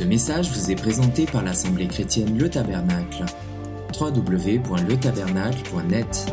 Ce 0.00 0.04
message 0.06 0.50
vous 0.50 0.70
est 0.70 0.76
présenté 0.76 1.26
par 1.26 1.44
l'Assemblée 1.44 1.86
chrétienne 1.86 2.38
Le 2.38 2.48
Tabernacle. 2.48 3.26
www.letabernacle.net 4.00 6.32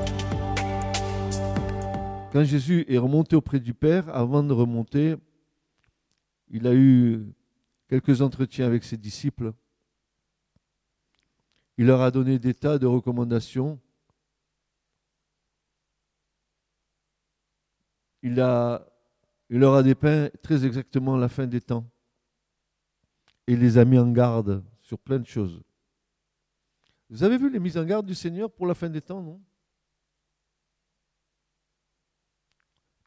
Quand 2.31 2.46
Jésus 2.46 2.85
est 2.88 2.97
remonté 2.97 3.35
auprès 3.35 3.60
du 3.60 3.74
Père, 3.74 4.08
avant 4.15 4.42
de 4.42 4.53
remonter, 4.53 5.17
il 6.49 6.65
a 6.65 6.74
eu 6.74 7.26
quelques 7.90 8.22
entretiens 8.22 8.67
avec 8.67 8.85
ses 8.85 8.96
disciples. 8.96 9.51
Il 11.78 11.88
leur 11.88 11.99
a 11.99 12.10
donné 12.10 12.40
des 12.40 12.54
tas 12.54 12.78
de 12.78 12.88
recommandations. 12.88 13.81
Il, 18.23 18.40
a, 18.40 18.88
il 19.49 19.59
leur 19.59 19.73
a 19.73 19.84
dépeint 19.84 20.30
très 20.41 20.66
exactement 20.66 21.18
la 21.18 21.27
fin 21.27 21.48
des 21.48 21.59
temps 21.59 21.86
et 23.48 23.56
les 23.56 23.78
a 23.78 23.86
mis 23.86 23.98
en 23.98 24.12
garde 24.12 24.64
sur 24.82 25.00
plein 25.00 25.20
de 25.20 25.26
choses. 25.26 25.62
Vous 27.10 27.24
avez 27.24 27.38
vu 27.38 27.50
les 27.50 27.60
mises 27.60 27.78
en 27.78 27.86
garde 27.86 28.05
du 28.05 28.16
Seigneur 28.16 28.52
pour 28.52 28.68
la 28.68 28.74
fin 28.74 28.90
des 28.90 29.02
temps, 29.02 29.22
non? 29.22 29.42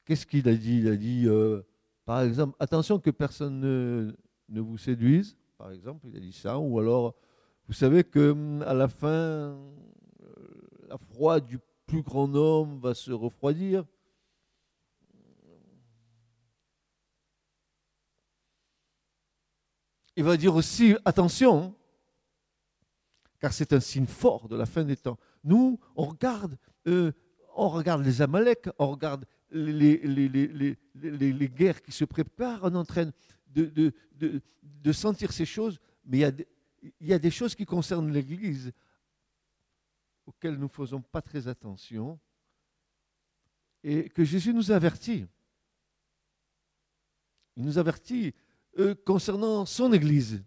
Qu'est-ce 0.07 0.27
qu'il 0.27 0.49
a 0.49 0.55
dit? 0.55 0.79
Il 0.79 0.89
a 0.89 0.97
dit, 0.97 1.25
euh, 1.27 1.63
par 2.07 2.23
exemple, 2.23 2.57
attention 2.59 2.99
que 2.99 3.11
personne 3.11 3.61
ne, 3.61 4.61
vous 4.61 4.79
séduise, 4.79 5.37
par 5.59 5.71
exemple, 5.71 6.09
il 6.09 6.17
a 6.17 6.21
dit 6.21 6.33
ça, 6.33 6.59
ou 6.59 6.79
alors, 6.81 7.15
vous 7.69 7.75
savez 7.75 8.03
que 8.03 8.31
hum, 8.31 8.63
à 8.63 8.73
la 8.73 8.89
fin, 8.89 9.09
euh, 9.09 9.55
la 10.89 10.97
froide 10.97 11.45
du 11.45 11.59
plus 11.87 12.03
grand 12.03 12.35
homme 12.35 12.81
va 12.81 12.95
se 12.95 13.13
refroidir. 13.13 13.85
Il 20.21 20.25
va 20.25 20.37
dire 20.37 20.55
aussi, 20.55 20.95
attention, 21.07 21.75
car 23.39 23.55
c'est 23.55 23.73
un 23.73 23.81
signe 23.81 24.07
fort 24.07 24.49
de 24.49 24.57
la 24.57 24.67
fin 24.67 24.85
des 24.85 24.99
temps. 24.99 25.19
Nous, 25.45 25.81
on 25.97 26.05
regarde, 26.05 26.59
euh, 26.89 27.13
on 27.57 27.71
regarde 27.71 28.05
les 28.05 28.21
Amaleks, 28.21 28.69
on 28.79 28.91
regarde 28.91 29.25
les, 29.51 29.97
les, 29.97 31.49
guerres 31.49 31.81
qui 31.81 31.91
se 31.91 32.05
préparent, 32.05 32.61
on 32.65 32.75
est 32.75 32.77
en 32.77 32.85
train 32.85 33.11
de, 33.47 33.95
de, 34.13 34.93
sentir 34.93 35.33
ces 35.33 35.47
choses, 35.47 35.81
mais 36.05 36.19
il 36.19 36.21
y, 36.21 36.25
a, 36.27 36.33
il 37.01 37.07
y 37.07 37.15
a 37.15 37.19
des 37.19 37.31
choses 37.31 37.55
qui 37.55 37.65
concernent 37.65 38.13
l'Église 38.13 38.73
auxquelles 40.27 40.57
nous 40.57 40.65
ne 40.65 40.69
faisons 40.69 41.01
pas 41.01 41.23
très 41.23 41.49
attention 41.49 42.21
et 43.83 44.11
que 44.11 44.23
Jésus 44.23 44.53
nous 44.53 44.71
avertit. 44.71 45.27
Il 47.57 47.65
nous 47.65 47.79
avertit 47.79 48.35
euh, 48.79 48.95
concernant 49.05 49.67
son 49.67 49.93
Église, 49.93 50.43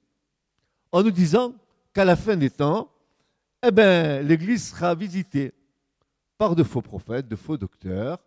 en 0.92 1.04
nous 1.04 1.12
disant 1.12 1.54
qu'à 1.94 2.06
la 2.06 2.16
fin 2.16 2.38
des 2.38 2.50
temps, 2.50 2.90
eh 3.62 3.72
ben, 3.72 4.26
l'Église 4.26 4.70
sera 4.70 4.96
visitée 4.96 5.54
par 6.38 6.56
de 6.56 6.64
faux 6.64 6.82
prophètes, 6.82 7.28
de 7.28 7.36
faux 7.36 7.58
docteurs, 7.58 8.20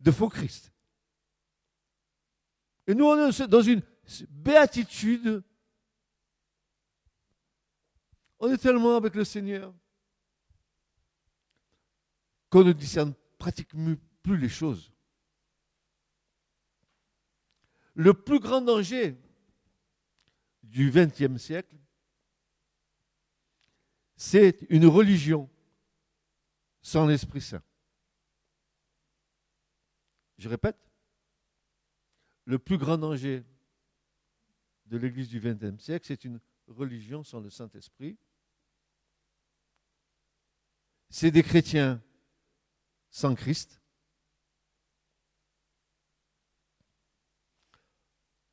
de 0.00 0.10
faux 0.10 0.28
Christ. 0.28 0.72
Et 2.86 2.94
nous, 2.94 3.06
on 3.06 3.28
est 3.28 3.48
dans 3.48 3.62
une 3.62 3.82
béatitude. 4.28 5.42
On 8.38 8.52
est 8.52 8.58
tellement 8.58 8.96
avec 8.96 9.14
le 9.14 9.24
Seigneur 9.24 9.72
qu'on 12.50 12.62
ne 12.64 12.72
discerne 12.72 13.14
pratiquement 13.38 13.94
plus 14.22 14.36
les 14.36 14.48
choses 14.48 14.93
le 17.94 18.14
plus 18.14 18.40
grand 18.40 18.60
danger 18.60 19.16
du 20.62 20.90
XXe 20.90 21.40
siècle, 21.40 21.76
c'est 24.16 24.66
une 24.68 24.86
religion 24.86 25.48
sans 26.82 27.06
l'Esprit 27.06 27.40
Saint. 27.40 27.62
Je 30.38 30.48
répète, 30.48 30.76
le 32.44 32.58
plus 32.58 32.78
grand 32.78 32.98
danger 32.98 33.44
de 34.86 34.96
l'Église 34.96 35.28
du 35.28 35.40
XXe 35.40 35.82
siècle, 35.82 36.06
c'est 36.06 36.24
une 36.24 36.40
religion 36.66 37.22
sans 37.22 37.40
le 37.40 37.50
Saint-Esprit. 37.50 38.18
C'est 41.08 41.30
des 41.30 41.42
chrétiens 41.42 42.02
sans 43.10 43.34
Christ. 43.34 43.80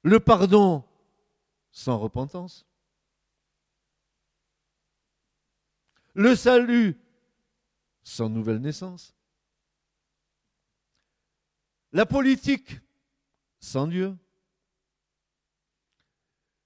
Le 0.03 0.19
pardon 0.19 0.83
sans 1.71 1.97
repentance, 1.99 2.67
le 6.13 6.35
salut 6.35 6.99
sans 8.03 8.29
nouvelle 8.29 8.59
naissance, 8.59 9.15
la 11.91 12.05
politique 12.05 12.79
sans 13.59 13.87
Dieu, 13.87 14.17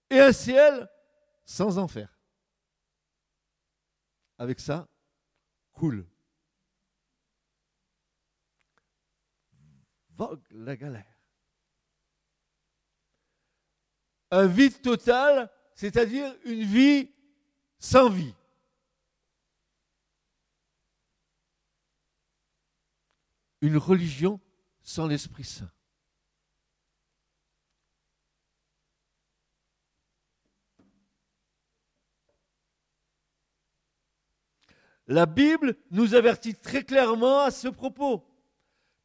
et 0.09 0.19
un 0.19 0.31
ciel 0.31 0.89
sans 1.45 1.77
enfer. 1.77 2.09
Avec 4.37 4.59
ça, 4.59 4.87
cool. 5.73 6.07
Vogue 10.09 10.43
la 10.51 10.75
galère. 10.75 11.14
Un 14.35 14.47
vide 14.47 14.81
total, 14.81 15.49
c'est-à-dire 15.75 16.35
une 16.43 16.63
vie 16.63 17.09
sans 17.79 18.09
vie. 18.09 18.33
Une 23.61 23.77
religion 23.77 24.39
sans 24.83 25.07
l'Esprit 25.07 25.45
Saint. 25.45 25.71
La 35.07 35.25
Bible 35.27 35.77
nous 35.91 36.13
avertit 36.13 36.55
très 36.55 36.83
clairement 36.83 37.41
à 37.41 37.51
ce 37.51 37.69
propos, 37.69 38.27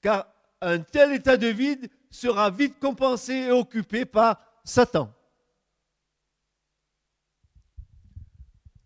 car 0.01 0.27
un 0.61 0.81
tel 0.81 1.13
état 1.13 1.37
de 1.37 1.47
vide 1.47 1.89
sera 2.11 2.51
vite 2.51 2.81
compensé 2.81 3.35
et 3.35 3.53
occupé 3.53 4.05
par 4.05 4.43
Satan. 4.65 5.15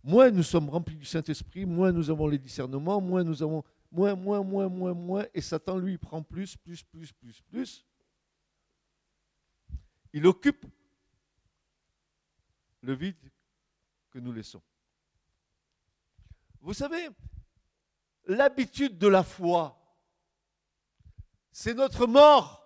Moins 0.05 0.31
nous 0.31 0.43
sommes 0.43 0.69
remplis 0.69 0.97
du 0.97 1.05
Saint-Esprit, 1.05 1.65
moins 1.65 1.91
nous 1.91 2.11
avons 2.11 2.29
les 2.29 2.39
discernements, 2.39 3.01
moins 3.01 3.25
nous 3.25 3.43
avons 3.43 3.65
moins, 3.91 4.15
moins, 4.15 4.43
moins, 4.43 4.69
moins, 4.69 4.95
moins, 4.95 5.27
et 5.33 5.41
Satan 5.41 5.79
lui 5.79 5.99
prend 5.99 6.23
plus, 6.23 6.57
plus, 6.57 6.83
plus, 6.85 7.11
plus, 7.13 7.41
plus. 7.41 7.87
Il 10.13 10.27
occupe 10.27 10.67
le 12.83 12.93
vide 12.93 13.33
que 14.11 14.19
nous 14.19 14.33
laissons. 14.33 14.63
Vous 16.61 16.75
savez, 16.75 17.09
l'habitude 18.27 18.99
de 18.99 19.09
la 19.09 19.23
foi, 19.23 19.77
c'est 21.51 21.75
notre 21.75 22.07
mort 22.07 22.65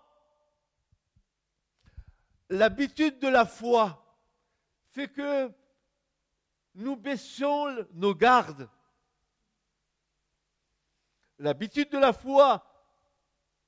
l'habitude 2.51 3.19
de 3.19 3.29
la 3.29 3.45
foi 3.45 4.05
fait 4.91 5.09
que 5.09 5.53
nous 6.79 6.97
baissons 6.97 7.85
nos 7.93 8.15
gardes. 8.15 8.69
L'habitude 11.39 11.91
de 11.91 11.99
la 11.99 12.13
foi 12.13 12.65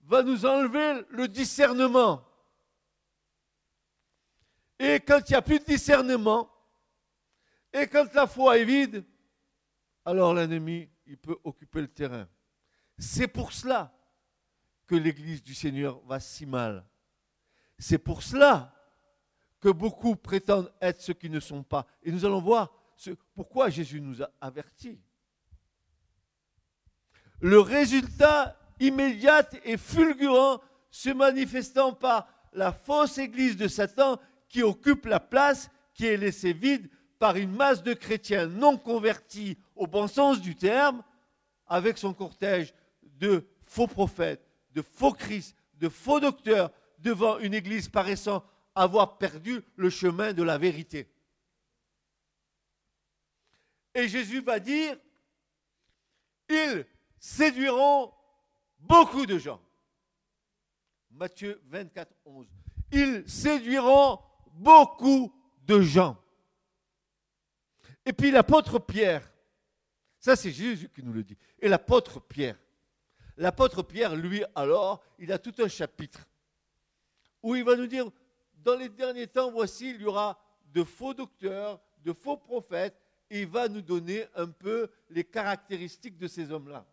va 0.03 0.23
nous 0.23 0.47
enlever 0.47 1.05
le 1.11 1.27
discernement. 1.29 2.25
Et 4.79 5.01
quand 5.01 5.21
il 5.29 5.33
n'y 5.33 5.37
a 5.37 5.43
plus 5.43 5.59
de 5.59 5.65
discernement, 5.65 6.51
et 7.73 7.87
quand 7.87 8.13
la 8.15 8.27
foi 8.27 8.59
est 8.59 8.65
vide, 8.65 9.05
alors 10.05 10.33
l'ennemi, 10.33 10.89
peut 11.21 11.39
occuper 11.43 11.81
le 11.81 11.89
terrain. 11.89 12.29
C'est 12.97 13.29
pour 13.29 13.53
cela 13.53 13.93
que 14.87 14.95
l'Église 14.95 15.43
du 15.43 15.55
Seigneur 15.55 16.01
va 16.07 16.21
si 16.21 16.47
mal. 16.47 16.87
C'est 17.77 17.99
pour 17.99 18.23
cela 18.23 18.73
que 19.59 19.69
beaucoup 19.69 20.15
prétendent 20.15 20.73
être 20.81 21.01
ce 21.01 21.13
qui 21.13 21.29
ne 21.29 21.41
sont 21.41 21.65
pas. 21.65 21.87
Et 22.03 22.13
nous 22.13 22.25
allons 22.25 22.41
voir 22.41 22.73
pourquoi 23.35 23.71
Jésus 23.71 24.01
nous 24.01 24.23
a 24.23 24.31
avertis. 24.41 25.01
Le 27.41 27.61
résultat 27.61 28.59
immédiat 28.81 29.49
et 29.65 29.77
fulgurant 29.77 30.61
se 30.91 31.11
manifestant 31.11 31.93
par 31.93 32.29
la 32.53 32.73
fausse 32.73 33.19
église 33.19 33.57
de 33.57 33.69
Satan 33.69 34.19
qui 34.49 34.63
occupe 34.63 35.07
la 35.07 35.21
place 35.21 35.71
qui 35.95 36.07
est 36.07 36.17
laissée 36.17 36.53
vide 36.53 36.91
par 37.19 37.37
une 37.37 37.53
masse 37.53 37.83
de 37.83 37.95
chrétiens 37.95 38.47
non 38.47 38.77
convertis 38.77 39.59
au 39.77 39.87
bon 39.87 40.07
sens 40.07 40.41
du 40.41 40.57
terme, 40.57 41.03
avec 41.67 41.99
son 41.99 42.13
cortège 42.13 42.75
de 43.03 43.47
faux 43.65 43.87
prophètes, 43.87 44.45
de 44.75 44.83
faux 44.83 45.13
Christ, 45.13 45.55
de 45.79 45.89
faux 45.89 46.21
docteurs, 46.21 46.71
devant 46.99 47.39
une 47.39 47.55
église 47.55 47.89
paraissant 47.89 48.45
avoir 48.75 49.19
perdu 49.19 49.63
le 49.77 49.91
chemin 49.91 50.33
de 50.33 50.43
la 50.43 50.59
vérité. 50.59 51.09
Et 53.95 54.09
Jésus 54.09 54.41
va 54.41 54.61
dire, 54.61 54.97
ils 56.49 56.87
séduiront 57.19 58.13
beaucoup 58.79 59.27
de 59.27 59.39
gens. 59.39 59.61
Matthieu 61.11 61.61
24, 61.67 62.13
11. 62.25 62.47
Ils 62.93 63.29
séduiront 63.29 64.21
beaucoup 64.53 65.33
de 65.63 65.81
gens. 65.81 66.17
Et 68.05 68.13
puis 68.13 68.31
l'apôtre 68.31 68.79
Pierre, 68.79 69.31
ça 70.19 70.37
c'est 70.37 70.51
Jésus 70.51 70.89
qui 70.89 71.03
nous 71.03 71.13
le 71.13 71.23
dit. 71.23 71.37
Et 71.59 71.69
l'apôtre 71.69 72.21
Pierre, 72.21 72.59
l'apôtre 73.37 73.83
Pierre, 73.83 74.17
lui, 74.17 74.43
alors, 74.55 75.03
il 75.19 75.33
a 75.33 75.39
tout 75.39 75.55
un 75.59 75.69
chapitre 75.69 76.27
où 77.43 77.55
il 77.55 77.65
va 77.65 77.77
nous 77.77 77.87
dire, 77.87 78.11
dans 78.59 78.77
les 78.77 78.89
derniers 78.89 79.27
temps, 79.27 79.51
voici, 79.51 79.91
il 79.91 80.03
y 80.03 80.05
aura 80.05 80.39
de 80.67 80.85
faux 80.85 81.15
docteurs, 81.15 81.81
de 82.05 82.13
faux 82.13 82.37
prophètes, 82.37 83.01
il 83.31 83.47
va 83.47 83.69
nous 83.69 83.81
donner 83.81 84.27
un 84.35 84.49
peu 84.49 84.91
les 85.09 85.25
caractéristiques 85.25 86.19
de 86.19 86.27
ces 86.27 86.51
hommes-là. 86.51 86.85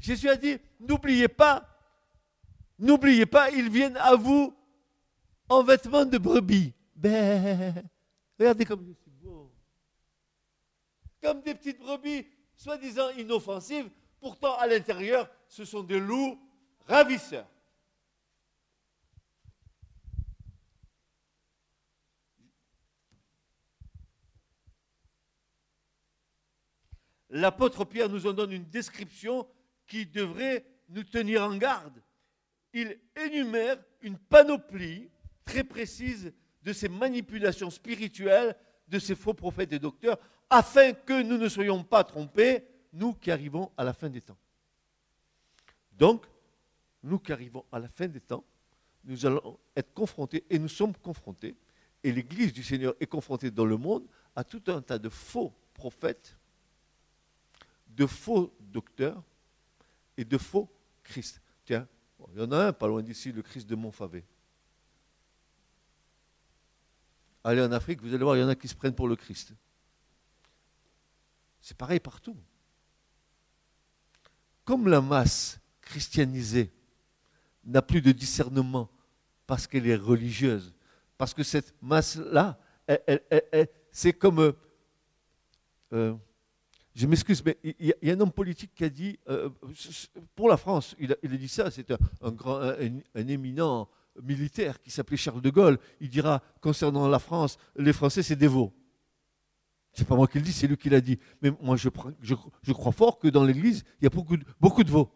Jésus 0.00 0.28
a 0.28 0.36
dit, 0.36 0.58
n'oubliez 0.80 1.28
pas, 1.28 1.66
n'oubliez 2.78 3.26
pas, 3.26 3.50
ils 3.50 3.70
viennent 3.70 3.96
à 3.98 4.14
vous 4.16 4.54
en 5.48 5.62
vêtements 5.62 6.04
de 6.04 6.18
brebis. 6.18 6.72
Ben, 6.94 7.84
regardez 8.38 8.64
comme 8.64 8.84
je 8.86 8.92
suis 8.92 9.10
beau. 9.10 9.52
Comme 11.22 11.42
des 11.42 11.54
petites 11.54 11.78
brebis, 11.78 12.26
soi-disant 12.56 13.10
inoffensives, 13.10 13.90
pourtant 14.20 14.56
à 14.56 14.66
l'intérieur, 14.66 15.28
ce 15.48 15.64
sont 15.64 15.82
des 15.82 16.00
loups 16.00 16.38
ravisseurs. 16.86 17.46
L'apôtre 27.34 27.84
Pierre 27.84 28.08
nous 28.08 28.28
en 28.28 28.32
donne 28.32 28.52
une 28.52 28.70
description 28.70 29.44
qui 29.88 30.06
devrait 30.06 30.64
nous 30.88 31.02
tenir 31.02 31.42
en 31.42 31.56
garde. 31.56 32.00
Il 32.72 32.96
énumère 33.16 33.76
une 34.02 34.16
panoplie 34.16 35.10
très 35.44 35.64
précise 35.64 36.32
de 36.62 36.72
ces 36.72 36.88
manipulations 36.88 37.70
spirituelles 37.70 38.56
de 38.86 39.00
ces 39.00 39.16
faux 39.16 39.34
prophètes 39.34 39.72
et 39.72 39.80
docteurs, 39.80 40.16
afin 40.48 40.92
que 40.92 41.22
nous 41.22 41.36
ne 41.36 41.48
soyons 41.48 41.82
pas 41.82 42.04
trompés, 42.04 42.62
nous 42.92 43.14
qui 43.14 43.32
arrivons 43.32 43.72
à 43.76 43.82
la 43.82 43.94
fin 43.94 44.08
des 44.08 44.20
temps. 44.20 44.38
Donc, 45.90 46.26
nous 47.02 47.18
qui 47.18 47.32
arrivons 47.32 47.64
à 47.72 47.80
la 47.80 47.88
fin 47.88 48.06
des 48.06 48.20
temps, 48.20 48.44
nous 49.02 49.26
allons 49.26 49.58
être 49.74 49.92
confrontés, 49.92 50.44
et 50.50 50.58
nous 50.60 50.68
sommes 50.68 50.94
confrontés, 50.94 51.56
et 52.04 52.12
l'Église 52.12 52.52
du 52.52 52.62
Seigneur 52.62 52.94
est 53.00 53.06
confrontée 53.06 53.50
dans 53.50 53.64
le 53.64 53.76
monde 53.76 54.06
à 54.36 54.44
tout 54.44 54.62
un 54.68 54.80
tas 54.80 55.00
de 55.00 55.08
faux 55.08 55.52
prophètes, 55.72 56.36
de 57.96 58.06
faux 58.06 58.54
docteurs 58.60 59.22
et 60.16 60.24
de 60.24 60.38
faux 60.38 60.70
Christ. 61.02 61.40
Tiens, 61.64 61.86
il 62.32 62.40
y 62.40 62.42
en 62.42 62.52
a 62.52 62.66
un 62.66 62.72
pas 62.72 62.88
loin 62.88 63.02
d'ici, 63.02 63.32
le 63.32 63.42
Christ 63.42 63.68
de 63.68 63.74
Montfavet. 63.74 64.24
Allez 67.42 67.60
en 67.60 67.72
Afrique, 67.72 68.00
vous 68.00 68.14
allez 68.14 68.24
voir, 68.24 68.36
il 68.36 68.40
y 68.40 68.42
en 68.42 68.48
a 68.48 68.54
qui 68.54 68.68
se 68.68 68.74
prennent 68.74 68.94
pour 68.94 69.08
le 69.08 69.16
Christ. 69.16 69.52
C'est 71.60 71.76
pareil 71.76 72.00
partout. 72.00 72.36
Comme 74.64 74.88
la 74.88 75.00
masse 75.00 75.60
christianisée 75.82 76.72
n'a 77.64 77.82
plus 77.82 78.00
de 78.00 78.12
discernement 78.12 78.90
parce 79.46 79.66
qu'elle 79.66 79.86
est 79.86 79.96
religieuse, 79.96 80.74
parce 81.18 81.34
que 81.34 81.42
cette 81.42 81.74
masse-là, 81.82 82.58
c'est 83.92 84.14
comme... 84.14 84.38
Euh, 84.40 84.52
euh, 85.92 86.14
je 86.94 87.06
m'excuse, 87.06 87.42
mais 87.44 87.58
il 87.64 87.94
y, 88.02 88.10
a 88.10 88.14
un 88.14 88.20
homme 88.20 88.30
politique 88.30 88.72
qui 88.74 88.84
a 88.84 88.88
dit, 88.88 89.18
euh, 89.28 89.50
pour 90.36 90.48
la 90.48 90.56
France, 90.56 90.94
il 90.98 91.12
a, 91.12 91.16
dit 91.36 91.48
ça, 91.48 91.70
c'est 91.70 91.90
un, 91.90 91.96
un 92.22 93.26
éminent 93.26 93.88
militaire 94.22 94.80
qui 94.80 94.90
s'appelait 94.90 95.16
Charles 95.16 95.40
de 95.42 95.50
Gaulle, 95.50 95.78
il 96.00 96.08
dira 96.08 96.40
concernant 96.60 97.08
la 97.08 97.18
France, 97.18 97.58
les 97.76 97.92
Français 97.92 98.22
c'est 98.22 98.36
des 98.36 98.46
veaux. 98.46 98.72
C'est 99.92 100.06
pas 100.06 100.16
moi 100.16 100.26
qui 100.26 100.38
le 100.38 100.44
dis, 100.44 100.52
c'est 100.52 100.66
lui 100.66 100.76
qui 100.76 100.90
l'a 100.90 101.00
dit. 101.00 101.18
Mais 101.40 101.50
moi 101.62 101.76
je, 101.76 101.88
crois 102.72 102.92
fort 102.92 103.18
que 103.18 103.28
dans 103.28 103.44
l'Église, 103.44 103.84
il 104.00 104.04
y 104.04 104.06
a 104.06 104.10
beaucoup 104.60 104.84
de 104.84 104.90
veaux. 104.90 105.10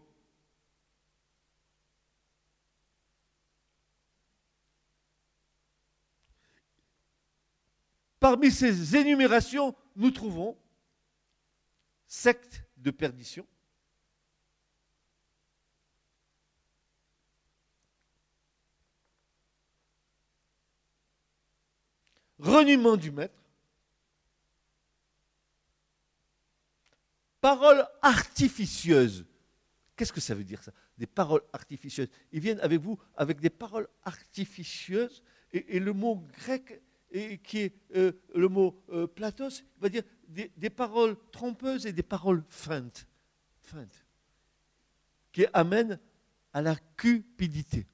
Parmi 8.20 8.50
ces 8.50 8.96
énumérations, 8.96 9.75
nous 9.94 10.10
trouvons 10.10 10.56
secte 12.08 12.64
de 12.78 12.90
perdition, 12.90 13.46
reniement 22.38 22.96
du 22.96 23.10
maître, 23.10 23.34
paroles 27.40 27.87
artificieuses. 28.00 29.26
Qu'est-ce 29.94 30.12
que 30.12 30.20
ça 30.20 30.34
veut 30.34 30.44
dire 30.44 30.62
ça? 30.62 30.72
Des 30.96 31.06
paroles 31.06 31.43
artificieuses. 31.52 32.08
Ils 32.32 32.40
viennent 32.40 32.61
avec 32.61 32.81
vous 32.81 32.99
avec 33.16 33.40
des 33.40 33.50
paroles 33.50 33.88
artificieuses 34.04 35.22
et, 35.52 35.78
le 35.78 35.93
mot 35.93 36.16
grec 36.38 36.82
qui 37.43 37.58
est 37.58 37.75
euh, 37.96 38.12
le 38.34 38.49
mot 38.49 38.82
euh, 38.90 39.06
platos 39.06 39.64
va 39.78 39.88
dire 39.88 40.02
des, 40.28 40.70
paroles 40.70 41.16
trompeuses 41.32 41.86
et 41.86 41.92
des 41.92 42.02
paroles 42.02 42.44
feintes, 42.48 43.06
feintes 43.62 44.04
qui 45.32 45.46
amènent 45.52 45.98
à 46.52 46.62
la 46.62 46.76
cupidité. 46.96 47.86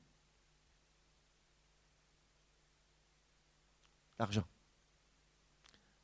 l'argent. 4.18 4.46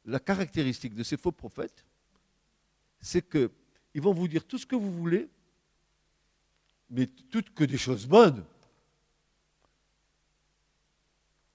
La 0.04 0.20
caractéristique 0.20 0.94
de 0.94 1.02
ces 1.02 1.16
faux 1.16 1.32
prophètes, 1.32 1.84
c'est 3.00 3.28
qu'ils 3.28 4.02
vont 4.02 4.12
vous 4.12 4.28
dire 4.28 4.46
tout 4.46 4.58
ce 4.58 4.66
que 4.66 4.76
vous 4.76 4.92
voulez, 4.92 5.28
mais 6.90 7.06
toutes 7.06 7.54
que 7.54 7.64
des 7.64 7.78
choses 7.78 8.06
bonnes, 8.06 8.44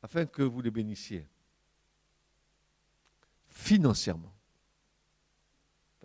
afin 0.02 0.26
que 0.26 0.44
vous 0.44 0.62
les 0.62 0.72
bénissiez 0.72 1.28
financièrement. 3.50 4.35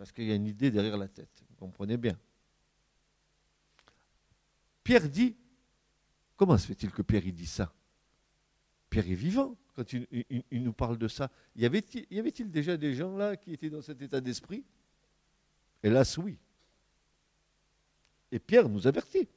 Parce 0.01 0.11
qu'il 0.11 0.23
y 0.23 0.31
a 0.31 0.33
une 0.33 0.47
idée 0.47 0.71
derrière 0.71 0.97
la 0.97 1.07
tête, 1.07 1.29
vous 1.47 1.55
comprenez 1.57 1.95
bien. 1.95 2.17
Pierre 4.83 5.07
dit, 5.07 5.35
comment 6.35 6.57
se 6.57 6.65
fait-il 6.65 6.89
que 6.89 7.03
Pierre 7.03 7.21
dit 7.21 7.45
ça? 7.45 7.71
Pierre 8.89 9.07
est 9.07 9.13
vivant 9.13 9.55
quand 9.75 9.93
il, 9.93 10.63
nous 10.63 10.73
parle 10.73 10.97
de 10.97 11.07
ça. 11.07 11.29
Y 11.55 11.67
avait-il 11.67 12.49
déjà 12.49 12.77
des 12.77 12.95
gens 12.95 13.15
là 13.15 13.35
qui 13.35 13.53
étaient 13.53 13.69
dans 13.69 13.83
cet 13.83 14.01
état 14.01 14.19
d'esprit? 14.19 14.63
Hélas, 15.83 16.17
oui. 16.17 16.39
Et 18.31 18.39
Pierre 18.39 18.67
nous 18.69 18.87
avertit. 18.87 19.29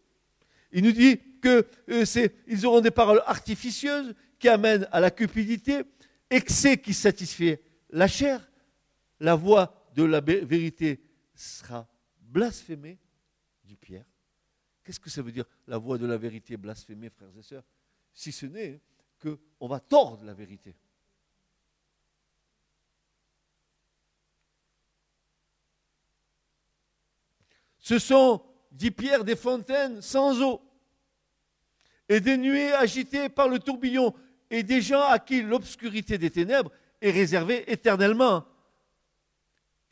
Il 0.73 0.83
nous 0.85 0.93
dit 0.93 1.21
que 1.43 1.69
euh, 1.91 2.65
auront 2.65 2.81
des 2.81 2.91
paroles 2.91 3.23
artificieuses 3.27 4.15
qui 4.39 4.49
amènent 4.49 4.89
à 4.93 5.01
la 5.01 5.11
cupidité, 5.11 5.83
excès 6.31 6.79
qui 6.79 6.95
satisfait 6.95 7.63
la 7.91 8.09
chair. 8.09 8.51
La 9.21 9.35
voix 9.35 9.84
de 9.95 10.03
la 10.03 10.21
vérité 10.21 11.01
sera 11.35 11.89
blasphémée, 12.21 12.99
dit 13.65 13.77
Pierre. 13.77 14.05
Qu'est-ce 14.83 15.01
que 15.01 15.09
ça 15.09 15.23
veut 15.23 15.33
dire, 15.33 15.47
la 15.67 15.79
voix 15.79 15.97
de 15.97 16.07
la 16.07 16.19
vérité 16.19 16.57
blasphémée, 16.57 17.11
frères 17.11 17.37
et 17.39 17.43
sœurs 17.43 17.65
Si 18.13 18.33
ce 18.33 18.47
n'est 18.47 18.81
qu'on 19.23 19.69
va 19.69 19.81
tordre 19.81 20.25
la 20.25 20.35
vérité? 20.35 20.77
Ce 27.79 27.99
sont, 27.99 28.43
dit 28.73 28.91
Pierre, 28.91 29.25
des 29.25 29.37
fontaines 29.37 30.03
sans 30.03 30.43
eau 30.43 30.61
et 32.09 32.21
des 32.21 32.37
nuées 32.37 32.73
agitées 32.73 33.29
par 33.29 33.49
le 33.49 33.59
tourbillon 33.59 34.15
et 34.51 34.63
des 34.63 34.83
gens 34.83 35.03
à 35.03 35.19
qui 35.19 35.43
l'obscurité 35.43 36.19
des 36.19 36.31
ténèbres 36.31 36.73
est 37.01 37.11
réservée 37.11 37.71
éternellement. 37.71 38.47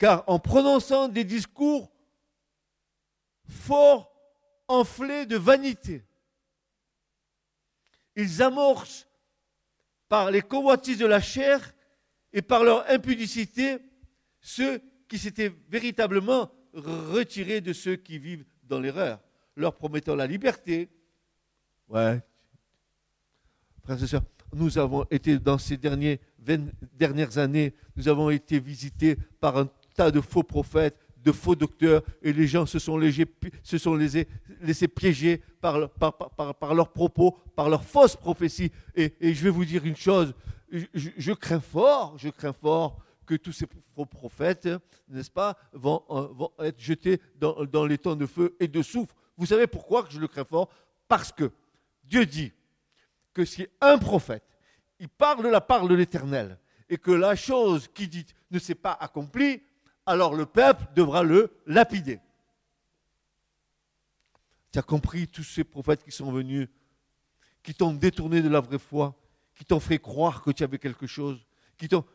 Car 0.03 0.25
en 0.27 0.37
prononçant 0.37 1.07
des 1.07 1.23
discours 1.23 1.89
forts 3.47 4.13
enflés 4.67 5.25
de 5.25 5.37
vanité, 5.37 6.03
ils 8.17 8.41
amorcent 8.41 9.07
par 10.09 10.29
les 10.29 10.41
convoitises 10.41 10.97
de 10.97 11.05
la 11.05 11.21
chair 11.21 11.73
et 12.33 12.41
par 12.41 12.65
leur 12.65 12.85
impudicité 12.91 13.77
ceux 14.41 14.81
qui 15.07 15.17
s'étaient 15.17 15.55
véritablement 15.69 16.51
retirés 16.73 17.61
de 17.61 17.71
ceux 17.71 17.95
qui 17.95 18.19
vivent 18.19 18.43
dans 18.63 18.81
l'erreur, 18.81 19.21
leur 19.55 19.73
promettant 19.73 20.15
la 20.15 20.27
liberté. 20.27 20.89
Ouais, 21.87 22.21
frères 23.85 24.03
et 24.03 24.07
sœurs, 24.07 24.23
nous 24.51 24.77
avons 24.77 25.05
été 25.09 25.39
dans 25.39 25.57
ces 25.57 25.77
dernières 25.77 27.37
années, 27.37 27.73
nous 27.95 28.09
avons 28.09 28.29
été 28.31 28.59
visités 28.59 29.15
par 29.39 29.57
un 29.57 29.69
tas 29.93 30.11
de 30.11 30.21
faux 30.21 30.43
prophètes, 30.43 30.97
de 31.23 31.31
faux 31.31 31.55
docteurs, 31.55 32.03
et 32.21 32.33
les 32.33 32.47
gens 32.47 32.65
se 32.65 32.79
sont, 32.79 32.99
se 33.63 33.77
sont 33.77 33.95
laissés, 33.95 34.87
piéger 34.87 35.41
par, 35.61 35.79
leurs 35.79 36.91
propos, 36.91 37.37
par 37.55 37.69
leurs 37.69 37.83
fausses 37.83 38.15
prophéties. 38.15 38.71
Et, 38.95 39.13
je 39.21 39.43
vais 39.43 39.49
vous 39.49 39.65
dire 39.65 39.85
une 39.85 39.95
chose, 39.95 40.33
je, 40.71 41.31
crains 41.33 41.61
fort, 41.61 42.15
je 42.17 42.29
crains 42.29 42.53
fort 42.53 42.99
que 43.25 43.35
tous 43.35 43.53
ces 43.53 43.67
faux 43.95 44.05
prophètes, 44.05 44.67
n'est-ce 45.07 45.31
pas, 45.31 45.57
vont, 45.71 46.03
euh, 46.09 46.27
vont, 46.33 46.51
être 46.59 46.79
jetés 46.79 47.21
dans, 47.39 47.85
les 47.85 47.97
temps 47.97 48.17
de 48.17 48.25
feu 48.25 48.55
et 48.59 48.67
de 48.67 48.81
soufre. 48.81 49.15
Vous 49.37 49.45
savez 49.45 49.67
pourquoi 49.67 50.05
je 50.09 50.19
le 50.19 50.27
crains 50.27 50.43
fort? 50.43 50.69
Parce 51.07 51.31
que 51.31 51.51
Dieu 52.03 52.25
dit 52.25 52.51
que 53.33 53.45
si 53.45 53.65
un 53.79 53.97
prophète, 53.97 54.43
il 54.99 55.07
parle 55.07 55.47
la 55.47 55.61
part 55.61 55.87
de 55.87 55.95
l'Éternel, 55.95 56.57
et 56.89 56.97
que 56.97 57.11
la 57.11 57.35
chose 57.35 57.87
qu'il 57.87 58.09
dit 58.09 58.25
ne 58.51 58.59
s'est 58.59 58.75
pas 58.75 58.97
accomplie, 58.99 59.61
alors 60.05 60.33
le 60.33 60.45
peuple 60.45 60.85
devra 60.95 61.23
le 61.23 61.51
lapider. 61.65 62.19
Tu 64.71 64.79
as 64.79 64.83
compris 64.83 65.27
tous 65.27 65.43
ces 65.43 65.63
prophètes 65.63 66.03
qui 66.03 66.11
sont 66.11 66.31
venus, 66.31 66.67
qui 67.61 67.73
t'ont 67.73 67.93
détourné 67.93 68.41
de 68.41 68.49
la 68.49 68.59
vraie 68.59 68.79
foi, 68.79 69.15
qui 69.55 69.65
t'ont 69.65 69.79
fait 69.79 69.99
croire 69.99 70.41
que 70.41 70.51
tu 70.51 70.63
avais 70.63 70.79
quelque 70.79 71.07
chose, 71.07 71.45
qui 71.77 71.87
t'ont 71.87 72.05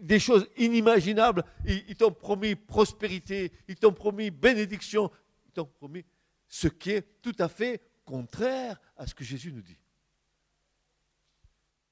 des 0.00 0.18
choses 0.18 0.48
inimaginables, 0.56 1.44
ils 1.66 1.96
t'ont 1.96 2.12
promis 2.12 2.54
prospérité, 2.54 3.52
ils 3.68 3.76
t'ont 3.76 3.92
promis 3.92 4.30
bénédiction, 4.30 5.10
ils 5.46 5.52
t'ont 5.52 5.66
promis 5.66 6.04
ce 6.48 6.68
qui 6.68 6.90
est 6.90 7.22
tout 7.22 7.34
à 7.38 7.48
fait 7.48 7.80
contraire 8.04 8.80
à 8.96 9.06
ce 9.06 9.14
que 9.14 9.24
Jésus 9.24 9.52
nous 9.52 9.62
dit. 9.62 9.78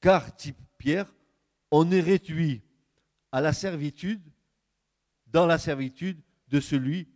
Car, 0.00 0.32
dit 0.36 0.54
Pierre, 0.78 1.12
on 1.70 1.90
est 1.90 2.00
réduit 2.00 2.62
à 3.30 3.40
la 3.40 3.52
servitude, 3.52 4.22
dans 5.32 5.46
la 5.46 5.58
servitude 5.58 6.20
de 6.48 6.60
celui 6.60 7.08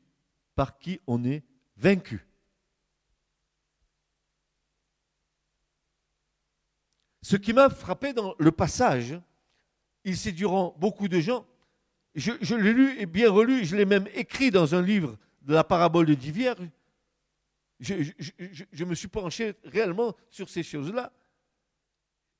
par 0.54 0.78
qui 0.78 1.00
on 1.06 1.22
est 1.24 1.44
vaincu. 1.76 2.26
Ce 7.22 7.36
qui 7.36 7.52
m'a 7.52 7.68
frappé 7.68 8.12
dans 8.12 8.34
le 8.38 8.52
passage, 8.52 9.20
il 10.04 10.16
séduiront 10.16 10.74
beaucoup 10.78 11.08
de 11.08 11.20
gens. 11.20 11.46
Je, 12.14 12.54
l'ai 12.54 12.72
lu 12.72 12.98
et 12.98 13.04
bien 13.04 13.30
relu, 13.30 13.64
je 13.64 13.76
l'ai 13.76 13.84
même 13.84 14.08
écrit 14.14 14.50
dans 14.50 14.74
un 14.74 14.80
livre 14.80 15.18
de 15.42 15.52
la 15.52 15.64
parabole 15.64 16.06
de 16.06 16.14
dix 16.14 16.30
vierges. 16.30 16.70
Je, 17.80 18.10
je, 18.72 18.84
me 18.84 18.94
suis 18.94 19.08
penché 19.08 19.54
réellement 19.64 20.14
sur 20.30 20.48
ces 20.48 20.62
choses-là. 20.62 21.12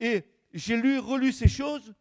Et 0.00 0.24
j'ai 0.54 0.76
lu, 0.76 0.98
relu 0.98 1.32
ces 1.32 1.48
choses. 1.48 1.92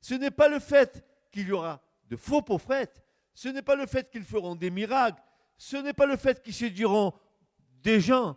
Ce 0.00 0.12
n'est 0.14 0.30
pas 0.30 0.48
le 0.48 0.58
fait 0.58 1.02
qu'il 1.30 1.48
y 1.48 1.52
aura 1.52 1.80
de 2.08 2.16
faux 2.16 2.42
prophètes, 2.42 3.03
ce 3.34 3.48
n'est 3.48 3.62
pas 3.62 3.74
le 3.74 3.86
fait 3.86 4.10
qu'ils 4.10 4.24
feront 4.24 4.54
des 4.54 4.70
miracles, 4.70 5.22
ce 5.56 5.76
n'est 5.76 5.92
pas 5.92 6.06
le 6.06 6.16
fait 6.16 6.42
qu'ils 6.42 6.54
séduiront 6.54 7.12
des 7.82 8.00
gens, 8.00 8.36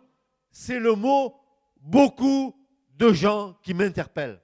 c'est 0.50 0.78
le 0.78 0.94
mot 0.94 1.40
beaucoup 1.76 2.54
de 2.96 3.12
gens 3.12 3.54
qui 3.62 3.74
m'interpellent. 3.74 4.42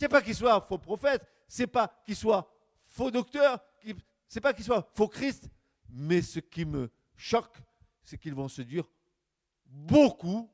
n'est 0.00 0.08
pas 0.08 0.22
qu'ils 0.22 0.34
soient 0.34 0.60
faux 0.60 0.78
prophètes, 0.78 1.26
c'est 1.48 1.66
pas 1.66 1.88
qu'ils 2.04 2.16
soient 2.16 2.48
faux 2.86 3.10
docteurs, 3.10 3.58
c'est 4.28 4.40
pas 4.40 4.52
qu'ils 4.52 4.64
soient 4.64 4.88
faux 4.94 5.08
Christ, 5.08 5.50
mais 5.88 6.22
ce 6.22 6.38
qui 6.38 6.64
me 6.64 6.90
choque, 7.16 7.56
c'est 8.04 8.18
qu'ils 8.18 8.34
vont 8.34 8.48
se 8.48 8.62
dire 8.62 8.84
beaucoup, 9.64 10.50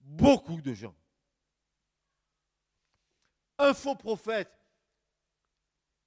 beaucoup 0.00 0.60
de 0.60 0.72
gens. 0.72 0.94
Un 3.58 3.74
faux 3.74 3.96
prophète, 3.96 4.50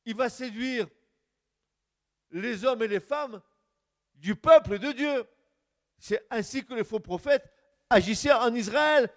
il 0.06 0.16
va 0.16 0.30
séduire 0.30 0.88
les 2.32 2.66
hommes 2.66 2.84
et 2.84 2.88
les 2.88 3.00
femmes 3.00 3.42
du 4.16 4.36
peuple 4.36 4.80
de 4.80 4.92
Dieu. 4.92 5.26
C'est 5.98 6.26
ainsi 6.30 6.66
que 6.66 6.74
les 6.74 6.84
faux 6.84 7.00
prophètes 7.00 7.52
agissaient 7.90 8.34
en 8.34 8.54
Israël, 8.54 9.10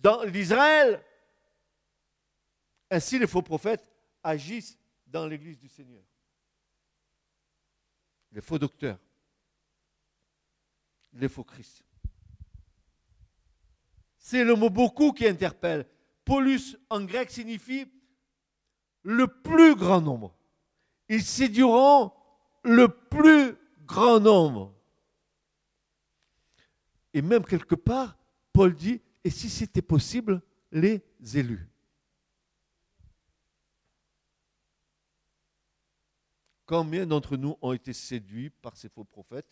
dans 0.00 0.22
l'Israël. 0.24 1.02
Ainsi 2.90 3.18
les 3.18 3.26
faux 3.26 3.42
prophètes 3.42 3.88
agissent 4.22 4.78
dans 5.06 5.26
l'Église 5.26 5.58
du 5.58 5.68
Seigneur 5.68 6.02
les 8.34 8.40
faux 8.40 8.58
docteurs, 8.58 8.98
les 11.12 11.28
faux 11.28 11.44
Christ. 11.44 11.84
C'est 14.18 14.44
le 14.44 14.56
mot 14.56 14.70
beaucoup 14.70 15.12
qui 15.12 15.26
interpelle. 15.26 15.86
Polus 16.24 16.76
en 16.90 17.02
grec 17.04 17.30
signifie 17.30 17.86
le 19.04 19.28
plus 19.28 19.76
grand 19.76 20.00
nombre. 20.00 20.34
Ils 21.08 21.22
séduiront 21.22 22.12
le 22.64 22.88
plus 22.88 23.56
grand 23.86 24.18
nombre. 24.18 24.74
Et 27.12 27.22
même 27.22 27.44
quelque 27.44 27.76
part, 27.76 28.16
Paul 28.52 28.74
dit, 28.74 29.00
et 29.22 29.30
si 29.30 29.48
c'était 29.48 29.82
possible, 29.82 30.42
les 30.72 31.04
élus. 31.34 31.68
Combien 36.66 37.06
d'entre 37.06 37.36
nous 37.36 37.56
ont 37.60 37.72
été 37.72 37.92
séduits 37.92 38.50
par 38.50 38.76
ces 38.76 38.88
faux 38.88 39.04
prophètes? 39.04 39.46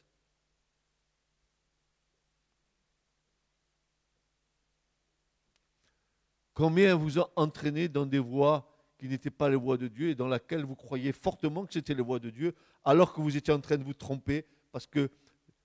Combien 6.55 6.95
vous 6.95 7.19
ont 7.19 7.29
entraîné 7.37 7.89
dans 7.89 8.07
des 8.07 8.19
voies 8.19 8.72
qui 9.03 9.09
n'étaient 9.09 9.31
pas 9.31 9.51
les 9.51 9.57
voies 9.57 9.77
de 9.77 9.89
Dieu 9.89 10.11
et 10.11 10.15
dans 10.15 10.29
lesquelles 10.29 10.65
vous 10.65 10.77
croyiez 10.77 11.13
fortement 11.13 11.67
que 11.67 11.73
c'était 11.73 11.93
les 11.93 12.03
voies 12.03 12.21
de 12.21 12.31
Dieu, 12.31 12.55
alors 12.85 13.13
que 13.13 13.21
vous 13.21 13.37
étiez 13.37 13.53
en 13.53 13.61
train 13.61 13.77
de 13.77 13.83
vous 13.83 13.95
tromper 13.95 14.47
parce 14.71 14.87
que 14.87 15.11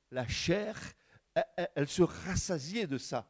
la 0.10 0.28
chair, 0.28 0.76
elle, 1.36 1.70
elle 1.76 1.88
se 1.88 2.02
rassasiait 2.02 2.88
de 2.88 2.98
ça. 2.98 3.30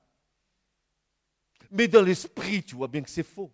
Mais 1.72 1.90
dans 1.90 2.02
l'esprit, 2.02 2.64
tu 2.64 2.76
vois 2.76 2.88
bien 2.88 3.02
que 3.02 3.10
c'est 3.10 3.22
faux. 3.22 3.52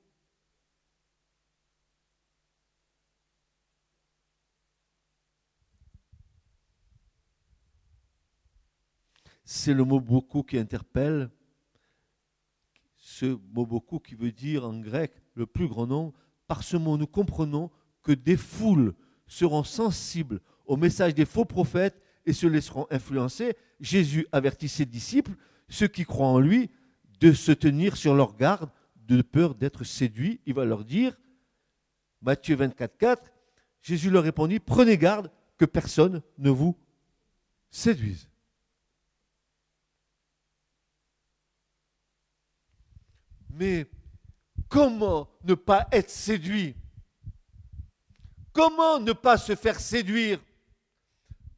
c'est 9.43 9.73
le 9.73 9.83
mot 9.83 9.99
beaucoup 9.99 10.43
qui 10.43 10.57
interpelle. 10.57 11.29
Ce 12.97 13.25
mot 13.25 13.65
beaucoup 13.65 13.99
qui 13.99 14.15
veut 14.15 14.31
dire 14.31 14.65
en 14.65 14.79
grec 14.79 15.13
le 15.33 15.45
plus 15.45 15.67
grand 15.67 15.87
nombre. 15.87 16.13
Par 16.47 16.63
ce 16.63 16.77
mot, 16.77 16.97
nous 16.97 17.07
comprenons 17.07 17.71
que 18.01 18.11
des 18.11 18.37
foules 18.37 18.93
seront 19.27 19.63
sensibles 19.63 20.41
au 20.65 20.77
message 20.77 21.15
des 21.15 21.25
faux 21.25 21.45
prophètes 21.45 22.01
et 22.25 22.33
se 22.33 22.47
laisseront 22.47 22.87
influencer. 22.91 23.55
Jésus 23.79 24.27
avertit 24.31 24.69
ses 24.69 24.85
disciples, 24.85 25.33
ceux 25.69 25.87
qui 25.87 26.03
croient 26.05 26.27
en 26.27 26.39
lui, 26.39 26.69
de 27.19 27.33
se 27.33 27.51
tenir 27.51 27.95
sur 27.95 28.13
leur 28.13 28.35
garde 28.35 28.69
de 29.07 29.21
peur 29.21 29.55
d'être 29.55 29.83
séduits. 29.83 30.39
Il 30.45 30.53
va 30.53 30.65
leur 30.65 30.83
dire, 30.85 31.17
Matthieu 32.21 32.55
24, 32.55 32.97
4, 32.97 33.33
Jésus 33.81 34.09
leur 34.09 34.23
répondit, 34.23 34.59
prenez 34.59 34.97
garde 34.97 35.31
que 35.57 35.65
personne 35.65 36.21
ne 36.37 36.49
vous 36.49 36.77
séduise. 37.69 38.29
Mais 43.49 43.87
comment 44.73 45.29
ne 45.43 45.53
pas 45.53 45.87
être 45.91 46.09
séduit? 46.09 46.75
Comment 48.51 48.99
ne 48.99 49.13
pas 49.13 49.37
se 49.37 49.55
faire 49.55 49.79
séduire? 49.79 50.43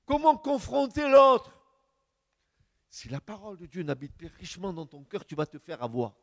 Comment 0.05 0.35
confronter 0.35 1.07
l'autre? 1.09 1.57
Si 2.89 3.07
la 3.07 3.21
parole 3.21 3.57
de 3.57 3.67
Dieu 3.67 3.83
n'habite 3.83 4.13
plus 4.17 4.27
richement 4.37 4.73
dans 4.73 4.85
ton 4.85 5.03
cœur, 5.05 5.25
tu 5.25 5.33
vas 5.33 5.45
te 5.45 5.57
faire 5.57 5.81
avoir. 5.81 6.13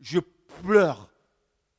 Je 0.00 0.18
pleure. 0.62 1.10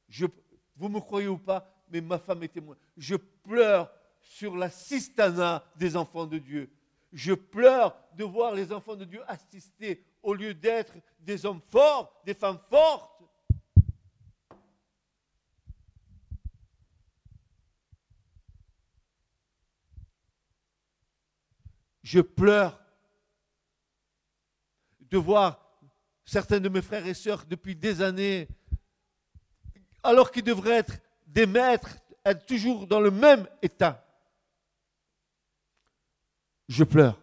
Je, 0.07 0.27
vous 0.75 0.89
me 0.89 0.99
croyez 0.99 1.27
ou 1.27 1.39
pas, 1.39 1.67
mais 1.89 2.01
ma 2.01 2.19
femme 2.19 2.43
est 2.43 2.49
témoin. 2.49 2.77
Je 2.97 3.15
pleure 3.15 3.91
sur 4.19 4.55
la 4.55 4.69
cistana 4.69 5.63
des 5.75 5.95
enfants 5.97 6.27
de 6.27 6.37
Dieu. 6.37 6.71
Je 7.12 7.34
pleure 7.34 7.98
de 8.15 8.24
voir 8.24 8.53
les 8.53 8.72
enfants 8.72 8.96
de 8.96 9.06
Dieu 9.06 9.22
assister 9.27 10.03
au 10.24 10.34
lieu 10.34 10.53
d'être 10.53 10.94
des 11.20 11.46
hommes 11.46 11.62
forts, 11.70 12.22
des 12.25 12.34
femmes 12.34 12.60
fortes. 12.70 13.24
Je 22.01 22.20
pleure 22.20 22.82
de 25.00 25.18
voir 25.18 25.62
certains 26.25 26.60
de 26.60 26.70
mes 26.70 26.82
frères 26.82 27.06
et 27.06 27.13
sœurs 27.13 27.46
depuis 27.46 27.75
des 27.75 28.01
années, 28.01 28.48
alors 30.01 30.32
qu'ils 30.32 30.44
devraient 30.44 30.77
être 30.77 31.00
des 31.27 31.46
maîtres, 31.46 31.98
être 32.25 32.46
toujours 32.46 32.88
dans 32.88 33.00
le 33.00 33.12
même 33.12 33.48
état. 33.62 34.06
Je 36.71 36.85
pleure. 36.85 37.21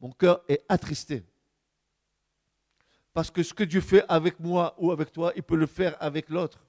Mon 0.00 0.10
cœur 0.10 0.42
est 0.48 0.64
attristé. 0.68 1.24
Parce 3.12 3.30
que 3.30 3.42
ce 3.42 3.54
que 3.54 3.64
Dieu 3.64 3.80
fait 3.80 4.04
avec 4.08 4.40
moi 4.40 4.74
ou 4.78 4.90
avec 4.90 5.12
toi, 5.12 5.32
il 5.36 5.42
peut 5.42 5.56
le 5.56 5.66
faire 5.66 5.96
avec 6.00 6.28
l'autre. 6.28 6.66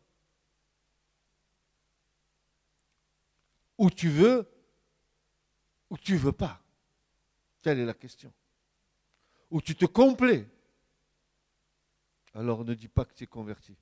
Où 3.77 3.89
tu 3.89 4.09
veux, 4.09 4.47
ou 5.89 5.97
tu 5.97 6.17
veux 6.17 6.31
pas. 6.31 6.61
Telle 7.61 7.79
est 7.79 7.85
la 7.85 7.93
question. 7.93 8.31
Ou 9.49 9.61
tu 9.61 9.75
te 9.75 9.85
complais. 9.85 10.47
Alors 12.35 12.63
ne 12.63 12.75
dis 12.75 12.87
pas 12.87 13.05
que 13.05 13.13
tu 13.13 13.23
es 13.23 13.27
converti. 13.27 13.75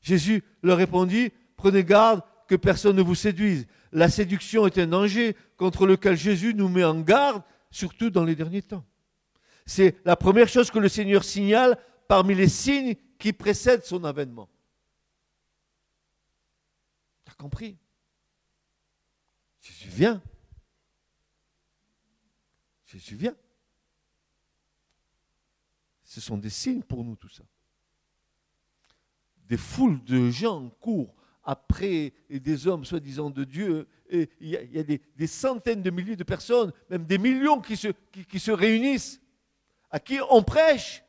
Jésus 0.00 0.42
leur 0.62 0.78
répondit, 0.78 1.30
prenez 1.56 1.84
garde 1.84 2.22
que 2.46 2.54
personne 2.54 2.96
ne 2.96 3.02
vous 3.02 3.14
séduise. 3.14 3.66
La 3.96 4.10
séduction 4.10 4.66
est 4.66 4.76
un 4.76 4.88
danger 4.88 5.34
contre 5.56 5.86
lequel 5.86 6.18
Jésus 6.18 6.52
nous 6.52 6.68
met 6.68 6.84
en 6.84 7.00
garde, 7.00 7.42
surtout 7.70 8.10
dans 8.10 8.24
les 8.24 8.36
derniers 8.36 8.60
temps. 8.60 8.84
C'est 9.64 9.96
la 10.04 10.16
première 10.16 10.48
chose 10.48 10.70
que 10.70 10.78
le 10.78 10.90
Seigneur 10.90 11.24
signale 11.24 11.78
parmi 12.06 12.34
les 12.34 12.50
signes 12.50 12.94
qui 13.18 13.32
précèdent 13.32 13.86
son 13.86 14.04
avènement. 14.04 14.50
Tu 17.24 17.32
as 17.32 17.34
compris? 17.36 17.78
Jésus 19.62 19.88
vient. 19.88 20.22
Jésus 22.84 23.16
vient. 23.16 23.36
Ce 26.04 26.20
sont 26.20 26.36
des 26.36 26.50
signes 26.50 26.82
pour 26.82 27.02
nous 27.02 27.16
tout 27.16 27.30
ça. 27.30 27.44
Des 29.46 29.56
foules 29.56 30.04
de 30.04 30.28
gens 30.28 30.68
courent 30.80 31.14
après 31.46 32.12
des 32.28 32.66
hommes 32.66 32.84
soi-disant 32.84 33.30
de 33.30 33.44
Dieu. 33.44 33.86
Il 34.10 34.28
y 34.40 34.78
a, 34.78 34.82
des, 34.82 35.26
centaines 35.26 35.82
de 35.82 35.90
milliers 35.90 36.16
de 36.16 36.24
personnes, 36.24 36.72
même 36.90 37.04
des 37.04 37.18
millions 37.18 37.60
qui 37.60 37.76
se, 37.76 38.50
réunissent, 38.50 39.20
à 39.90 40.00
qui 40.00 40.18
on 40.28 40.42
prêche. 40.42 41.02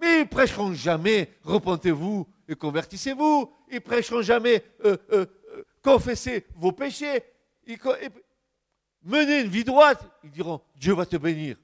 Mais 0.00 0.22
ils 0.22 0.28
prêcheront 0.28 0.74
jamais, 0.74 1.30
repentez-vous 1.44 2.26
et 2.48 2.56
convertissez-vous. 2.56 3.50
Ils 3.70 3.80
prêcheront 3.80 4.20
jamais, 4.20 4.62
euh, 4.84 4.96
euh, 5.12 5.26
euh, 5.54 5.64
confessez 5.80 6.44
vos 6.56 6.72
péchés. 6.72 7.22
menez 9.02 9.40
une 9.42 9.48
vie 9.48 9.64
droite. 9.64 10.04
Ils 10.24 10.30
diront, 10.32 10.60
Dieu 10.76 10.92
va 10.92 11.06
te 11.06 11.16
bénir. 11.16 11.56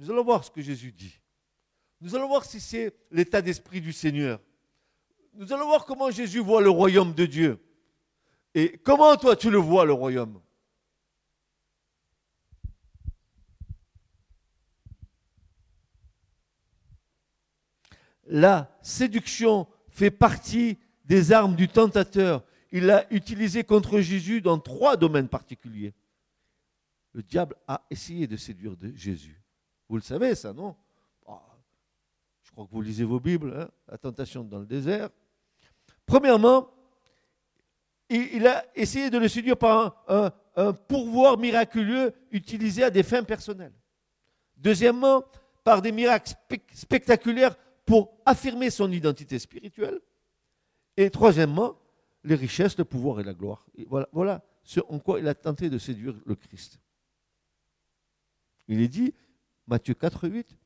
Nous 0.00 0.10
allons 0.10 0.24
voir 0.24 0.42
ce 0.42 0.50
que 0.50 0.62
Jésus 0.62 0.92
dit. 0.92 1.20
Nous 2.00 2.16
allons 2.16 2.26
voir 2.26 2.46
si 2.46 2.58
c'est 2.58 2.94
l'état 3.10 3.42
d'esprit 3.42 3.82
du 3.82 3.92
Seigneur. 3.92 4.40
Nous 5.34 5.52
allons 5.52 5.66
voir 5.66 5.84
comment 5.84 6.10
Jésus 6.10 6.38
voit 6.38 6.62
le 6.62 6.70
royaume 6.70 7.12
de 7.12 7.26
Dieu. 7.26 7.62
Et 8.54 8.78
comment 8.78 9.14
toi 9.16 9.36
tu 9.36 9.50
le 9.50 9.58
vois, 9.58 9.84
le 9.84 9.92
royaume? 9.92 10.40
La 18.24 18.74
séduction 18.80 19.68
fait 19.90 20.10
partie 20.10 20.78
des 21.04 21.30
armes 21.30 21.56
du 21.56 21.68
tentateur. 21.68 22.42
Il 22.72 22.86
l'a 22.86 23.04
utilisée 23.12 23.64
contre 23.64 24.00
Jésus 24.00 24.40
dans 24.40 24.58
trois 24.58 24.96
domaines 24.96 25.28
particuliers. 25.28 25.92
Le 27.12 27.22
diable 27.22 27.54
a 27.68 27.84
essayé 27.90 28.26
de 28.26 28.38
séduire 28.38 28.76
Jésus. 28.94 29.39
Vous 29.90 29.96
le 29.96 30.02
savez, 30.02 30.36
ça, 30.36 30.52
non? 30.52 30.76
Ah, 31.26 31.42
Je 32.44 32.52
crois 32.52 32.64
que 32.64 32.70
vous 32.70 32.80
lisez 32.80 33.02
vos 33.02 33.18
Bibles, 33.18 33.52
hein, 33.58 33.68
la 33.88 33.98
tentation 33.98 34.44
dans 34.44 34.60
le 34.60 34.66
désert. 34.66 35.10
Premièrement, 36.06 36.70
il, 38.08 38.46
a 38.46 38.64
essayé 38.76 39.10
de 39.10 39.18
le 39.18 39.26
séduire 39.26 39.56
par 39.56 40.04
un, 40.06 40.32
un 40.54 40.72
pourvoir 40.72 41.38
miraculeux 41.38 42.12
utilisé 42.30 42.84
à 42.84 42.90
des 42.90 43.02
fins 43.02 43.24
personnelles. 43.24 43.74
Deuxièmement, 44.56 45.24
par 45.64 45.82
des 45.82 45.90
miracles 45.90 46.34
spectaculaires 46.72 47.56
pour 47.84 48.16
affirmer 48.24 48.70
son 48.70 48.92
identité 48.92 49.40
spirituelle. 49.40 50.00
Et 50.96 51.10
troisièmement, 51.10 51.76
les 52.22 52.36
richesses, 52.36 52.78
le 52.78 52.84
pouvoir 52.84 53.18
et 53.18 53.24
la 53.24 53.34
gloire. 53.34 53.66
voilà, 53.88 54.08
voilà 54.12 54.44
ce 54.62 54.78
en 54.88 55.00
quoi 55.00 55.18
il 55.18 55.26
a 55.26 55.34
tenté 55.34 55.68
de 55.68 55.78
séduire 55.78 56.14
le 56.24 56.36
Christ. 56.36 56.78
Il 58.68 58.80
est 58.80 58.88
dit, 58.88 59.12
Matthieu 59.70 59.94
4, 59.94 60.28
8. 60.28 60.58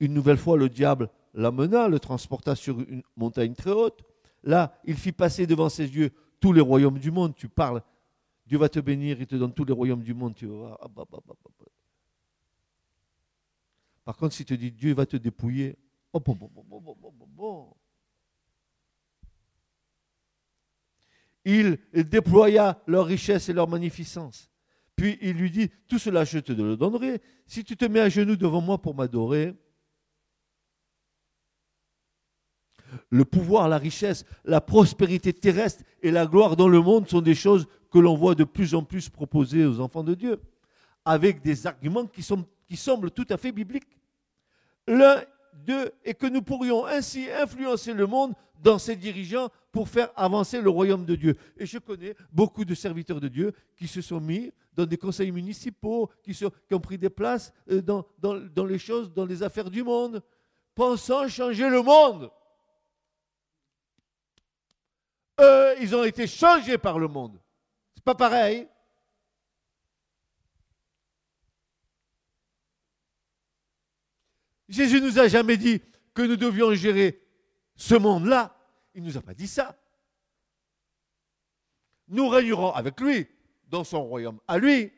Une 0.00 0.14
nouvelle 0.14 0.38
fois, 0.38 0.56
le 0.56 0.70
diable 0.70 1.10
l'amena, 1.34 1.88
le 1.88 2.00
transporta 2.00 2.56
sur 2.56 2.80
une 2.80 3.02
montagne 3.16 3.54
très 3.54 3.70
haute. 3.70 4.02
Là, 4.42 4.80
il 4.84 4.96
fit 4.96 5.12
passer 5.12 5.46
devant 5.46 5.68
ses 5.68 5.94
yeux 5.94 6.10
tous 6.40 6.52
les 6.54 6.62
royaumes 6.62 6.98
du 6.98 7.10
monde. 7.10 7.34
Tu 7.36 7.48
parles, 7.48 7.82
Dieu 8.46 8.58
va 8.58 8.70
te 8.70 8.80
bénir, 8.80 9.20
il 9.20 9.26
te 9.26 9.36
donne 9.36 9.52
tous 9.52 9.66
les 9.66 9.74
royaumes 9.74 10.02
du 10.02 10.14
monde. 10.14 10.34
Tu 10.34 10.46
vas 10.46 10.78
Par 14.04 14.16
contre, 14.16 14.34
s'il 14.34 14.46
te 14.46 14.54
dit 14.54 14.72
Dieu 14.72 14.94
va 14.94 15.04
te 15.04 15.18
dépouiller, 15.18 15.76
oh, 16.12 16.22
il 21.44 21.78
déploya 21.92 22.82
leur 22.86 23.04
richesse 23.04 23.50
et 23.50 23.52
leur 23.52 23.68
magnificence. 23.68 24.50
Puis 24.96 25.18
il 25.20 25.32
lui 25.32 25.50
dit, 25.50 25.70
tout 25.88 25.98
cela 25.98 26.24
je 26.24 26.38
te 26.38 26.52
le 26.52 26.76
donnerai 26.76 27.20
si 27.46 27.64
tu 27.64 27.76
te 27.76 27.84
mets 27.84 28.00
à 28.00 28.08
genoux 28.08 28.36
devant 28.36 28.60
moi 28.60 28.80
pour 28.80 28.94
m'adorer. 28.94 29.54
Le 33.10 33.24
pouvoir, 33.24 33.68
la 33.68 33.78
richesse, 33.78 34.24
la 34.44 34.60
prospérité 34.60 35.32
terrestre 35.32 35.82
et 36.02 36.10
la 36.10 36.26
gloire 36.26 36.56
dans 36.56 36.68
le 36.68 36.80
monde 36.80 37.08
sont 37.08 37.20
des 37.20 37.34
choses 37.34 37.66
que 37.90 37.98
l'on 37.98 38.14
voit 38.14 38.34
de 38.34 38.44
plus 38.44 38.74
en 38.74 38.82
plus 38.82 39.08
proposées 39.08 39.66
aux 39.66 39.80
enfants 39.80 40.04
de 40.04 40.14
Dieu, 40.14 40.40
avec 41.04 41.42
des 41.42 41.66
arguments 41.66 42.06
qui, 42.06 42.22
semblent 42.76 43.10
tout 43.10 43.26
à 43.30 43.36
fait 43.36 43.52
bibliques. 43.52 43.98
L'un 44.86 45.22
d'eux 45.66 45.92
est 46.04 46.14
que 46.14 46.26
nous 46.26 46.42
pourrions 46.42 46.86
ainsi 46.86 47.28
influencer 47.30 47.92
le 47.92 48.06
monde 48.06 48.34
dans 48.58 48.78
ses 48.78 48.96
dirigeants 48.96 49.50
pour 49.72 49.88
faire 49.88 50.10
avancer 50.16 50.60
le 50.60 50.70
royaume 50.70 51.04
de 51.04 51.16
Dieu. 51.16 51.36
Et 51.56 51.66
je 51.66 51.78
connais 51.78 52.14
beaucoup 52.32 52.64
de 52.64 52.74
serviteurs 52.74 53.20
de 53.20 53.28
Dieu 53.28 53.52
qui 53.76 53.88
se 53.88 54.00
sont 54.00 54.20
mis 54.20 54.52
dans 54.72 54.86
des 54.86 54.96
conseils 54.96 55.30
municipaux, 55.30 56.10
qui, 56.22 56.36
ont 56.72 56.80
pris 56.80 56.98
des 56.98 57.10
places 57.10 57.52
euh, 57.70 57.80
dans, 57.80 58.04
dans 58.18 58.64
les 58.64 58.78
choses, 58.78 59.12
dans 59.12 59.26
les 59.26 59.42
affaires 59.42 59.70
du 59.70 59.82
monde, 59.82 60.22
pensant 60.74 61.28
changer 61.28 61.68
le 61.68 61.82
monde. 61.82 62.30
Eux, 65.40 65.74
ils 65.80 65.94
ont 65.94 66.04
été 66.04 66.26
changés 66.26 66.78
par 66.78 66.98
le 66.98 67.08
monde. 67.08 67.40
C'est 67.94 68.04
pas 68.04 68.14
pareil. 68.14 68.68
Jésus 74.68 75.00
nous 75.00 75.18
a 75.18 75.28
jamais 75.28 75.56
dit 75.56 75.82
que 76.14 76.22
nous 76.22 76.36
devions 76.36 76.74
gérer 76.74 77.23
ce 77.76 77.94
monde-là. 77.94 78.56
Il 78.94 79.02
ne 79.02 79.08
nous 79.08 79.16
a 79.16 79.22
pas 79.22 79.34
dit 79.34 79.48
ça. 79.48 79.76
Nous 82.08 82.28
régnerons 82.28 82.70
avec 82.72 83.00
lui 83.00 83.26
dans 83.68 83.84
son 83.84 84.04
royaume 84.04 84.38
à 84.46 84.58
lui. 84.58 84.92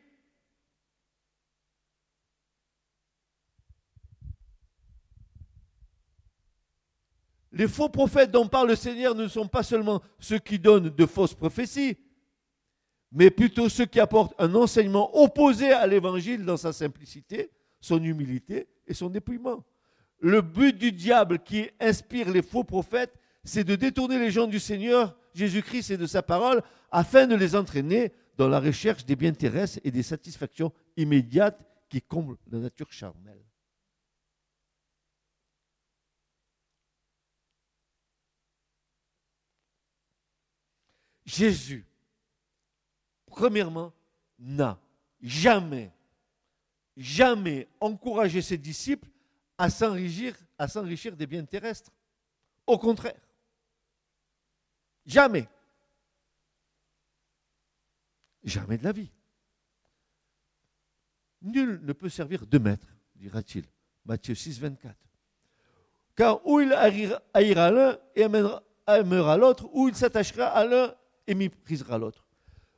Les 7.53 7.69
faux 7.69 7.89
prophètes 7.89 8.31
dont 8.31 8.47
parle 8.47 8.69
le 8.69 8.77
Seigneur 8.77 9.15
ne 9.15 9.29
sont 9.29 9.49
pas 9.49 9.62
seulement 9.62 10.03
ceux 10.19 10.39
qui 10.39 10.59
donnent 10.59 10.91
de 10.91 11.07
fausses 11.07 11.33
prophéties, 11.33 11.97
mais 13.12 13.31
plutôt 13.31 13.71
ceux 13.71 13.87
qui 13.87 13.99
apportent 13.99 14.35
un 14.39 14.55
enseignement 14.55 15.17
opposé 15.17 15.73
à 15.73 15.87
l'évangile 15.87 16.45
dans 16.45 16.59
sa 16.59 16.75
simplicité, 16.75 17.51
son 17.81 18.03
humilité 18.03 18.69
et 18.87 18.93
son 18.93 19.09
dépouillement. 19.09 19.65
Le 20.20 20.40
but 20.40 20.76
du 20.76 20.92
diable 20.92 21.38
qui 21.38 21.68
inspire 21.79 22.31
les 22.31 22.42
faux 22.42 22.64
prophètes, 22.64 23.14
c'est 23.44 23.64
de 23.64 23.76
détourner 23.76 24.18
les 24.18 24.31
gens 24.31 24.46
du 24.46 24.59
Seigneur 24.59 25.16
Jésus-Christ 25.35 25.90
et 25.90 25.96
de 25.96 26.07
sa 26.07 26.22
parole 26.22 26.62
afin 26.90 27.26
de 27.26 27.35
les 27.35 27.55
entraîner 27.55 28.12
dans 28.37 28.48
la 28.48 28.61
recherche 28.61 29.05
des 29.05 29.16
biens 29.16 29.33
terrestres 29.33 29.81
et 29.85 29.90
des 29.90 30.02
satisfactions 30.02 30.72
immédiates 30.96 31.64
qui 31.88 32.02
comblent 32.02 32.38
la 32.50 32.59
nature 32.59 32.90
charnelle. 32.92 33.42
Jésus, 41.24 41.85
premièrement, 43.26 43.92
n'a 44.38 44.79
jamais, 45.20 45.92
jamais 46.96 47.68
encouragé 47.81 48.40
ses 48.42 48.57
disciples 48.57 49.09
à 49.59 49.71
s'enrichir, 49.71 50.35
à 50.59 50.69
s'enrichir 50.69 51.16
des 51.16 51.27
biens 51.27 51.45
terrestres. 51.45 51.90
Au 52.66 52.79
contraire. 52.79 53.21
Jamais. 55.05 55.49
Jamais 58.42 58.79
de 58.79 58.85
la 58.85 58.92
vie. 58.92 59.11
Nul 61.42 61.81
ne 61.83 61.92
peut 61.92 62.09
servir 62.09 62.47
deux 62.47 62.59
maîtres, 62.59 62.88
dira-t-il. 63.14 63.64
Matthieu 64.05 64.35
6, 64.35 64.61
24. 64.61 64.97
Car 66.16 66.47
ou 66.47 66.61
il 66.61 66.73
haïra 66.73 67.71
l'un 67.71 67.99
et 68.14 68.23
aimera 68.23 69.37
l'autre, 69.37 69.69
ou 69.73 69.88
il 69.88 69.95
s'attachera 69.95 70.47
à 70.47 70.64
l'un 70.64 70.95
et 71.27 71.35
méprisera 71.35 71.99
l'autre. 71.99 72.27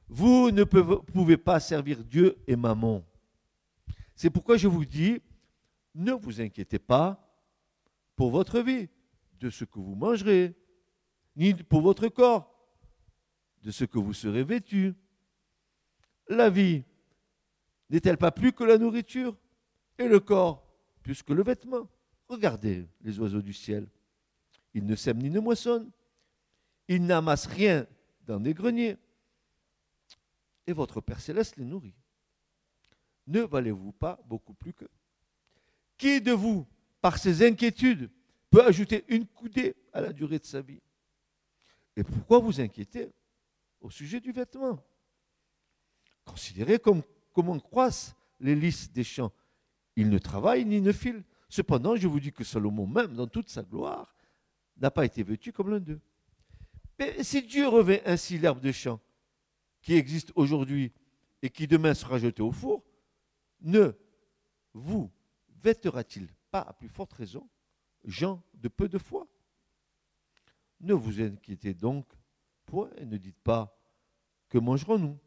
Vous 0.08 0.50
ne 0.50 0.64
pouvez 0.64 1.36
pas 1.36 1.60
servir 1.60 2.02
Dieu 2.02 2.38
et 2.46 2.56
Maman. 2.56 3.04
C'est 4.16 4.30
pourquoi 4.30 4.56
je 4.56 4.66
vous 4.66 4.84
dis, 4.84 5.20
ne 5.98 6.12
vous 6.12 6.40
inquiétez 6.40 6.78
pas 6.78 7.28
pour 8.14 8.30
votre 8.30 8.60
vie, 8.60 8.88
de 9.40 9.50
ce 9.50 9.64
que 9.64 9.78
vous 9.78 9.94
mangerez, 9.94 10.56
ni 11.36 11.54
pour 11.54 11.82
votre 11.82 12.08
corps, 12.08 12.52
de 13.62 13.70
ce 13.70 13.84
que 13.84 13.98
vous 13.98 14.12
serez 14.12 14.44
vêtu. 14.44 14.94
La 16.28 16.50
vie 16.50 16.84
n'est-elle 17.90 18.16
pas 18.16 18.30
plus 18.30 18.52
que 18.52 18.64
la 18.64 18.78
nourriture 18.78 19.36
et 19.98 20.08
le 20.08 20.20
corps 20.20 20.64
plus 21.02 21.22
que 21.22 21.32
le 21.32 21.42
vêtement? 21.42 21.88
Regardez 22.28 22.88
les 23.00 23.18
oiseaux 23.18 23.42
du 23.42 23.52
ciel. 23.52 23.88
Ils 24.74 24.84
ne 24.84 24.94
sèment 24.94 25.22
ni 25.22 25.30
ne 25.30 25.40
moissonnent. 25.40 25.90
Ils 26.86 27.04
n'amassent 27.04 27.46
rien 27.46 27.86
dans 28.26 28.38
des 28.38 28.54
greniers. 28.54 28.96
Et 30.66 30.72
votre 30.72 31.00
Père 31.00 31.20
céleste 31.20 31.56
les 31.56 31.64
nourrit. 31.64 31.94
Ne 33.26 33.40
valez-vous 33.40 33.92
pas 33.92 34.20
beaucoup 34.26 34.54
plus 34.54 34.74
que 34.74 34.84
Qui 35.98 36.20
de 36.20 36.32
vous, 36.32 36.66
par 37.00 37.18
ses 37.18 37.46
inquiétudes, 37.46 38.10
peut 38.50 38.64
ajouter 38.64 39.04
une 39.08 39.26
coudée 39.26 39.76
à 39.92 40.00
la 40.00 40.12
durée 40.12 40.38
de 40.38 40.44
sa 40.44 40.62
vie? 40.62 40.80
Et 41.96 42.04
pourquoi 42.04 42.38
vous 42.38 42.60
inquiétez 42.60 43.10
au 43.80 43.90
sujet 43.90 44.20
du 44.20 44.30
vêtement? 44.30 44.82
Considérez 46.24 46.78
comme, 46.78 47.02
comment 47.32 47.58
croissent 47.58 48.14
les 48.38 48.54
lys 48.54 48.92
des 48.92 49.04
champs. 49.04 49.32
Ils 49.96 50.08
ne 50.08 50.18
travaillent 50.18 50.64
ni 50.64 50.80
ne 50.80 50.92
filent. 50.92 51.24
Cependant, 51.48 51.96
je 51.96 52.06
vous 52.06 52.20
dis 52.20 52.32
que 52.32 52.44
Salomon 52.44 52.86
même, 52.86 53.14
dans 53.14 53.26
toute 53.26 53.48
sa 53.48 53.62
gloire, 53.62 54.14
n'a 54.76 54.92
pas 54.92 55.04
été 55.04 55.24
vêtu 55.24 55.52
comme 55.52 55.70
l'un 55.70 55.80
d'eux. 55.80 56.00
Mais 56.98 57.24
si 57.24 57.42
Dieu 57.42 57.66
revêt 57.66 58.02
ainsi 58.06 58.38
l'herbe 58.38 58.60
de 58.60 58.70
champ, 58.70 59.00
qui 59.82 59.94
existe 59.94 60.30
aujourd'hui 60.36 60.92
et 61.42 61.50
qui 61.50 61.66
demain 61.66 61.94
sera 61.94 62.18
jetée 62.18 62.42
au 62.42 62.52
four, 62.52 62.84
ne 63.60 63.92
vous 64.74 65.10
vêtera-t-il 65.62 66.28
pas 66.50 66.60
à 66.60 66.72
plus 66.72 66.88
forte 66.88 67.12
raison, 67.12 67.48
gens 68.04 68.42
de 68.54 68.68
peu 68.68 68.88
de 68.88 68.98
foi? 68.98 69.26
Ne 70.80 70.94
vous 70.94 71.20
inquiétez 71.20 71.74
donc 71.74 72.06
point 72.64 72.90
et 72.96 73.06
ne 73.06 73.16
dites 73.16 73.40
pas 73.40 73.76
que 74.48 74.58
mangerons-nous 74.58 75.18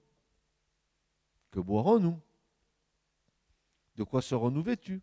Que 1.51 1.59
boirons-nous? 1.59 2.19
De 3.95 4.03
quoi 4.03 4.21
serons-nous 4.21 4.63
vêtus? 4.63 5.01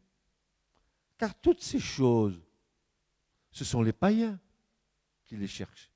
Car 1.18 1.38
toutes 1.38 1.62
ces 1.62 1.78
choses, 1.80 2.40
ce 3.50 3.64
sont 3.64 3.82
les 3.82 3.92
païens 3.92 4.40
qui 5.24 5.36
les 5.36 5.46
cherchent. 5.46 5.90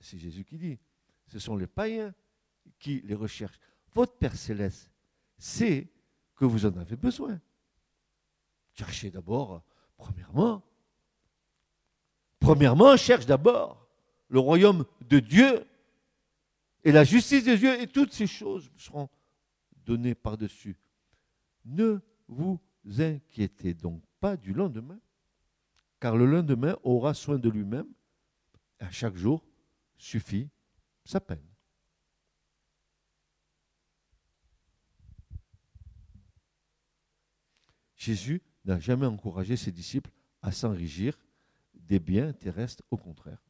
C'est 0.00 0.18
Jésus 0.18 0.44
qui 0.44 0.56
dit, 0.56 0.78
ce 1.26 1.38
sont 1.38 1.56
les 1.56 1.66
païens 1.66 2.14
qui 2.78 3.02
les 3.02 3.14
recherchent. 3.14 3.60
Votre 3.92 4.16
Père 4.16 4.34
céleste 4.34 4.90
sait 5.36 5.92
que 6.34 6.46
vous 6.46 6.64
en 6.64 6.76
avez 6.78 6.96
besoin. 6.96 7.38
Cherchez 8.80 9.10
d'abord, 9.10 9.62
premièrement, 9.98 10.62
premièrement, 12.38 12.96
cherche 12.96 13.26
d'abord 13.26 13.86
le 14.28 14.38
royaume 14.38 14.86
de 15.02 15.18
Dieu 15.18 15.66
et 16.82 16.90
la 16.90 17.04
justice 17.04 17.44
de 17.44 17.56
Dieu 17.56 17.78
et 17.78 17.86
toutes 17.86 18.14
ces 18.14 18.26
choses 18.26 18.72
seront 18.78 19.10
données 19.84 20.14
par-dessus. 20.14 20.78
Ne 21.66 22.00
vous 22.26 22.58
inquiétez 22.98 23.74
donc 23.74 24.02
pas 24.18 24.38
du 24.38 24.54
lendemain, 24.54 24.98
car 26.00 26.16
le 26.16 26.24
lendemain 26.24 26.78
aura 26.82 27.12
soin 27.12 27.36
de 27.36 27.50
lui-même. 27.50 27.92
À 28.78 28.90
chaque 28.90 29.16
jour 29.16 29.44
suffit 29.98 30.48
sa 31.04 31.20
peine. 31.20 31.44
Jésus 37.94 38.40
n'a 38.64 38.78
jamais 38.78 39.06
encouragé 39.06 39.56
ses 39.56 39.72
disciples 39.72 40.10
à 40.42 40.52
s'enrichir 40.52 41.18
des 41.74 41.98
biens 41.98 42.32
terrestres, 42.32 42.82
au 42.90 42.96
contraire. 42.96 43.42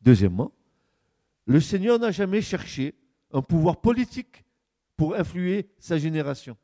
Deuxièmement, 0.00 0.52
le 1.46 1.60
Seigneur 1.60 1.98
n'a 1.98 2.10
jamais 2.10 2.42
cherché 2.42 2.94
un 3.32 3.42
pouvoir 3.42 3.80
politique 3.80 4.44
pour 4.96 5.14
influer 5.14 5.68
sa 5.78 5.98
génération. 5.98 6.56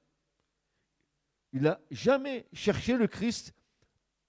Il 1.52 1.62
n'a 1.62 1.80
jamais 1.90 2.46
cherché 2.52 2.96
le 2.96 3.06
Christ 3.06 3.54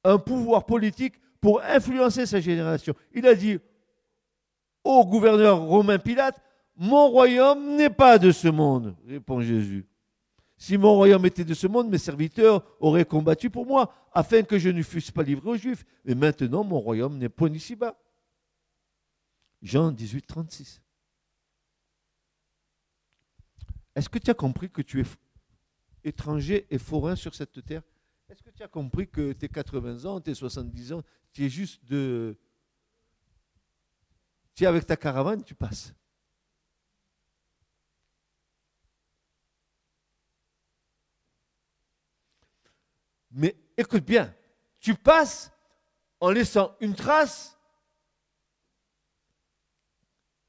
un 0.04 0.17
pouvoir 0.17 0.65
politique 0.65 1.15
pour 1.39 1.62
influencer 1.62 2.26
sa 2.26 2.39
génération. 2.39 2.95
Il 3.13 3.28
a 3.28 3.36
dit 3.36 3.60
au 4.84 5.06
gouverneur 5.06 5.60
romain 5.60 6.00
Pilate, 6.00 6.41
mon 6.76 7.10
royaume 7.10 7.76
n'est 7.76 7.89
pas 7.89 8.17
de 8.17 8.32
ce 8.32 8.47
monde, 8.47 8.95
répond 9.06 9.41
Jésus. 9.41 9.86
Si 10.62 10.78
mon 10.78 10.93
royaume 10.93 11.26
était 11.26 11.43
de 11.43 11.56
ce 11.56 11.65
monde, 11.65 11.89
mes 11.89 11.97
serviteurs 11.97 12.63
auraient 12.80 13.04
combattu 13.04 13.50
pour 13.50 13.65
moi, 13.65 13.91
afin 14.13 14.43
que 14.43 14.60
je 14.60 14.69
ne 14.69 14.84
fusse 14.84 15.10
pas 15.10 15.24
livré 15.24 15.50
aux 15.50 15.56
Juifs. 15.56 15.84
Mais 16.06 16.13
maintenant, 16.13 16.63
mon 16.63 16.80
royaume 16.80 17.17
n'est 17.17 17.30
point 17.30 17.50
ici-bas. 17.50 18.00
Jean 19.63 19.91
18, 19.91 20.21
36. 20.21 20.80
Est-ce 23.95 24.08
que 24.08 24.19
tu 24.19 24.30
as 24.30 24.36
compris 24.36 24.69
que 24.69 24.84
tu 24.84 25.02
es 25.02 25.06
étranger 26.04 26.67
et 26.69 26.78
forain 26.78 27.15
sur 27.15 27.34
cette 27.34 27.65
terre? 27.65 27.82
Est-ce 28.30 28.43
que 28.43 28.52
tu 28.52 28.62
as 28.62 28.67
compris 28.67 29.10
que 29.10 29.34
tes 29.34 29.50
80 29.50 30.06
ans, 30.06 30.21
tes 30.21 30.36
70 30.36 30.93
ans, 30.93 31.02
tu 31.34 31.43
es 31.43 31.50
juste 31.50 31.84
de... 31.86 32.38
Tu 34.54 34.65
es 34.65 34.67
avec 34.67 34.86
ta 34.86 34.95
caravane, 34.95 35.43
tu 35.43 35.56
passes? 35.56 35.95
Mais 43.32 43.56
écoute 43.78 44.04
bien, 44.04 44.34
tu 44.80 44.96
passes 44.96 45.52
en 46.20 46.30
laissant 46.30 46.76
une 46.80 46.96
trace 46.96 47.58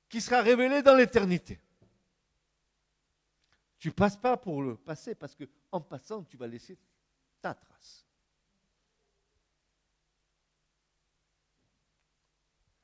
qui 0.08 0.20
sera 0.20 0.42
révélée 0.42 0.82
dans 0.82 0.94
l'éternité. 0.94 1.58
Tu 3.78 3.88
ne 3.88 3.94
passes 3.94 4.16
pas 4.16 4.36
pour 4.36 4.62
le 4.62 4.76
passé 4.76 5.14
parce 5.14 5.34
que 5.34 5.44
en 5.70 5.80
passant, 5.80 6.22
tu 6.24 6.36
vas 6.36 6.46
laisser 6.46 6.78
ta 7.40 7.54
trace. 7.54 8.06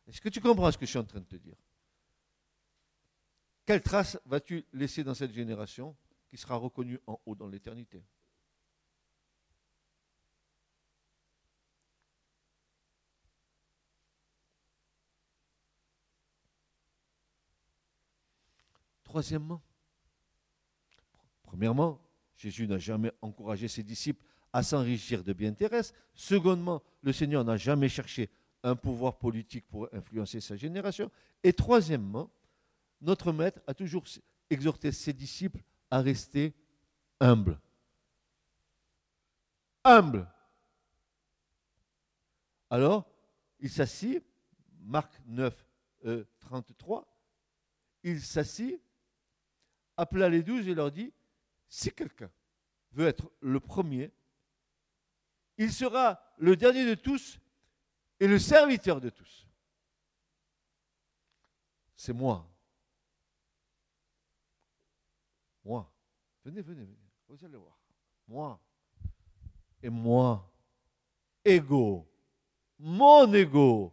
Est-ce 0.07 0.21
que 0.21 0.29
tu 0.29 0.41
comprends 0.41 0.73
ce 0.73 0.79
que 0.79 0.87
je 0.87 0.91
suis 0.91 0.99
en 0.99 1.05
train 1.05 1.21
de 1.21 1.27
te 1.27 1.37
dire? 1.37 1.57
Quelle 3.67 3.83
trace 3.83 4.19
vas-tu 4.25 4.65
laisser 4.73 5.05
dans 5.05 5.15
cette 5.15 5.33
génération 5.33 5.95
qui 6.31 6.39
sera 6.39 6.57
reconnue 6.57 6.99
en 7.07 7.21
haut 7.27 7.35
dans 7.35 7.49
l'éternité? 7.49 8.03
Troisièmement, 19.09 19.63
Premièrement, 21.43 21.99
Jésus 22.37 22.69
n'a 22.69 22.77
jamais 22.77 23.11
encouragé 23.23 23.69
ses 23.69 23.83
disciples 23.83 24.23
à 24.53 24.63
s'enrichir 24.63 25.25
de 25.25 25.33
biens 25.33 25.55
terrestres. 25.55 25.95
Secondement, 26.13 26.83
le 27.01 27.11
Seigneur 27.11 27.43
n'a 27.43 27.57
jamais 27.57 27.89
cherché 27.89 28.29
un 28.63 28.77
pouvoir 28.77 29.17
politique 29.17 29.67
pour 29.67 29.89
influencer 29.95 30.43
sa 30.43 30.57
génération. 30.57 31.11
Et 31.43 31.55
troisièmement, 31.55 32.31
notre 33.01 33.33
Maître 33.33 33.63
a 33.67 33.73
toujours 33.73 34.05
exhorté 34.51 34.93
ses 34.93 35.15
disciples 35.15 35.63
à 35.91 36.03
rester 36.03 36.55
humbles. 37.19 37.59
Humbles. 39.85 40.29
Alors, 42.69 43.11
il 43.59 43.71
s'assit, 43.71 44.23
Marc 44.83 45.19
9, 45.25 45.67
33, 46.41 47.01
euh, 47.01 47.05
il 48.05 48.21
s'assit, 48.21 48.79
appela 49.99 50.29
les 50.29 50.43
douze 50.43 50.67
et 50.69 50.75
leur 50.75 50.91
dit, 50.91 51.13
si 51.69 51.91
quelqu'un 51.91 52.31
veut 52.93 53.09
être 53.09 53.31
le 53.41 53.61
premier, 53.61 54.11
il 55.59 55.73
sera 55.73 56.23
le 56.39 56.57
dernier 56.57 56.87
de 56.87 56.95
tous 56.95 57.39
et 58.21 58.29
le 58.29 58.39
serviteur 58.39 59.01
de 59.01 59.11
tous. 59.11 59.47
C'est 61.97 62.13
moi. 62.13 62.49
Moi. 65.65 65.93
Venez, 66.45 66.63
venez, 66.63 66.85
venez. 66.85 66.97
Vous 67.29 67.45
allez 67.45 67.57
voir. 67.57 67.77
Moi. 68.29 68.61
Et 69.83 69.91
moi. 69.91 70.49
Ego. 71.45 72.09
Mon 72.79 73.33
ego. 73.35 73.93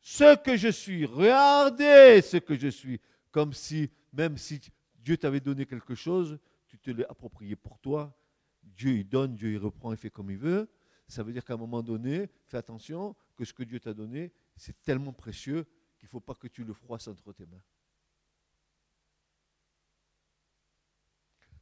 Ce 0.00 0.34
que 0.36 0.56
je 0.56 0.68
suis. 0.68 1.04
Regardez 1.04 2.22
ce 2.22 2.38
que 2.38 2.56
je 2.56 2.68
suis. 2.68 2.98
Comme 3.30 3.52
si, 3.52 3.90
même 4.12 4.38
si 4.38 4.60
Dieu 5.02 5.16
t'avait 5.16 5.40
donné 5.40 5.66
quelque 5.66 5.94
chose, 5.94 6.38
tu 6.68 6.78
te 6.78 6.90
l'es 6.90 7.06
approprié 7.06 7.56
pour 7.56 7.78
toi. 7.78 8.16
Dieu 8.62 8.92
il 8.92 9.08
donne, 9.08 9.34
Dieu 9.34 9.52
il 9.52 9.58
reprend, 9.58 9.92
il 9.92 9.98
fait 9.98 10.10
comme 10.10 10.30
il 10.30 10.38
veut. 10.38 10.70
ça 11.08 11.22
veut 11.22 11.32
dire 11.32 11.44
qu'à 11.44 11.54
un 11.54 11.58
moment 11.58 11.82
donné, 11.82 12.30
fais 12.46 12.56
attention 12.56 13.14
que 13.36 13.44
ce 13.44 13.52
que 13.52 13.64
Dieu 13.64 13.80
t'a 13.80 13.92
donné, 13.92 14.32
c'est 14.56 14.80
tellement 14.82 15.12
précieux 15.12 15.64
qu'il 15.98 16.06
ne 16.06 16.10
faut 16.10 16.20
pas 16.20 16.34
que 16.34 16.46
tu 16.46 16.64
le 16.64 16.72
froisses 16.72 17.08
entre 17.08 17.32
tes 17.32 17.46
mains. 17.46 17.62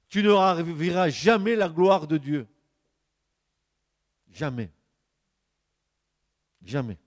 Tu 0.09 0.22
ne 0.22 0.62
verras 0.72 1.09
jamais 1.09 1.57
la 1.57 1.68
gloire 1.68 2.07
de 2.07 2.18
Dieu. 2.18 2.46
Jamais. 4.29 4.70
Jamais. 6.62 6.98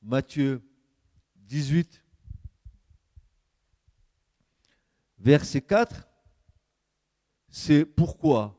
Matthieu 0.00 0.60
18, 1.52 2.02
verset 5.18 5.60
4, 5.60 6.08
c'est 7.50 7.84
pourquoi 7.84 8.58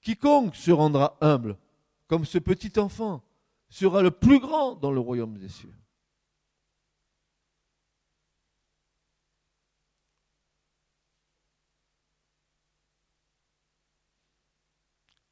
quiconque 0.00 0.56
se 0.56 0.72
rendra 0.72 1.16
humble, 1.20 1.56
comme 2.08 2.24
ce 2.24 2.38
petit 2.38 2.80
enfant, 2.80 3.22
sera 3.68 4.02
le 4.02 4.10
plus 4.10 4.40
grand 4.40 4.74
dans 4.74 4.90
le 4.90 4.98
royaume 4.98 5.38
des 5.38 5.48
cieux. 5.48 5.72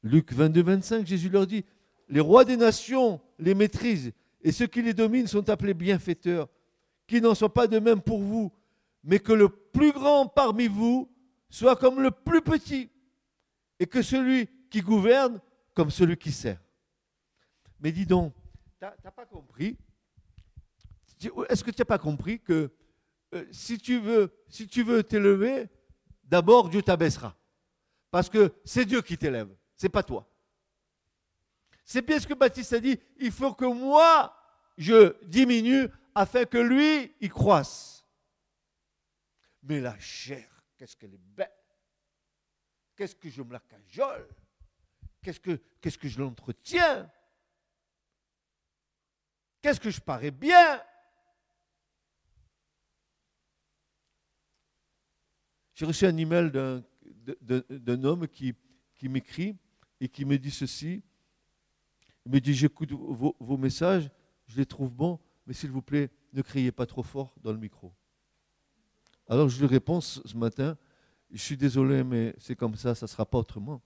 Luc 0.01 0.31
22, 0.31 0.63
25, 0.63 1.05
Jésus 1.05 1.27
leur 1.27 1.45
dit, 1.45 1.65
les 2.07 2.21
rois 2.21 2.45
des 2.45 2.55
nations 2.55 3.19
les 3.37 3.53
maîtrisent, 3.53 4.13
et 4.41 4.53
ceux 4.53 4.67
qui 4.67 4.81
les 4.81 4.93
dominent 4.93 5.27
sont 5.27 5.49
appelés 5.49 5.73
bienfaiteurs, 5.73 6.47
qui 7.09 7.19
n'en 7.19 7.33
soient 7.33 7.53
pas 7.53 7.65
de 7.65 7.79
même 7.79 8.01
pour 8.01 8.21
vous, 8.21 8.53
mais 9.03 9.19
que 9.19 9.33
le 9.33 9.49
plus 9.49 9.91
grand 9.91 10.27
parmi 10.27 10.67
vous 10.67 11.11
soit 11.49 11.75
comme 11.75 11.99
le 12.01 12.11
plus 12.11 12.41
petit, 12.41 12.91
et 13.79 13.87
que 13.87 14.03
celui 14.03 14.47
qui 14.69 14.81
gouverne 14.81 15.41
comme 15.73 15.89
celui 15.89 16.15
qui 16.15 16.31
sert. 16.31 16.61
Mais 17.79 17.91
dis 17.91 18.05
donc, 18.05 18.33
tu 18.79 18.85
n'as 19.03 19.11
pas 19.11 19.25
compris? 19.25 19.75
Est-ce 21.49 21.63
que 21.63 21.71
tu 21.71 21.81
n'as 21.81 21.85
pas 21.85 21.97
compris 21.97 22.39
que 22.39 22.71
euh, 23.33 23.45
si 23.51 23.79
tu 23.79 23.99
veux 23.99 24.31
si 24.47 24.67
tu 24.67 24.85
t'élever, 25.03 25.67
d'abord 26.23 26.69
Dieu 26.69 26.83
t'abaissera. 26.83 27.35
Parce 28.11 28.29
que 28.29 28.53
c'est 28.63 28.85
Dieu 28.85 29.01
qui 29.01 29.17
t'élève, 29.17 29.49
c'est 29.75 29.89
pas 29.89 30.03
toi. 30.03 30.29
C'est 31.85 32.05
bien 32.05 32.19
ce 32.19 32.27
que 32.27 32.35
Baptiste 32.35 32.73
a 32.73 32.79
dit, 32.79 32.99
il 33.17 33.31
faut 33.31 33.53
que 33.53 33.65
moi 33.65 34.35
je 34.77 35.15
diminue 35.25 35.87
afin 36.15 36.45
que 36.45 36.57
lui 36.57 37.15
il 37.19 37.29
croisse. 37.29 38.05
Mais 39.63 39.79
la 39.79 39.97
chair, 39.99 40.63
qu'est-ce 40.77 40.95
qu'elle 40.95 41.13
est 41.13 41.21
belle. 41.35 41.51
Qu'est-ce 42.95 43.15
que 43.15 43.29
je 43.29 43.41
me 43.41 43.53
la 43.53 43.59
cajole 43.59 44.27
Qu'est-ce 45.21 45.39
que, 45.97 46.07
je 46.07 46.19
l'entretiens 46.19 47.09
Qu'est-ce 49.61 49.79
que 49.79 49.89
je 49.89 49.99
parais 49.99 50.31
bien 50.31 50.81
J'ai 55.73 55.85
reçu 55.85 56.05
un 56.05 56.17
email 56.17 56.51
d'un, 56.51 58.03
homme 58.03 58.27
qui, 58.27 58.55
m'écrit 59.03 59.57
et 60.01 60.09
qui 60.09 60.25
me 60.25 60.37
dit 60.37 60.51
ceci. 60.51 61.01
Il 62.25 62.31
me 62.33 62.39
dit, 62.39 62.53
j'écoute 62.53 62.91
vos 62.91 63.57
messages, 63.57 64.09
je 64.47 64.57
les 64.57 64.65
trouve 64.65 64.91
bons, 64.91 65.19
mais 65.49 65.55
s'il 65.55 65.71
vous 65.71 65.81
plaît, 65.81 66.11
ne 66.31 66.43
criez 66.43 66.71
pas 66.71 66.85
trop 66.85 67.01
fort 67.01 67.33
dans 67.41 67.51
le 67.51 67.57
micro. 67.57 67.91
Alors 69.27 69.49
je 69.49 69.59
lui 69.59 69.65
réponds 69.65 69.99
ce 69.99 70.37
matin, 70.37 70.77
je 71.31 71.41
suis 71.41 71.57
désolé, 71.57 72.03
mais 72.03 72.35
c'est 72.37 72.55
comme 72.55 72.75
ça, 72.75 72.93
ça 72.93 73.07
ne 73.07 73.09
sera 73.09 73.25
pas 73.25 73.39
autrement. 73.39 73.81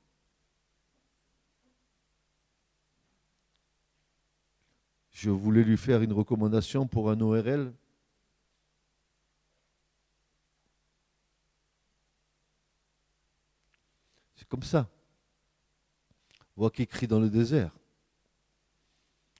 Je 5.12 5.30
voulais 5.30 5.64
lui 5.64 5.78
faire 5.78 6.02
une 6.02 6.12
recommandation 6.12 6.86
pour 6.86 7.10
un 7.10 7.22
ORL. 7.22 7.74
C'est 14.36 14.50
comme 14.50 14.64
ça. 14.64 14.90
Voix 16.58 16.72
qui 16.72 16.86
crie 16.86 17.08
dans 17.08 17.22
le 17.22 17.30
désert. 17.30 17.74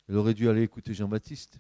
Elle 0.08 0.16
aurait 0.16 0.34
dû 0.34 0.48
aller 0.48 0.64
écouter 0.64 0.94
Jean-Baptiste. 0.94 1.60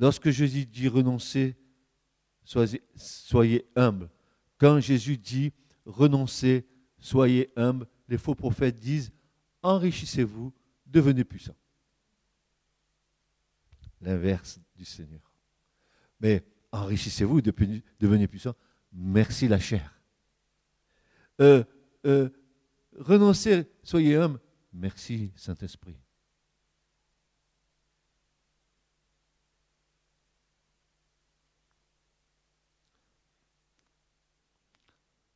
Lorsque 0.00 0.30
Jésus 0.30 0.64
dit 0.64 0.88
renoncer, 0.88 1.54
soyez, 2.96 3.66
humble. 3.76 4.08
Quand 4.56 4.80
Jésus 4.80 5.18
dit 5.18 5.52
renoncez, 5.84 6.66
soyez 6.98 7.52
humble, 7.54 7.86
les 8.08 8.16
faux 8.16 8.34
prophètes 8.34 8.78
disent 8.78 9.12
enrichissez-vous, 9.62 10.54
devenez 10.86 11.22
puissants. 11.22 11.56
L'inverse 14.00 14.58
du 14.74 14.86
Seigneur. 14.86 15.20
Mais 16.18 16.46
enrichissez-vous, 16.72 17.42
devenez 17.42 18.26
puissants. 18.26 18.56
Merci 18.94 19.48
la 19.48 19.58
chair. 19.58 20.00
Euh, 21.42 21.62
euh, 22.06 22.30
renoncez, 22.96 23.66
soyez 23.82 24.16
humble. 24.16 24.40
Merci 24.72 25.30
Saint-Esprit. 25.36 25.98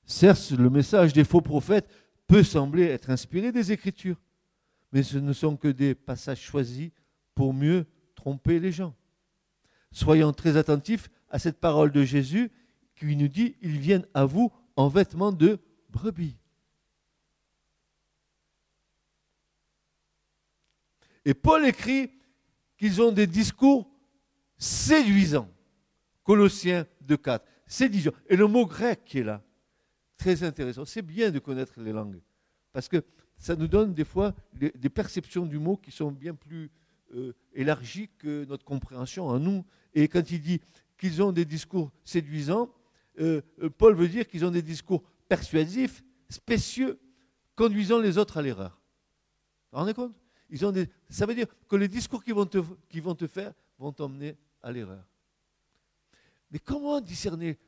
Certes, 0.07 0.51
le 0.51 0.71
message 0.71 1.13
des 1.13 1.25
faux 1.25 1.41
prophètes 1.41 1.89
peut 2.27 2.43
sembler 2.43 2.85
être 2.85 3.11
inspiré 3.11 3.53
des 3.53 3.73
Écritures, 3.73 4.21
mais 4.93 5.03
ce 5.03 5.19
ne 5.19 5.33
sont 5.33 5.57
que 5.57 5.69
des 5.69 5.95
passages 5.95 6.41
choisis 6.41 6.91
pour 7.35 7.55
mieux 7.55 7.87
tromper 8.15 8.61
les 8.61 8.73
gens. 8.73 8.95
Soyons 9.93 10.33
très 10.33 10.57
attentifs 10.57 11.09
à 11.31 11.39
cette 11.39 11.61
parole 11.61 11.93
de 11.93 12.05
Jésus 12.05 12.51
qui 12.97 13.17
nous 13.17 13.29
dit, 13.29 13.57
ils 13.61 13.79
viennent 13.79 14.07
à 14.15 14.25
vous 14.25 14.53
en 14.77 14.89
vêtements 14.89 15.33
de 15.33 15.59
brebis. 15.91 16.37
Et 21.25 21.35
Paul 21.35 21.65
écrit 21.67 22.11
qu'ils 22.77 23.01
ont 23.01 23.13
des 23.13 23.27
discours 23.27 23.89
séduisants. 24.59 25.49
Colossiens 26.23 26.87
2.4. 27.07 27.41
Séduisants. 27.67 28.13
Et 28.29 28.37
le 28.37 28.47
mot 28.47 28.67
grec 28.67 29.05
qui 29.05 29.19
est 29.19 29.25
là, 29.25 29.43
très 30.17 30.43
intéressant. 30.43 30.85
C'est 30.85 31.03
bien 31.03 31.31
de 31.31 31.39
connaître 31.39 31.81
les 31.81 31.93
langues, 31.93 32.21
parce 32.73 32.89
que 32.89 33.05
ça 33.39 33.57
nous 33.57 33.69
donne 33.69 33.95
des 33.95 34.05
fois 34.05 34.35
des, 34.53 34.89
perceptions 34.89 35.47
du 35.47 35.59
mot 35.59 35.77
qui 35.77 35.91
sont 35.91 36.13
bien 36.13 36.35
plus 36.35 36.71
euh, 37.15 37.33
élargies 37.53 38.09
que 38.19 38.45
notre 38.45 38.65
compréhension 38.65 39.27
en 39.27 39.39
nous. 39.39 39.65
Et 39.93 40.09
quand 40.09 40.31
il 40.31 40.41
dit 40.41 40.61
qu'ils 40.99 41.23
ont 41.23 41.33
des 41.33 41.45
discours 41.45 41.91
séduisants, 42.05 42.73
euh, 43.21 43.43
euh, 43.63 43.71
Paul 43.71 43.95
veut 43.95 44.09
dire 44.09 44.27
qu'ils 44.27 44.45
ont 44.45 44.51
des 44.51 44.63
discours 44.63 45.03
persuasifs, 45.29 46.03
spécieux, 46.29 46.99
conduisant 47.55 47.99
les 47.99 48.19
autres 48.19 48.39
à 48.39 48.43
l'erreur. 48.43 48.81
Vous 49.73 49.79
vous 49.79 49.79
rendez 49.79 49.95
compte? 49.95 50.15
Ça 51.09 51.27
veut 51.27 51.35
dire 51.35 51.47
que 51.69 51.77
les 51.77 51.89
discours 51.89 52.23
qu'ils 52.23 52.35
vont 52.35 52.47
te, 52.47 52.59
vont 52.59 53.15
te 53.15 53.27
faire 53.27 53.53
vont 53.79 53.93
t'emmener 53.93 54.37
à 54.63 54.71
l'erreur. 54.71 55.05
Mais 56.51 56.61
comment 56.61 57.01
discerner 57.01 57.59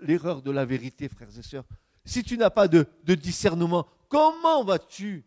l'erreur 0.00 0.42
de 0.42 0.50
la 0.50 0.64
vérité, 0.64 1.08
frères 1.08 1.36
et 1.38 1.42
sœurs? 1.42 1.64
Si 2.04 2.22
tu 2.22 2.36
n'as 2.36 2.50
pas 2.50 2.68
de, 2.68 2.86
discernement, 3.14 3.86
comment 4.08 4.64
vas-tu 4.64 5.24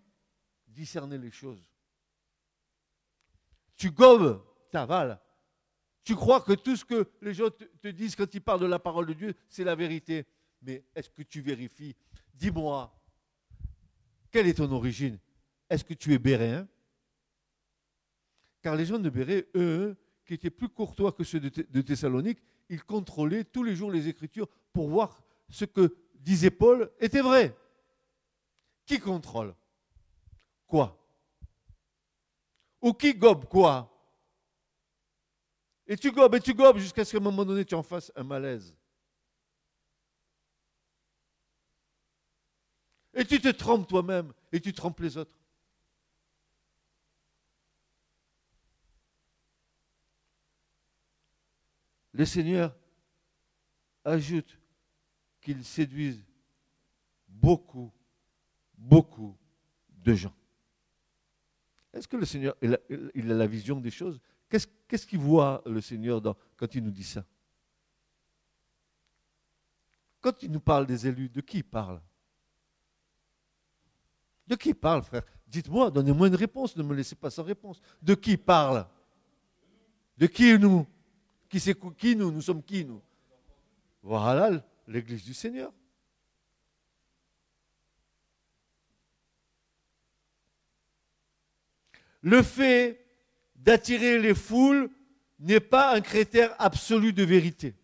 discerner 0.68 1.18
les 1.18 1.32
choses? 1.32 1.68
Tu 3.76 3.92
gobes, 3.92 4.44
avales. 4.74 5.20
Tu 6.04 6.16
crois 6.16 6.40
que 6.42 6.54
tout 6.54 6.76
ce 6.76 6.86
que 6.86 7.10
les 7.22 7.34
gens 7.34 7.50
te, 7.50 7.88
disent 7.88 8.16
quand 8.16 8.32
ils 8.34 8.42
parlent 8.42 8.62
de 8.62 8.68
la 8.68 8.78
parole 8.78 9.08
de 9.08 9.14
Dieu, 9.14 9.34
c'est 9.50 9.64
la 9.64 9.76
vérité. 9.76 10.26
Mais 10.62 10.86
est-ce 10.96 11.10
que 11.10 11.24
tu 11.24 11.42
vérifies? 11.42 11.96
Dis-moi, 12.34 12.96
quelle 14.32 14.48
est 14.48 14.54
ton 14.54 14.72
origine? 14.72 15.18
Est-ce 15.70 15.84
que 15.84 15.96
tu 15.96 16.14
es 16.14 16.20
béréen? 16.20 16.68
Car 18.62 18.76
les 18.76 18.86
gens 18.86 19.00
de 19.00 19.10
Béré, 19.10 19.50
eux, 19.56 19.98
qui 20.26 20.34
étaient 20.34 20.50
plus 20.50 20.70
courtois 20.70 21.12
que 21.12 21.24
ceux 21.24 21.40
de 21.40 21.82
Thessalonique, 21.82 22.40
ils 22.70 22.84
contrôlaient 22.84 23.44
tous 23.44 23.64
les 23.64 23.76
jours 23.76 23.92
les 23.92 24.08
Écritures 24.08 24.48
pour 24.74 24.90
voir 24.90 25.24
ce 25.50 25.66
que 25.66 25.96
disait 26.20 26.52
Paul, 26.52 26.92
était 27.00 27.22
vrai. 27.22 27.56
Qui 28.86 29.00
contrôle 29.00 29.54
Quoi? 30.68 30.98
Ou 32.82 32.94
qui 32.94 33.14
gobe 33.14 33.46
quoi? 33.46 33.94
Et 35.88 35.98
tu 35.98 36.12
gobes 36.12 36.36
et 36.36 36.42
tu 36.42 36.54
gobes 36.54 36.78
jusqu'à 36.78 37.06
ce 37.06 37.12
qu'à 37.12 37.18
un 37.18 37.22
moment 37.22 37.46
donné 37.46 37.66
tu 37.66 37.76
en 37.76 37.84
fasses 37.84 38.12
un 38.16 38.24
malaise. 38.24 38.76
Et 43.14 43.26
tu 43.26 43.40
te 43.42 43.48
trompes 43.48 43.88
toi-même 43.88 44.32
et 44.52 44.60
tu 44.60 44.74
trompes 44.74 45.00
les 45.00 45.18
autres. 45.18 45.36
Le 52.12 52.26
Seigneur 52.26 52.76
ajoute 54.04 54.58
qu'ils 55.48 55.64
séduisent 55.64 56.26
beaucoup, 57.26 57.90
beaucoup 58.78 59.38
de 59.90 60.14
gens. 60.14 60.34
Est-ce 61.94 62.06
que 62.06 62.18
le 62.18 62.26
Seigneur, 62.26 62.54
il 62.62 62.74
a, 63.32 63.34
la 63.34 63.48
vision 63.48 63.80
des 63.80 63.90
choses? 63.90 64.20
Qu'est-ce 64.50 65.08
qu'il 65.08 65.20
voit 65.20 65.64
le 65.66 65.80
Seigneur 65.80 66.22
quand 66.58 66.76
il 66.76 66.84
nous 66.84 66.92
dit 66.92 67.06
ça? 67.06 67.24
Quand 70.20 70.44
il 70.44 70.52
nous 70.52 70.60
parle 70.60 70.86
des 70.86 71.08
élus, 71.08 71.30
de 71.30 71.40
qui 71.40 71.60
il 71.60 71.64
parle? 71.64 72.02
De 74.48 74.56
qui 74.56 74.70
il 74.70 74.76
parle, 74.76 75.02
frère? 75.02 75.24
Dites-moi, 75.48 75.92
donnez-moi 75.92 76.28
une 76.28 76.36
réponse, 76.36 76.76
ne 76.76 76.84
me 76.84 76.94
laissez 76.94 77.16
pas 77.16 77.30
sans 77.30 77.44
réponse. 77.44 77.80
De 78.02 78.16
qui 78.16 78.32
il 78.32 78.38
parle? 78.38 78.86
De 80.18 80.28
qui 80.28 80.60
nous? 80.60 80.86
Qui 81.48 81.62
qui 81.98 82.16
nous? 82.18 82.32
Nous 82.34 82.42
sommes 82.42 82.62
qui 82.62 82.84
nous? 82.84 83.02
Voilà 84.04 84.62
l'Église 84.88 85.24
du 85.24 85.34
Seigneur. 85.34 85.72
Le 92.22 92.42
fait 92.42 93.06
d'attirer 93.56 94.20
les 94.20 94.34
foules 94.34 94.90
n'est 95.40 95.60
pas 95.60 95.94
un 95.96 96.02
critère 96.02 96.56
absolu 96.60 97.14
de 97.14 97.24
vérité. 97.24 97.76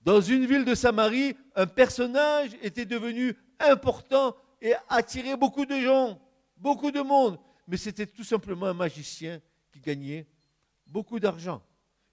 Dans 0.00 0.20
une 0.20 0.44
ville 0.44 0.64
de 0.64 0.74
Samarie, 0.74 1.34
un 1.54 1.66
personnage 1.66 2.50
était 2.60 2.84
devenu 2.84 3.34
important 3.58 4.36
et 4.60 4.74
attirait 4.88 5.36
beaucoup 5.36 5.64
de 5.64 5.80
gens, 5.80 6.20
beaucoup 6.56 6.90
de 6.90 7.00
monde. 7.00 7.38
Mais 7.66 7.78
c'était 7.78 8.06
tout 8.06 8.24
simplement 8.24 8.66
un 8.66 8.74
magicien 8.74 9.40
qui 9.72 9.80
gagnait 9.80 10.26
beaucoup 10.86 11.18
d'argent. 11.18 11.62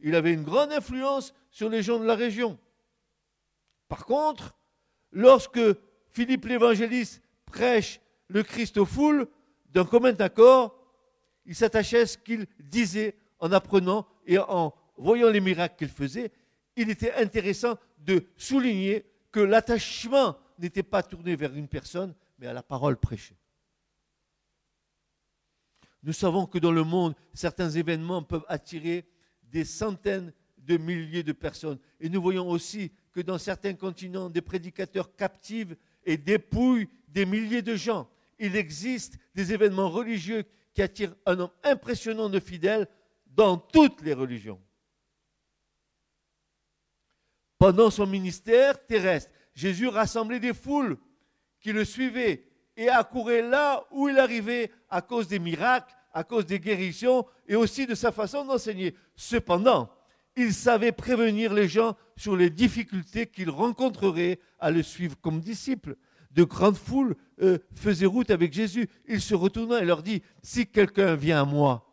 Il 0.01 0.15
avait 0.15 0.33
une 0.33 0.43
grande 0.43 0.71
influence 0.71 1.33
sur 1.49 1.69
les 1.69 1.83
gens 1.83 1.99
de 1.99 2.05
la 2.05 2.15
région. 2.15 2.57
Par 3.87 4.05
contre, 4.05 4.55
lorsque 5.11 5.59
Philippe 6.09 6.45
l'évangéliste 6.45 7.21
prêche 7.45 7.99
le 8.27 8.43
Christ 8.43 8.77
aux 8.77 8.85
foules, 8.85 9.27
d'un 9.69 9.85
commun 9.85 10.15
accord, 10.19 10.77
il 11.45 11.55
s'attachait 11.55 12.01
à 12.01 12.05
ce 12.05 12.17
qu'il 12.17 12.45
disait 12.59 13.15
en 13.39 13.51
apprenant 13.51 14.07
et 14.25 14.37
en 14.37 14.73
voyant 14.97 15.29
les 15.29 15.39
miracles 15.39 15.75
qu'il 15.77 15.89
faisait. 15.89 16.31
Il 16.75 16.89
était 16.89 17.13
intéressant 17.13 17.77
de 17.99 18.25
souligner 18.37 19.05
que 19.31 19.39
l'attachement 19.39 20.37
n'était 20.59 20.83
pas 20.83 21.03
tourné 21.03 21.35
vers 21.35 21.53
une 21.55 21.67
personne, 21.67 22.13
mais 22.37 22.47
à 22.47 22.53
la 22.53 22.63
parole 22.63 22.97
prêchée. 22.97 23.37
Nous 26.03 26.13
savons 26.13 26.45
que 26.45 26.57
dans 26.57 26.71
le 26.71 26.83
monde, 26.83 27.15
certains 27.33 27.69
événements 27.69 28.23
peuvent 28.23 28.45
attirer 28.47 29.05
des 29.51 29.65
centaines 29.65 30.33
de 30.57 30.77
milliers 30.77 31.23
de 31.23 31.33
personnes. 31.33 31.79
Et 31.99 32.09
nous 32.09 32.21
voyons 32.21 32.49
aussi 32.49 32.91
que 33.11 33.21
dans 33.21 33.37
certains 33.37 33.73
continents, 33.73 34.29
des 34.29 34.41
prédicateurs 34.41 35.15
captivent 35.15 35.75
et 36.05 36.17
dépouillent 36.17 36.89
des 37.07 37.25
milliers 37.25 37.61
de 37.61 37.75
gens. 37.75 38.09
Il 38.39 38.55
existe 38.55 39.17
des 39.35 39.53
événements 39.53 39.89
religieux 39.89 40.43
qui 40.73 40.81
attirent 40.81 41.15
un 41.25 41.35
nombre 41.35 41.53
impressionnant 41.63 42.29
de 42.29 42.39
fidèles 42.39 42.87
dans 43.27 43.57
toutes 43.57 44.01
les 44.01 44.13
religions. 44.13 44.59
Pendant 47.57 47.91
son 47.91 48.07
ministère 48.07 48.83
terrestre, 48.85 49.31
Jésus 49.53 49.87
rassemblait 49.87 50.39
des 50.39 50.53
foules 50.53 50.97
qui 51.59 51.71
le 51.71 51.85
suivaient 51.85 52.43
et 52.75 52.89
accourait 52.89 53.43
là 53.43 53.85
où 53.91 54.09
il 54.09 54.17
arrivait 54.17 54.71
à 54.89 55.01
cause 55.01 55.27
des 55.27 55.39
miracles, 55.39 55.95
à 56.13 56.24
cause 56.24 56.45
des 56.45 56.60
guérisons 56.60 57.26
et 57.47 57.56
aussi 57.56 57.86
de 57.88 57.95
sa 57.95 58.12
façon 58.12 58.45
d'enseigner. 58.45 58.95
Cependant, 59.15 59.89
il 60.36 60.54
savait 60.54 60.91
prévenir 60.91 61.54
les 61.54 61.67
gens 61.67 61.95
sur 62.15 62.36
les 62.36 62.50
difficultés 62.50 63.28
qu'ils 63.28 63.50
rencontreraient 63.50 64.39
à 64.60 64.71
le 64.71 64.84
suivre 64.84 65.15
comme 65.21 65.39
disciple 65.39 65.95
de 66.32 66.43
grandes 66.43 66.78
foules 66.78 67.15
euh, 67.41 67.58
faisaient 67.76 68.06
route 68.06 68.32
avec 68.32 68.54
Jésus. 68.54 68.89
Il 69.08 69.21
se 69.21 69.36
retourna 69.36 69.82
et 69.82 69.86
leur 69.86 70.04
dit, 70.04 70.21
si 70.41 70.67
quelqu'un 70.67 71.15
vient 71.15 71.41
à 71.41 71.45
moi, 71.45 71.86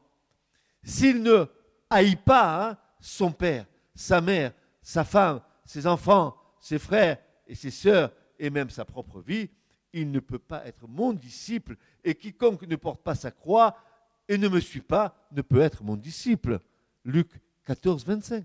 s'il 0.84 1.22
ne 1.22 1.46
haït 1.90 2.16
pas 2.16 2.70
hein, 2.70 2.76
son 3.00 3.32
père, 3.32 3.66
sa 3.94 4.20
mère, 4.20 4.52
sa 4.82 5.04
femme, 5.04 5.40
ses 5.64 5.86
enfants, 5.86 6.36
ses 6.60 6.78
frères 6.78 7.18
et 7.46 7.54
ses 7.54 7.70
sœurs, 7.70 8.12
et 8.38 8.50
même 8.50 8.70
sa 8.70 8.84
propre 8.84 9.20
vie, 9.20 9.50
il 9.92 10.10
ne 10.10 10.20
peut 10.20 10.38
pas 10.38 10.64
être 10.66 10.86
mon 10.86 11.12
disciple. 11.12 11.76
Et 12.04 12.14
quiconque 12.14 12.62
ne 12.62 12.76
porte 12.76 13.02
pas 13.02 13.14
sa 13.14 13.30
croix 13.30 13.76
et 14.28 14.38
ne 14.38 14.48
me 14.48 14.60
suit 14.60 14.80
pas 14.80 15.28
ne 15.32 15.42
peut 15.42 15.60
être 15.60 15.82
mon 15.82 15.96
disciple. 15.96 16.60
Luc 17.04 17.30
14, 17.64 18.04
25. 18.04 18.44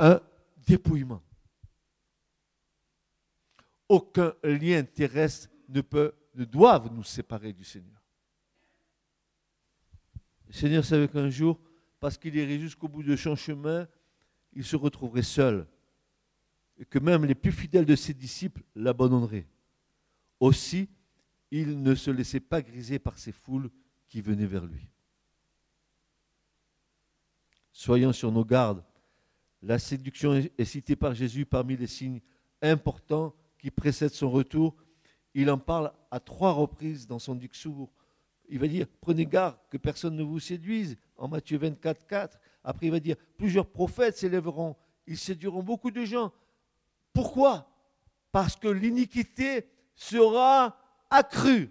Un 0.00 0.20
dépouillement 0.66 1.22
aucun 3.88 4.34
lien 4.44 4.82
terrestre 4.84 5.48
ne 5.68 5.80
peut, 5.80 6.12
ne 6.34 6.44
doivent 6.44 6.92
nous 6.92 7.04
séparer 7.04 7.52
du 7.52 7.64
Seigneur. 7.64 8.00
Le 10.46 10.52
Seigneur 10.52 10.84
savait 10.84 11.08
qu'un 11.08 11.30
jour, 11.30 11.58
parce 12.00 12.16
qu'il 12.16 12.36
irait 12.36 12.58
jusqu'au 12.58 12.88
bout 12.88 13.02
de 13.02 13.16
son 13.16 13.36
chemin, 13.36 13.88
il 14.52 14.64
se 14.64 14.76
retrouverait 14.76 15.22
seul. 15.22 15.66
Et 16.78 16.84
que 16.84 16.98
même 16.98 17.24
les 17.24 17.34
plus 17.34 17.52
fidèles 17.52 17.84
de 17.84 17.96
ses 17.96 18.14
disciples 18.14 18.62
l'abandonneraient. 18.74 19.46
Aussi, 20.38 20.88
il 21.50 21.82
ne 21.82 21.94
se 21.94 22.10
laissait 22.10 22.40
pas 22.40 22.62
griser 22.62 22.98
par 22.98 23.18
ces 23.18 23.32
foules 23.32 23.70
qui 24.08 24.20
venaient 24.20 24.46
vers 24.46 24.66
lui. 24.66 24.88
Soyons 27.72 28.12
sur 28.12 28.32
nos 28.32 28.44
gardes. 28.44 28.84
La 29.62 29.78
séduction 29.78 30.34
est 30.34 30.64
citée 30.64 30.96
par 30.96 31.14
Jésus 31.14 31.46
parmi 31.46 31.76
les 31.76 31.86
signes 31.86 32.20
importants 32.62 33.34
qui 33.58 33.70
précède 33.70 34.12
son 34.12 34.30
retour, 34.30 34.76
il 35.34 35.50
en 35.50 35.58
parle 35.58 35.92
à 36.10 36.20
trois 36.20 36.52
reprises 36.52 37.06
dans 37.06 37.18
son 37.18 37.34
discours. 37.34 37.92
Il 38.48 38.58
va 38.58 38.66
dire 38.66 38.86
Prenez 39.00 39.26
garde 39.26 39.58
que 39.70 39.76
personne 39.76 40.16
ne 40.16 40.22
vous 40.22 40.40
séduise, 40.40 40.96
en 41.16 41.28
Matthieu 41.28 41.58
24, 41.58 42.06
4. 42.06 42.38
Après, 42.64 42.86
il 42.86 42.92
va 42.92 43.00
dire 43.00 43.16
Plusieurs 43.36 43.66
prophètes 43.66 44.16
s'élèveront, 44.16 44.76
ils 45.06 45.18
séduiront 45.18 45.62
beaucoup 45.62 45.90
de 45.90 46.04
gens. 46.04 46.32
Pourquoi? 47.12 47.68
Parce 48.32 48.56
que 48.56 48.68
l'iniquité 48.68 49.66
sera 49.94 50.76
accrue. 51.10 51.70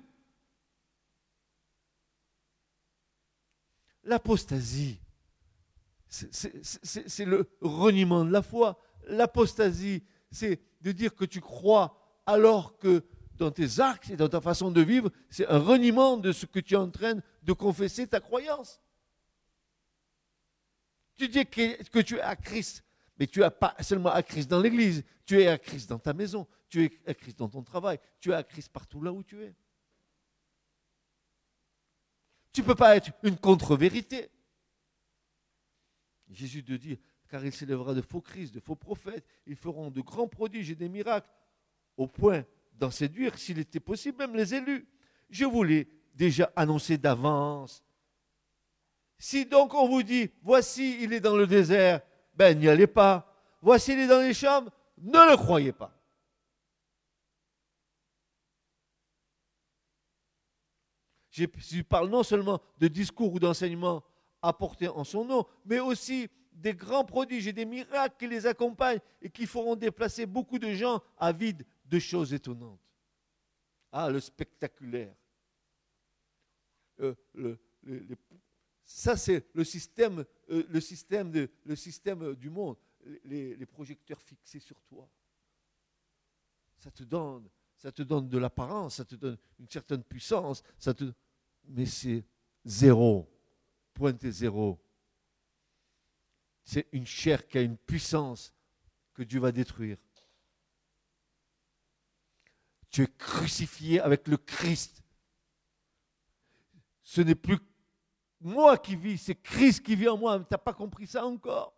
L'apostasie, 4.03 4.99
c'est 6.09 7.25
le 7.25 7.49
reniement 7.61 8.23
de 8.23 8.31
la 8.31 8.41
foi. 8.41 8.79
L'apostasie, 9.07 10.03
c'est 10.31 10.61
de 10.81 10.91
dire 10.91 11.13
que 11.15 11.25
tu 11.25 11.41
crois 11.41 12.21
alors 12.25 12.77
que 12.77 13.03
dans 13.35 13.51
tes 13.51 13.79
actes 13.79 14.09
et 14.09 14.15
dans 14.15 14.29
ta 14.29 14.41
façon 14.41 14.71
de 14.71 14.81
vivre, 14.81 15.11
c'est 15.29 15.47
un 15.47 15.59
reniement 15.59 16.17
de 16.17 16.31
ce 16.31 16.45
que 16.45 16.59
tu 16.59 16.73
es 16.73 16.77
en 16.77 16.89
train 16.89 17.15
de 17.43 17.53
confesser 17.53 18.07
ta 18.07 18.19
croyance. 18.19 18.81
Tu 21.15 21.27
dis 21.27 21.45
que, 21.45 21.99
tu 22.01 22.17
es 22.17 22.21
à 22.21 22.35
Christ, 22.35 22.83
mais 23.19 23.27
tu 23.27 23.39
n'es 23.39 23.49
pas 23.49 23.75
seulement 23.81 24.11
à 24.11 24.23
Christ 24.23 24.47
dans 24.47 24.59
l'église, 24.59 25.03
tu 25.25 25.41
es 25.41 25.47
à 25.47 25.57
Christ 25.57 25.89
dans 25.89 25.99
ta 25.99 26.13
maison, 26.13 26.47
tu 26.69 26.85
es 26.85 26.91
à 27.07 27.13
Christ 27.13 27.39
dans 27.39 27.49
ton 27.49 27.63
travail, 27.63 27.99
tu 28.19 28.31
es 28.31 28.33
à 28.33 28.43
Christ 28.43 28.69
partout 28.71 29.01
là 29.01 29.11
où 29.11 29.23
tu 29.23 29.43
es. 29.43 29.55
Tu 32.53 32.61
ne 32.61 32.65
peux 32.65 32.75
pas 32.75 32.95
être 32.95 33.11
une 33.23 33.37
contre-vérité. 33.37 34.29
Jésus 36.29 36.63
te 36.63 36.73
dit, 36.73 36.99
car 37.29 37.45
il 37.45 37.53
s'élèvera 37.53 37.93
de 37.93 38.01
faux 38.01 38.21
Christ, 38.21 38.53
de 38.53 38.59
faux 38.59 38.75
prophètes. 38.75 39.25
Ils 39.45 39.55
feront 39.55 39.91
de 39.91 40.01
grands 40.01 40.27
prodiges 40.27 40.71
et 40.71 40.75
des 40.75 40.89
miracles, 40.89 41.29
au 41.97 42.07
point 42.07 42.45
d'en 42.73 42.91
séduire, 42.91 43.37
s'il 43.37 43.59
était 43.59 43.79
possible, 43.79 44.17
même 44.17 44.35
les 44.35 44.53
élus. 44.53 44.87
Je 45.29 45.45
vous 45.45 45.63
l'ai 45.63 45.87
déjà 46.13 46.51
annoncé 46.55 46.97
d'avance. 46.97 47.83
Si 49.19 49.45
donc 49.45 49.73
on 49.73 49.87
vous 49.87 50.03
dit, 50.03 50.29
voici, 50.41 50.97
il 51.01 51.13
est 51.13 51.19
dans 51.19 51.35
le 51.35 51.47
désert, 51.47 52.01
ben 52.37 52.57
n'y 52.57 52.69
allez 52.69 52.87
pas. 52.87 53.33
Voici, 53.61 53.93
il 53.93 53.99
est 53.99 54.07
dans 54.07 54.21
les 54.21 54.33
chambres, 54.33 54.71
ne 54.99 55.31
le 55.31 55.35
croyez 55.35 55.73
pas. 55.73 55.91
Je 61.31 61.81
parle 61.81 62.09
non 62.09 62.23
seulement 62.23 62.59
de 62.79 62.87
discours 62.87 63.33
ou 63.33 63.39
d'enseignements 63.39 64.03
apportés 64.41 64.87
en 64.87 65.03
son 65.03 65.25
nom, 65.25 65.45
mais 65.65 65.79
aussi 65.79 66.29
des 66.51 66.73
grands 66.73 67.05
prodiges 67.05 67.47
et 67.47 67.53
des 67.53 67.65
miracles 67.65 68.15
qui 68.17 68.27
les 68.27 68.47
accompagnent 68.47 68.99
et 69.21 69.29
qui 69.29 69.45
feront 69.45 69.75
déplacer 69.75 70.25
beaucoup 70.25 70.57
de 70.57 70.71
gens 70.73 71.01
avides 71.17 71.63
de 71.85 71.99
choses 71.99 72.33
étonnantes. 72.33 72.79
Ah, 73.91 74.09
le 74.09 74.19
spectaculaire. 74.19 75.15
Euh, 76.99 77.15
ça, 78.87 79.15
c'est 79.15 79.45
le 79.53 79.63
système, 79.63 80.25
euh, 80.49 80.63
le, 80.67 80.79
système 80.79 81.47
système 81.75 82.33
du 82.35 82.49
monde. 82.49 82.77
Les, 83.25 83.65
projecteurs 83.65 84.21
fixés 84.21 84.59
sur 84.59 84.81
toi. 84.81 85.07
Ça 86.79 86.89
te 86.89 87.03
donne, 87.03 87.47
ça 87.75 87.91
te 87.91 88.01
donne 88.01 88.27
de 88.27 88.37
l'apparence, 88.37 88.95
ça 88.95 89.05
te 89.05 89.15
donne 89.15 89.37
une 89.59 89.69
certaine 89.69 90.03
puissance, 90.03 90.63
ça 90.79 90.93
te, 90.93 91.11
mais 91.65 91.85
c'est 91.85 92.25
zéro 92.65 93.29
pointé 93.97 94.31
zéro. 94.31 94.79
C'est 96.63 96.87
une 96.91 97.07
chair 97.07 97.47
qui 97.47 97.57
a 97.57 97.61
une 97.61 97.77
puissance 97.77 98.53
que 99.13 99.23
Dieu 99.23 99.39
va 99.39 99.51
détruire. 99.51 99.97
Tu 102.89 103.01
es 103.01 103.07
crucifié 103.17 103.99
avec 103.99 104.27
le 104.27 104.37
Christ. 104.37 105.01
Ce 107.01 107.21
n'est 107.21 107.35
plus 107.35 107.57
moi 108.39 108.77
qui 108.77 108.95
vis, 108.95 109.17
c'est 109.17 109.35
Christ 109.35 109.83
qui 109.83 109.95
vit 109.95 110.07
en 110.07 110.17
moi. 110.17 110.37
Tu 110.39 110.45
n'as 110.51 110.57
pas 110.57 110.73
compris 110.73 111.07
ça 111.07 111.25
encore? 111.25 111.73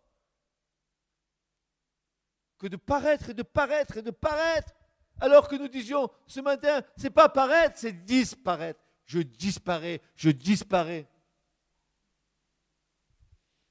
Que 2.58 2.66
de 2.66 2.76
paraître 2.76 3.30
et 3.30 3.34
de 3.34 3.42
paraître 3.42 3.96
et 3.96 4.02
de 4.02 4.10
paraître. 4.10 4.72
Alors 5.20 5.48
que 5.48 5.56
nous 5.56 5.68
disions 5.68 6.10
ce 6.26 6.40
matin, 6.40 6.82
c'est 6.96 7.10
pas 7.10 7.28
paraître, 7.28 7.78
c'est 7.78 8.04
disparaître. 8.04 8.80
Je 9.04 9.20
disparais, 9.20 10.00
je 10.14 10.30
disparais. 10.30 11.08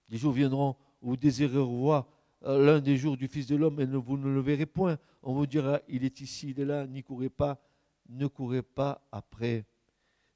Les 0.10 0.18
jours 0.18 0.34
viendront 0.34 0.76
où 1.02 1.10
vous 1.10 1.18
désirez 1.18 1.58
revoir 1.58 2.08
euh, 2.44 2.66
l'un 2.66 2.80
des 2.80 2.98
jours 2.98 3.16
du 3.16 3.28
Fils 3.28 3.48
de 3.48 3.56
l'homme 3.56 3.80
et 3.80 3.86
vous 3.86 4.18
ne 4.18 4.28
le 4.28 4.42
verrez 4.42 4.66
point. 4.66 4.98
On 5.22 5.34
vous 5.34 5.46
dira, 5.46 5.80
il 5.88 6.04
est 6.04 6.20
ici, 6.22 6.50
il 6.50 6.60
est 6.60 6.66
là, 6.66 6.88
n'y 6.88 7.04
courez 7.04 7.30
pas, 7.30 7.62
ne 8.08 8.28
courez 8.28 8.62
pas 8.62 9.08
après. 9.12 9.66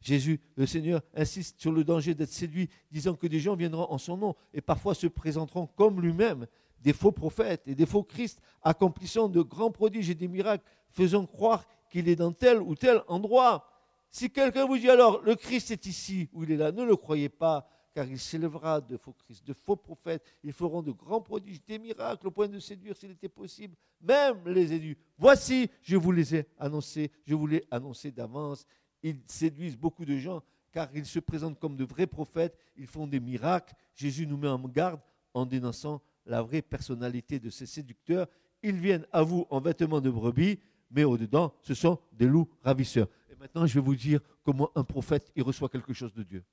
Jésus, 0.03 0.41
le 0.55 0.65
Seigneur, 0.65 1.01
insiste 1.15 1.59
sur 1.59 1.71
le 1.71 1.83
danger 1.83 2.13
d'être 2.13 2.31
séduit, 2.31 2.69
disant 2.91 3.15
que 3.15 3.25
des 3.25 3.39
gens 3.39 3.55
viendront 3.55 3.89
en 3.89 3.97
son 3.97 4.17
nom 4.17 4.35
et 4.53 4.61
parfois 4.61 4.93
se 4.93 5.07
présenteront 5.07 5.67
comme 5.67 6.01
lui-même, 6.01 6.45
des 6.81 6.93
faux 6.93 7.13
prophètes 7.13 7.63
et 7.65 7.75
des 7.75 7.85
faux 7.85 8.03
Christ, 8.03 8.41
accomplissant 8.61 9.29
de 9.29 9.41
grands 9.41 9.71
prodiges 9.71 10.09
et 10.09 10.15
des 10.15 10.27
miracles, 10.27 10.65
faisant 10.91 11.25
croire 11.25 11.65
qu'il 11.89 12.09
est 12.09 12.17
dans 12.17 12.33
tel 12.33 12.61
ou 12.61 12.75
tel 12.75 13.01
endroit. 13.07 13.69
Si 14.09 14.29
quelqu'un 14.29 14.65
vous 14.65 14.77
dit 14.77 14.89
alors, 14.89 15.21
le 15.23 15.35
Christ 15.35 15.71
est 15.71 15.85
ici 15.85 16.29
ou 16.33 16.43
il 16.43 16.51
est 16.51 16.57
là, 16.57 16.71
ne 16.73 16.83
le 16.83 16.97
croyez 16.97 17.29
pas, 17.29 17.67
car 17.93 18.05
il 18.05 18.19
s'élèvera 18.19 18.81
de 18.81 18.97
faux 18.97 19.13
Christ, 19.13 19.45
de 19.45 19.53
faux 19.53 19.75
prophètes. 19.75 20.23
Ils 20.43 20.51
feront 20.51 20.81
de 20.81 20.91
grands 20.91 21.21
prodiges, 21.21 21.63
des 21.65 21.79
miracles, 21.79 22.27
au 22.27 22.31
point 22.31 22.47
de 22.47 22.59
séduire, 22.59 22.97
s'il 22.97 23.11
était 23.11 23.29
possible, 23.29 23.75
même 24.01 24.47
les 24.47 24.73
élus. 24.73 24.97
Voici, 25.17 25.69
je 25.81 25.95
vous 25.95 26.11
les 26.11 26.35
ai 26.35 26.47
annoncés, 26.57 27.11
je 27.25 27.35
vous 27.35 27.47
l'ai 27.47 27.63
annoncé 27.71 28.11
d'avance. 28.11 28.65
Ils 29.03 29.21
séduisent 29.27 29.77
beaucoup 29.77 30.05
de 30.05 30.17
gens, 30.17 30.41
car 30.71 30.89
ils 30.95 31.05
se 31.05 31.19
présentent 31.19 31.59
comme 31.59 31.75
de 31.75 31.83
vrais 31.83 32.07
prophètes, 32.07 32.57
ils 32.75 32.87
font 32.87 33.05
des 33.05 33.19
miracles. 33.19 33.75
Jésus 33.95 34.25
nous 34.25 34.37
met 34.37 34.47
en 34.47 34.59
garde 34.59 35.01
en 35.33 35.45
dénonçant 35.45 36.01
la 36.25 36.41
vraie 36.41 36.61
personnalité 36.61 37.39
de 37.39 37.49
ces 37.49 37.65
séducteurs. 37.65 38.27
Ils 38.63 38.77
viennent 38.77 39.05
à 39.11 39.21
vous 39.21 39.45
en 39.49 39.59
vêtements 39.59 40.01
de 40.01 40.09
brebis, 40.09 40.59
mais 40.89 41.03
au-dedans, 41.03 41.53
ce 41.61 41.73
sont 41.73 41.99
des 42.13 42.25
loups 42.25 42.49
ravisseurs. 42.63 43.07
Et 43.29 43.35
maintenant, 43.35 43.65
je 43.65 43.73
vais 43.75 43.85
vous 43.85 43.95
dire 43.95 44.21
comment 44.43 44.71
un 44.75 44.83
prophète, 44.83 45.31
reçoit 45.37 45.69
quelque 45.69 45.93
chose 45.93 46.13
de 46.13 46.23
Dieu. 46.23 46.43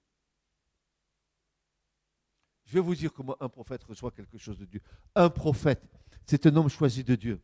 Je 2.64 2.74
vais 2.74 2.80
vous 2.80 2.94
dire 2.94 3.12
comment 3.12 3.36
un 3.40 3.48
prophète 3.48 3.82
reçoit 3.84 4.10
quelque 4.10 4.38
chose 4.38 4.58
de 4.58 4.64
Dieu. 4.64 4.80
Un 5.14 5.28
prophète, 5.28 5.82
c'est 6.26 6.46
un 6.46 6.56
homme 6.56 6.68
choisi 6.68 7.04
de 7.04 7.14
Dieu. 7.14 7.40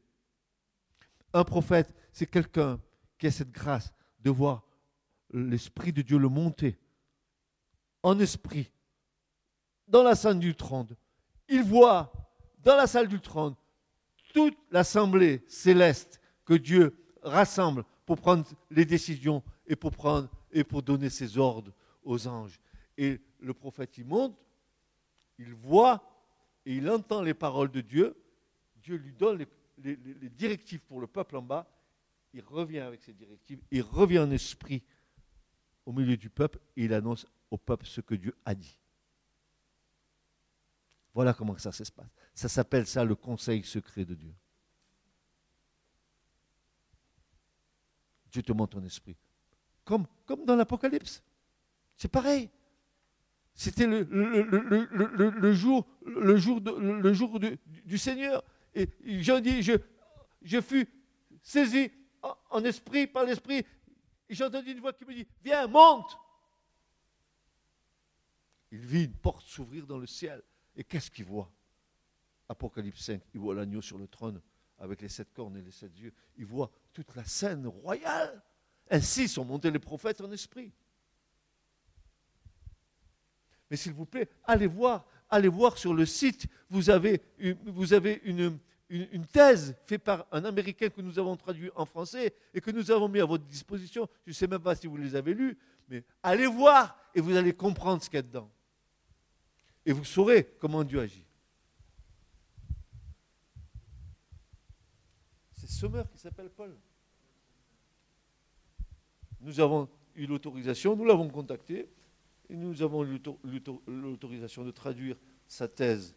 Un 1.33 1.45
prophète, 1.45 1.93
c'est 2.13 2.27
quelqu'un 2.27 2.81
qui 3.19 3.27
a 3.27 3.31
cette 3.31 3.51
grâce 3.51 3.93
de 4.21 4.31
voir 4.31 4.63
l'Esprit 5.33 5.93
de 5.93 6.03
Dieu 6.03 6.19
le 6.19 6.29
monter 6.29 6.79
en 8.03 8.19
esprit 8.19 8.71
dans 9.89 10.03
la 10.03 10.15
salle 10.15 10.39
du 10.39 10.55
trône. 10.55 10.89
Il 11.49 11.63
voit 11.63 12.13
dans 12.59 12.77
la 12.77 12.87
salle 12.87 13.09
du 13.09 13.21
trône 13.21 13.55
toute 14.33 14.57
l'assemblée 14.71 15.43
céleste 15.47 16.21
que 16.45 16.55
Dieu 16.55 16.97
rassemble 17.23 17.85
pour 18.05 18.17
prendre 18.17 18.47
les 18.71 18.85
décisions 18.85 19.43
et 19.67 19.77
pour 19.77 19.93
prendre 19.93 20.29
et 20.53 20.65
pour 20.65 20.83
donner 20.83 21.11
ses 21.11 21.39
ordres 21.39 21.73
aux 22.05 22.27
anges. 22.29 22.61
Et 22.97 23.21
le 23.41 23.55
prophète, 23.55 23.99
il 23.99 24.07
monte 24.07 24.37
il 25.39 25.55
voit 25.55 26.03
et 26.65 26.75
il 26.75 26.89
entend 26.91 27.23
les 27.23 27.35
paroles 27.35 27.71
de 27.71 27.81
Dieu. 27.81 28.17
Dieu 28.77 28.97
lui 28.97 29.13
donne 29.13 29.45
les, 29.79 30.31
directives 30.31 30.81
pour 30.81 31.01
le 31.01 31.07
peuple 31.07 31.37
en 31.37 31.43
bas. 31.43 31.69
Il 32.33 32.43
revient 32.43 32.81
avec 32.81 33.03
ces 33.03 33.13
directives. 33.13 33.61
Il 33.71 33.83
revient 33.83 34.21
en 34.21 34.31
esprit 34.31 34.83
au 35.87 35.93
milieu 35.93 36.17
du 36.17 36.29
peuple 36.29 36.59
il 36.77 36.93
annonce 36.93 37.27
au 37.51 37.57
peuple 37.57 37.87
ce 37.87 38.01
que 38.01 38.15
Dieu 38.15 38.35
a 38.45 38.55
dit. 38.55 38.79
Voilà 41.15 41.33
comment 41.33 41.57
ça 41.57 41.73
se 41.73 41.91
passe. 41.91 42.11
Ça 42.35 42.49
s'appelle 42.49 42.87
ça 42.87 43.03
le 43.05 43.15
conseil 43.15 43.63
secret 43.65 44.05
de 44.05 44.15
Dieu. 44.15 44.35
Dieu 48.31 48.43
te 48.43 48.53
montre 48.53 48.79
ton 48.79 48.85
esprit. 48.85 49.17
Comme, 49.85 50.07
comme 50.27 50.45
dans 50.45 50.57
l'Apocalypse. 50.57 51.23
C'est 51.97 52.11
pareil. 52.11 52.51
C'était 53.55 53.87
le, 53.87 55.53
jour, 55.55 55.89
le 56.05 56.37
jour, 56.37 56.61
jour 57.15 57.41
du 57.41 57.97
Seigneur. 57.97 58.45
Et 58.75 58.91
Jean 59.23 59.41
dit, 59.41 59.63
je, 59.63 59.73
je 60.43 60.61
fus 60.61 60.87
saisi 61.41 61.91
en, 62.51 62.63
esprit, 62.65 63.07
par 63.07 63.25
l'esprit. 63.25 63.65
Et 64.29 64.35
j'ai 64.35 64.45
entendu 64.45 64.73
une 64.73 64.81
voix 64.81 64.93
qui 64.93 65.05
me 65.05 65.15
dit, 65.15 65.27
viens, 65.43 65.67
monte. 65.67 66.19
Il 68.71 68.79
vit 68.79 69.05
une 69.05 69.17
porte 69.17 69.47
s'ouvrir 69.47 69.87
dans 69.87 69.99
le 69.99 70.07
ciel. 70.07 70.43
Et 70.75 70.85
qu'est-ce 70.85 71.11
qu'il 71.11 71.25
voit? 71.25 71.51
Apocalypse 72.49 73.03
5, 73.03 73.23
il 73.35 73.41
voit 73.41 73.55
l'agneau 73.55 73.81
sur 73.81 73.99
le 73.99 74.07
trône 74.07 74.41
avec 74.79 75.01
les 75.01 75.09
sept 75.09 75.33
cornes 75.33 75.57
et 75.57 75.63
les 75.63 75.71
sept 75.71 75.97
yeux. 75.99 76.13
Il 76.37 76.47
voit 76.47 76.71
toute 76.93 77.15
la 77.17 77.25
scène 77.25 77.67
royale. 77.67 78.43
Ainsi 78.91 79.29
sont 79.29 79.45
montés 79.45 79.71
les 79.71 79.79
prophètes 79.79 80.21
en 80.21 80.31
esprit. 80.31 80.73
Mais 83.71 83.77
s'il 83.77 83.93
vous 83.93 84.07
plaît, 84.07 84.29
allez 84.45 84.69
voir, 84.69 85.07
allez 85.29 85.49
voir 85.49 85.77
sur 85.77 85.93
le 85.93 86.07
site, 86.07 86.47
vous 86.71 86.91
avez, 86.91 87.21
vous 87.65 87.93
avez 87.93 88.21
une, 88.25 88.59
une, 88.89 89.27
thèse 89.27 89.77
faite 89.87 90.03
par 90.05 90.27
un 90.31 90.45
Américain 90.45 90.89
que 90.89 91.01
nous 91.01 91.19
avons 91.19 91.37
traduit 91.37 91.71
en 91.75 91.85
français 91.85 92.35
et 92.55 92.61
que 92.61 92.71
nous 92.71 92.91
avons 92.91 93.09
mis 93.09 93.21
à 93.21 93.25
votre 93.25 93.45
disposition. 93.45 94.09
Je 94.25 94.31
ne 94.31 94.35
sais 94.35 94.47
même 94.47 94.61
pas 94.61 94.75
si 94.75 94.87
vous 94.87 94.97
les 94.97 95.15
avez 95.17 95.35
lus, 95.35 95.59
mais 95.89 96.05
allez 96.23 96.47
voir 96.47 96.97
et 97.15 97.21
vous 97.21 97.37
allez 97.37 97.53
comprendre 97.53 98.03
ce 98.03 98.09
qu'il 98.09 98.17
y 98.17 98.21
a 98.21 98.23
dedans. 98.23 98.51
Et 99.85 99.93
vous 99.93 100.05
saurez 100.05 100.45
comment 100.59 100.85
Dieu 100.85 101.01
agit. 101.01 101.25
C'est 105.53 105.69
Sommer 105.69 106.03
qui 106.13 106.19
s'appelle 106.19 106.51
Paul. 106.51 106.77
Nous 109.41 109.61
avons 109.61 109.89
eu 110.15 110.27
l'autorisation, 110.27 110.97
nous 110.97 111.05
l'avons 111.05 111.29
contacté, 111.29 111.89
et 112.49 112.57
nous 112.57 112.83
avons 112.83 113.03
l'autorisation 113.87 114.65
de 114.65 114.71
traduire 114.71 115.17
sa 115.47 115.69
thèse 115.69 116.15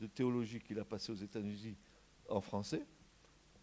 de 0.00 0.06
théologie 0.06 0.60
qu'il 0.60 0.78
a 0.78 0.84
passée 0.84 1.12
aux 1.12 1.16
États-Unis 1.16 1.76
en 2.28 2.40
français. 2.40 2.84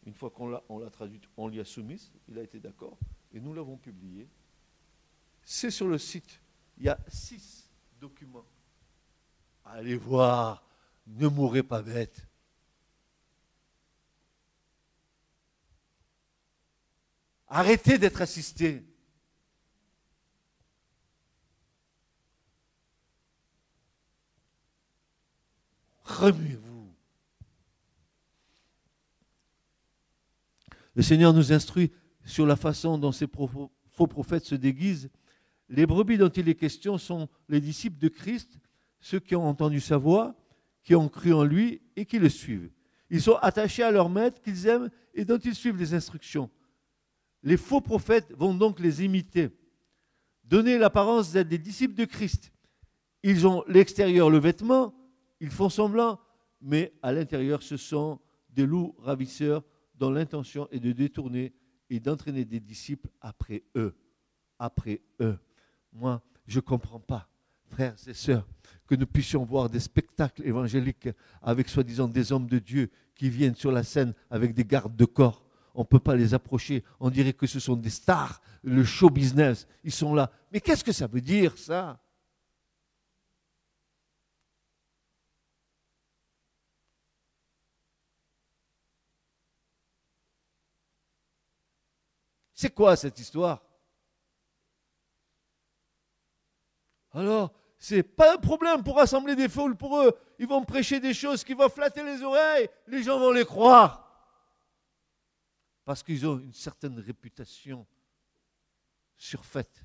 Une 0.06 0.14
fois 0.14 0.32
qu'on 0.32 0.50
l'a, 0.50 0.90
traduite, 0.90 1.24
on 1.38 1.48
l'y 1.48 1.60
a 1.60 1.66
soumise, 1.66 2.12
il 2.28 2.40
a 2.40 2.42
été 2.42 2.60
d'accord, 2.60 2.98
et 3.34 3.40
nous 3.40 3.54
l'avons 3.54 3.78
publiée. 3.78 4.28
C'est 5.44 5.72
sur 5.72 5.88
le 5.88 5.98
site. 5.98 6.40
Il 6.78 6.86
y 6.86 6.90
a 6.90 6.98
six 7.08 7.70
documents. 8.00 8.46
Allez 9.64 9.96
voir, 9.96 10.64
ne 11.06 11.28
mourrez 11.28 11.64
pas 11.64 11.82
bête. 11.82 12.26
Arrêtez 17.48 17.98
d'être 17.98 18.22
assisté. 18.22 18.84
Le 30.96 31.02
Seigneur 31.02 31.34
nous 31.34 31.54
instruit 31.54 31.92
sur 32.26 32.46
la 32.46 32.56
façon 32.56 32.98
dont 32.98 33.12
ces 33.12 33.28
faux 33.28 34.08
prophètes 34.08 34.46
se 34.46 34.56
déguisent. 34.56 35.10
Les 35.70 35.86
brebis 35.86 36.18
dont 36.18 36.30
il 36.30 36.50
est 36.50 36.56
question 36.56 36.98
sont 36.98 37.30
les 37.48 37.62
disciples 37.62 38.00
de 38.00 38.10
Christ, 38.10 38.60
ceux 39.00 39.20
qui 39.20 39.36
ont 39.36 39.48
entendu 39.48 39.80
sa 39.80 39.98
voix, 39.98 40.36
qui 40.84 40.96
ont 40.96 41.10
cru 41.10 41.34
en 41.34 41.44
lui 41.44 41.82
et 41.96 42.06
qui 42.06 42.20
le 42.20 42.30
suivent. 42.30 42.70
Ils 43.10 43.22
sont 43.22 43.36
attachés 43.42 43.84
à 43.84 43.92
leur 43.92 44.10
maître 44.10 44.42
qu'ils 44.42 44.68
aiment 44.68 44.90
et 45.14 45.26
dont 45.26 45.38
ils 45.38 45.56
suivent 45.56 45.78
les 45.78 45.94
instructions. 45.94 46.50
Les 47.44 47.58
faux 47.58 47.82
prophètes 47.82 48.32
vont 48.38 48.54
donc 48.54 48.80
les 48.80 49.04
imiter, 49.04 49.50
donner 50.44 50.78
l'apparence 50.78 51.32
d'être 51.32 51.48
des 51.48 51.58
disciples 51.58 51.96
de 51.96 52.06
Christ. 52.06 52.52
Ils 53.24 53.48
ont 53.48 53.64
l'extérieur, 53.68 54.30
le 54.30 54.40
vêtement, 54.40 54.94
ils 55.40 55.50
font 55.50 55.70
semblant, 55.70 56.20
mais 56.62 56.94
à 57.02 57.12
l'intérieur, 57.12 57.64
ce 57.64 57.78
sont 57.78 58.20
des 58.50 58.66
loups 58.66 58.96
ravisseurs 59.00 59.64
dont 60.02 60.10
l'intention 60.10 60.68
est 60.72 60.80
de 60.80 60.94
détourner 60.94 61.54
et 61.92 62.00
d'entraîner 62.00 62.44
des 62.44 62.60
disciples 62.60 63.08
après 63.22 63.62
eux. 63.76 63.96
Après 64.58 65.00
eux. 65.20 65.38
Moi, 65.94 66.24
je 66.48 66.58
ne 66.58 66.62
comprends 66.62 67.00
pas, 67.00 67.30
frères 67.68 67.94
et 68.08 68.16
sœurs, 68.16 68.48
que 68.88 68.96
nous 68.96 69.06
puissions 69.06 69.46
voir 69.46 69.70
des 69.70 69.80
spectacles 69.80 70.42
évangéliques 70.44 71.10
avec 71.44 71.70
soi-disant 71.70 72.08
des 72.08 72.32
hommes 72.32 72.48
de 72.48 72.58
Dieu 72.58 72.90
qui 73.14 73.30
viennent 73.30 73.54
sur 73.54 73.72
la 73.72 73.84
scène 73.84 74.16
avec 74.32 74.56
des 74.56 74.66
gardes 74.66 74.96
de 74.96 75.06
corps. 75.06 75.46
On 75.76 75.82
ne 75.82 75.86
peut 75.86 76.00
pas 76.00 76.16
les 76.16 76.34
approcher. 76.34 76.84
On 77.00 77.12
dirait 77.12 77.34
que 77.34 77.46
ce 77.46 77.60
sont 77.60 77.76
des 77.76 77.92
stars, 77.92 78.42
le 78.64 78.84
show 78.84 79.12
business. 79.12 79.68
Ils 79.84 79.92
sont 79.92 80.16
là. 80.16 80.32
Mais 80.52 80.62
qu'est-ce 80.62 80.84
que 80.84 80.92
ça 80.92 81.06
veut 81.06 81.22
dire, 81.22 81.56
ça? 81.60 82.01
C'est 92.62 92.70
quoi 92.70 92.96
cette 92.96 93.18
histoire? 93.18 93.60
Alors, 97.10 97.52
c'est 97.80 98.04
pas 98.04 98.36
un 98.36 98.38
problème 98.38 98.84
pour 98.84 98.98
rassembler 98.98 99.36
des 99.36 99.50
foules 99.50 99.76
pour 99.76 100.00
eux. 100.00 100.16
Ils 100.38 100.46
vont 100.48 100.64
prêcher 100.64 101.00
des 101.00 101.16
choses 101.16 101.44
qui 101.44 101.56
vont 101.56 101.70
flatter 101.70 102.04
les 102.04 102.22
oreilles. 102.22 102.70
Les 102.86 103.02
gens 103.02 103.18
vont 103.18 103.32
les 103.32 103.46
croire. 103.46 104.08
Parce 105.86 106.04
qu'ils 106.04 106.28
ont 106.28 106.38
une 106.38 106.54
certaine 106.54 107.00
réputation 107.00 107.88
surfaite. 109.18 109.84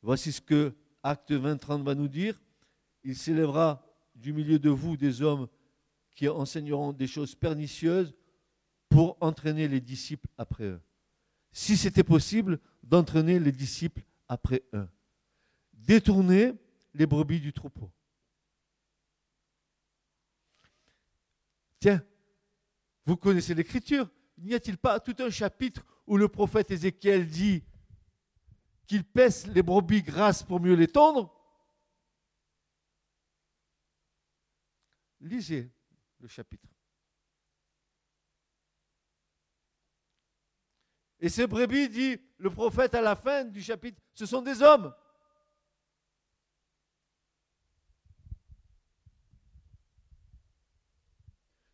Voici 0.00 0.32
ce 0.32 0.40
que 0.40 0.74
Acte 1.02 1.32
20, 1.32 1.58
30 1.58 1.84
va 1.84 1.94
nous 1.94 2.08
dire. 2.08 2.40
Il 3.04 3.14
s'élèvera 3.14 3.85
du 4.16 4.32
milieu 4.32 4.58
de 4.58 4.70
vous 4.70 4.96
des 4.96 5.22
hommes 5.22 5.46
qui 6.14 6.28
enseigneront 6.28 6.92
des 6.92 7.06
choses 7.06 7.34
pernicieuses 7.34 8.14
pour 8.88 9.16
entraîner 9.20 9.68
les 9.68 9.80
disciples 9.80 10.28
après 10.38 10.64
eux. 10.64 10.80
Si 11.52 11.76
c'était 11.76 12.04
possible, 12.04 12.58
d'entraîner 12.82 13.38
les 13.38 13.52
disciples 13.52 14.02
après 14.28 14.62
eux. 14.74 14.88
Détourner 15.72 16.54
les 16.94 17.06
brebis 17.06 17.40
du 17.40 17.52
troupeau. 17.52 17.90
Tiens, 21.78 22.02
vous 23.04 23.16
connaissez 23.16 23.54
l'Écriture. 23.54 24.08
N'y 24.38 24.54
a-t-il 24.54 24.78
pas 24.78 24.98
tout 25.00 25.16
un 25.18 25.30
chapitre 25.30 25.84
où 26.06 26.16
le 26.16 26.28
prophète 26.28 26.70
Ézéchiel 26.70 27.26
dit 27.26 27.62
qu'il 28.86 29.04
pèse 29.04 29.46
les 29.48 29.62
brebis 29.62 30.02
grasses 30.02 30.42
pour 30.42 30.60
mieux 30.60 30.74
les 30.74 30.88
tondre 30.88 31.35
Lisez 35.20 35.70
le 36.20 36.28
chapitre. 36.28 36.68
Et 41.18 41.28
ces 41.28 41.46
brebis, 41.46 41.88
dit 41.88 42.18
le 42.38 42.50
prophète 42.50 42.94
à 42.94 43.00
la 43.00 43.16
fin 43.16 43.44
du 43.44 43.62
chapitre, 43.62 44.00
ce 44.14 44.26
sont 44.26 44.42
des 44.42 44.62
hommes. 44.62 44.94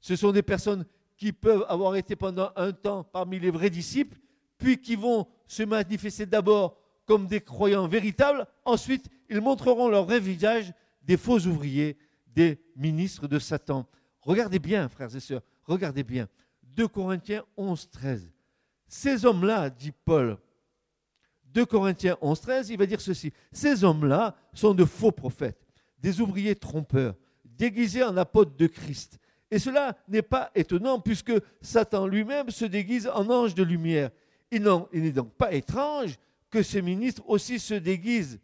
Ce 0.01 0.16
sont 0.16 0.32
des 0.32 0.43
personnes 0.43 0.84
qui 1.16 1.32
peuvent 1.32 1.64
avoir 1.68 1.95
été 1.97 2.16
pendant 2.16 2.53
un 2.57 2.72
temps 2.72 3.05
parmi 3.05 3.38
les 3.38 3.51
vrais 3.51 3.70
disciples, 3.70 4.18
puis 4.59 4.80
qui 4.80 4.97
vont 4.97 5.28
se 5.47 5.62
manifester 5.62 6.26
d'abord 6.26 6.78
comme 7.05 7.26
des 7.26 7.40
croyants 7.40 7.88
véritables, 7.88 8.47
ensuite 8.64 9.09
ils 9.28 9.40
montreront 9.40 9.88
leur 9.88 10.05
vrai 10.05 10.20
visage 10.20 10.72
des 11.03 11.16
faux 11.16 11.38
ouvriers, 11.40 11.99
des 12.35 12.61
ministres 12.76 13.26
de 13.26 13.39
Satan. 13.39 13.87
Regardez 14.20 14.59
bien, 14.59 14.89
frères 14.89 15.14
et 15.14 15.20
sœurs, 15.20 15.43
regardez 15.64 16.05
bien. 16.05 16.28
2 16.62 16.89
Corinthiens 16.89 17.45
11, 17.57 17.91
13. 17.91 18.33
Ces 18.89 19.24
hommes-là, 19.24 19.70
dit 19.70 19.93
Paul, 20.05 20.39
2 21.53 21.66
Corinthiens 21.66 22.16
11, 22.20 22.41
13, 22.41 22.70
il 22.70 22.78
va 22.78 22.87
dire 22.87 23.01
ceci. 23.01 23.33
Ces 23.53 23.85
hommes-là 23.85 24.35
sont 24.55 24.74
de 24.74 24.85
faux 24.85 25.12
prophètes, 25.12 25.66
des 25.99 26.20
ouvriers 26.20 26.57
trompeurs, 26.57 27.14
déguisés 27.45 28.03
en 28.03 28.16
apôtres 28.16 28.57
de 28.57 28.66
Christ. 28.66 29.18
Et 29.51 29.59
cela 29.59 29.97
n'est 30.09 30.22
pas 30.22 30.51
étonnant 30.55 30.99
puisque 30.99 31.33
Satan 31.61 32.07
lui-même 32.07 32.49
se 32.49 32.64
déguise 32.64 33.07
en 33.12 33.28
ange 33.28 33.55
de 33.55 33.62
lumière. 33.62 34.11
Il 34.51 34.62
n'est 34.93 35.12
donc 35.12 35.35
pas 35.35 35.53
étrange 35.53 36.18
que 36.51 36.62
ces 36.62 36.80
ministres 36.80 37.22
aussi 37.26 37.59
se 37.59 37.74
déguisent. 37.74 38.41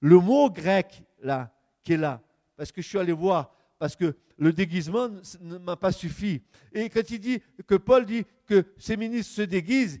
Le 0.00 0.18
mot 0.20 0.48
grec, 0.48 1.02
là, 1.20 1.52
qui 1.82 1.94
est 1.94 1.96
là, 1.96 2.22
parce 2.58 2.72
que 2.72 2.82
je 2.82 2.88
suis 2.88 2.98
allé 2.98 3.12
voir, 3.12 3.54
parce 3.78 3.94
que 3.94 4.16
le 4.36 4.52
déguisement 4.52 5.08
ne 5.40 5.58
m'a 5.58 5.76
pas 5.76 5.92
suffi. 5.92 6.42
Et 6.72 6.90
quand 6.90 7.08
il 7.08 7.20
dit 7.20 7.40
que 7.68 7.76
Paul 7.76 8.04
dit 8.04 8.24
que 8.46 8.66
ces 8.78 8.96
ministres 8.96 9.32
se 9.32 9.42
déguisent, 9.42 10.00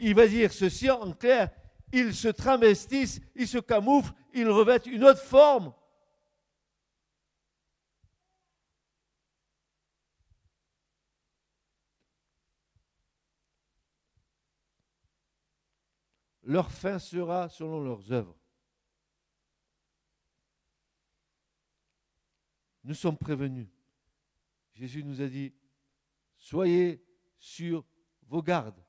il 0.00 0.14
va 0.14 0.26
dire 0.26 0.50
ceci 0.50 0.90
en 0.90 1.12
clair, 1.12 1.50
ils 1.92 2.14
se 2.14 2.28
travestissent, 2.28 3.20
ils 3.36 3.46
se 3.46 3.58
camouflent, 3.58 4.14
ils 4.32 4.48
revêtent 4.48 4.86
une 4.86 5.04
autre 5.04 5.20
forme. 5.20 5.74
Leur 16.44 16.72
fin 16.72 16.98
sera 16.98 17.50
selon 17.50 17.84
leurs 17.84 18.10
œuvres. 18.10 18.39
Nous 22.90 22.96
sommes 22.96 23.16
prévenus. 23.16 23.68
Jésus 24.74 25.04
nous 25.04 25.22
a 25.22 25.28
dit, 25.28 25.52
soyez 26.36 27.00
sur 27.38 27.84
vos 28.26 28.42
gardes. 28.42 28.84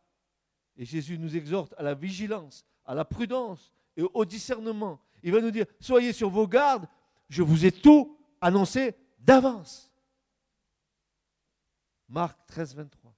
Et 0.75 0.85
Jésus 0.85 1.19
nous 1.19 1.37
exhorte 1.37 1.75
à 1.77 1.83
la 1.83 1.93
vigilance, 1.93 2.65
à 2.83 2.95
la 2.95 3.05
prudence 3.05 3.71
et 3.95 4.01
au 4.01 4.25
discernement. 4.25 4.99
Il 5.21 5.31
va 5.31 5.39
nous 5.39 5.51
dire, 5.51 5.67
soyez 5.79 6.13
sur 6.13 6.31
vos 6.31 6.47
gardes, 6.47 6.87
je 7.29 7.43
vous 7.43 7.63
ai 7.63 7.71
tout 7.71 8.17
annoncé 8.41 8.95
d'avance. 9.19 9.91
Marc 12.09 12.43
13, 12.47 12.73
23. 12.73 13.15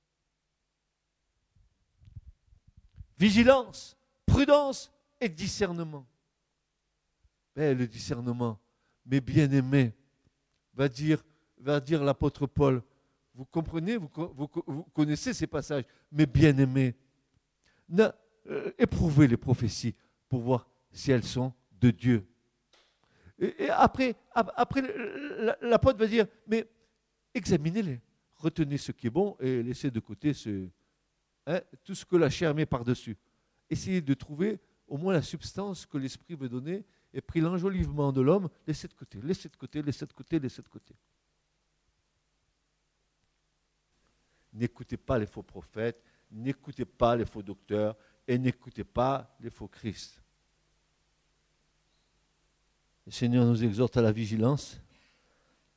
Vigilance, 3.17 3.95
prudence 4.25 4.91
et 5.21 5.29
discernement. 5.29 6.05
Mais 7.55 7.73
le 7.73 7.87
discernement, 7.87 8.59
mes 9.05 9.21
bien-aimés, 9.21 9.93
va 10.73 10.89
dire, 10.89 11.23
va 11.57 11.79
dire 11.79 12.03
l'apôtre 12.03 12.47
Paul. 12.47 12.81
Vous 13.35 13.45
comprenez, 13.45 13.97
vous, 13.97 14.07
connaissez 14.93 15.33
ces 15.33 15.47
passages, 15.47 15.85
mes 16.11 16.25
bien-aimés. 16.25 16.95
Euh, 17.99 18.71
éprouvez 18.77 19.27
les 19.27 19.37
prophéties 19.37 19.95
pour 20.29 20.41
voir 20.41 20.67
si 20.91 21.11
elles 21.11 21.23
sont 21.23 21.53
de 21.79 21.91
Dieu. 21.91 22.27
Et, 23.39 23.69
après, 23.69 24.15
après 24.33 24.81
l'apôtre 25.61 25.97
va 25.97 26.07
dire, 26.07 26.27
mais 26.47 26.67
examinez-les, 27.33 27.99
retenez 28.35 28.77
ce 28.77 28.91
qui 28.91 29.07
est 29.07 29.09
bon 29.09 29.35
et 29.39 29.63
laissez 29.63 29.89
de 29.89 29.99
côté 29.99 30.33
ce, 30.33 30.67
hein, 31.47 31.61
tout 31.83 31.95
ce 31.95 32.05
que 32.05 32.15
la 32.15 32.29
chair 32.29 32.53
met 32.53 32.65
par-dessus. 32.65 33.17
Essayez 33.69 34.01
de 34.01 34.13
trouver 34.13 34.59
au 34.87 34.97
moins 34.97 35.13
la 35.13 35.21
substance 35.21 35.85
que 35.85 35.97
l'Esprit 35.97 36.35
veut 36.35 36.49
donner 36.49 36.85
et 37.13 37.21
pris 37.21 37.39
l'enjolivement 37.41 38.11
de 38.11 38.21
l'homme, 38.21 38.49
laissez 38.65 38.87
de 38.87 38.93
côté, 38.93 39.21
laissez 39.21 39.47
de 39.47 39.55
côté, 39.55 39.81
laissez 39.81 40.05
de 40.05 40.13
côté, 40.13 40.39
laissez 40.39 40.61
de 40.61 40.67
côté. 40.67 40.95
N'écoutez 44.53 44.97
pas 44.97 45.19
les 45.19 45.27
faux 45.27 45.43
prophètes, 45.43 46.03
n'écoutez 46.31 46.85
pas 46.85 47.15
les 47.15 47.25
faux 47.25 47.43
docteurs 47.43 47.95
et 48.27 48.37
n'écoutez 48.37 48.83
pas 48.83 49.35
les 49.39 49.49
faux 49.49 49.67
Christ. 49.67 50.21
Le 53.05 53.11
Seigneur 53.11 53.45
nous 53.45 53.63
exhorte 53.63 53.97
à 53.97 54.01
la 54.01 54.11
vigilance, 54.11 54.79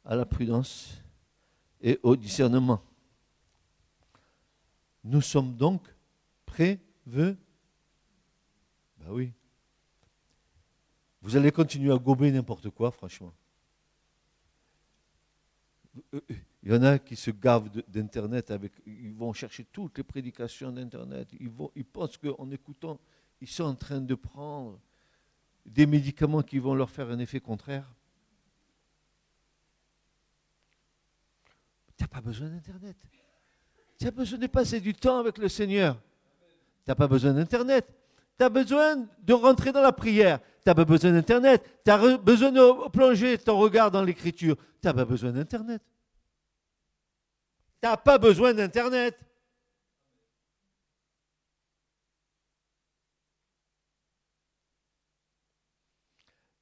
à 0.05 0.15
la 0.15 0.25
prudence 0.25 1.03
et 1.81 1.99
au 2.03 2.17
discernement. 2.17 2.83
Nous 5.05 5.21
sommes 5.21 5.57
donc 5.57 5.83
prévenus. 6.45 7.37
Ben 8.99 9.09
oui. 9.09 9.33
Vous 11.27 11.37
allez 11.37 11.51
continuer 11.51 11.93
à 11.93 11.97
gober 11.99 12.31
n'importe 12.31 12.71
quoi, 12.71 12.93
franchement. 12.93 13.35
Il 16.23 16.71
y 16.71 16.73
en 16.73 16.85
a 16.85 17.01
qui 17.01 17.17
se 17.17 17.33
gavent 17.33 17.69
d'Internet 17.89 18.53
avec. 18.53 18.71
Ils 18.87 19.13
vont 19.13 19.33
chercher 19.33 19.65
toutes 19.65 19.99
les 19.99 20.05
prédications 20.05 20.71
d'Internet. 20.71 21.27
Ils, 21.41 21.51
ils 21.75 21.85
pensent 21.85 22.17
qu'en 22.17 22.49
écoutant, 22.53 23.01
ils 23.41 23.49
sont 23.49 23.65
en 23.65 23.75
train 23.75 24.01
de 24.01 24.15
prendre 24.15 24.79
des 25.65 25.85
médicaments 25.85 26.45
qui 26.45 26.61
vont 26.61 26.77
leur 26.77 26.91
faire 26.91 27.11
un 27.11 27.19
effet 27.19 27.41
contraire. 27.41 27.93
Tu 31.97 32.05
n'as 32.05 32.09
pas 32.09 32.21
besoin 32.21 32.51
d'Internet. 32.51 32.97
Tu 33.99 34.07
as 34.07 34.13
besoin 34.13 34.39
de 34.39 34.47
passer 34.47 34.79
du 34.79 34.95
temps 34.95 35.19
avec 35.19 35.39
le 35.39 35.49
Seigneur. 35.49 36.01
Tu 36.85 36.91
n'as 36.91 36.95
pas 36.95 37.09
besoin 37.09 37.33
d'Internet. 37.33 37.85
Tu 38.39 38.45
as 38.45 38.49
besoin 38.49 39.09
de 39.25 39.33
rentrer 39.33 39.73
dans 39.73 39.83
la 39.83 39.91
prière. 39.91 40.39
Tu 40.67 40.71
n'as 40.71 40.75
pas 40.75 40.85
besoin 40.85 41.13
d'Internet. 41.13 41.65
Tu 41.85 41.93
as 41.93 42.17
besoin 42.17 42.51
de 42.51 42.89
plonger 42.89 43.39
ton 43.39 43.57
regard 43.57 43.93
dans 43.93 44.03
l'écriture. 44.03 44.57
Tu 44.57 44.89
n'as 44.89 44.93
pas 44.93 45.05
besoin 45.05 45.31
d'Internet. 45.31 45.81
Tu 47.81 47.89
n'as 47.89 47.97
pas 47.97 48.19
besoin 48.19 48.53
d'Internet. 48.53 49.17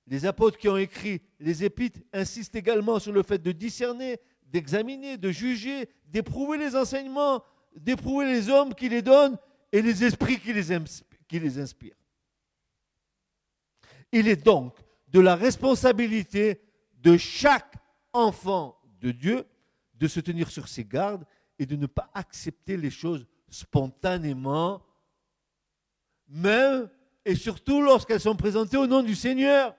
Les 0.07 0.27
apôtres 0.27 0.59
qui 0.59 0.69
ont 0.69 0.77
écrit 0.77 1.23
les 1.41 1.65
épîtres 1.65 2.01
insistent 2.13 2.57
également 2.57 2.99
sur 2.99 3.13
le 3.13 3.23
fait 3.23 3.39
de 3.39 3.53
discerner, 3.53 4.21
d'examiner, 4.49 5.17
de 5.17 5.31
juger, 5.31 5.89
d'éprouver 6.09 6.59
les 6.59 6.77
enseignements, 6.77 7.43
d'éprouver 7.75 8.27
les 8.27 8.51
hommes 8.51 8.75
qui 8.75 8.91
les 8.91 9.01
donnent 9.01 9.39
et 9.73 9.81
les 9.81 10.05
esprits 10.05 10.39
qui 10.39 10.53
les, 10.53 10.77
qui 11.27 11.41
les 11.41 11.59
inspirent. 11.59 11.97
Il 14.13 14.29
est 14.29 14.45
donc 14.45 14.77
de 15.09 15.21
la 15.21 15.37
responsabilité 15.37 16.61
de 16.95 17.17
chaque 17.17 17.75
enfant 18.13 18.81
de 19.01 19.11
Dieu, 19.11 19.45
de 19.95 20.09
se 20.09 20.21
tenir 20.21 20.51
sur 20.51 20.69
ses 20.69 20.85
gardes 20.85 21.25
et 21.59 21.67
de 21.67 21.77
ne 21.77 21.87
pas 21.87 22.11
accepter 22.15 22.77
les 22.77 22.91
choses 22.91 23.27
spontanément, 23.49 24.83
même 26.29 26.91
et 27.25 27.35
surtout 27.35 27.81
lorsqu'elles 27.81 28.21
sont 28.21 28.37
présentées 28.37 28.77
au 28.77 28.87
nom 28.87 29.03
du 29.03 29.15
Seigneur. 29.15 29.77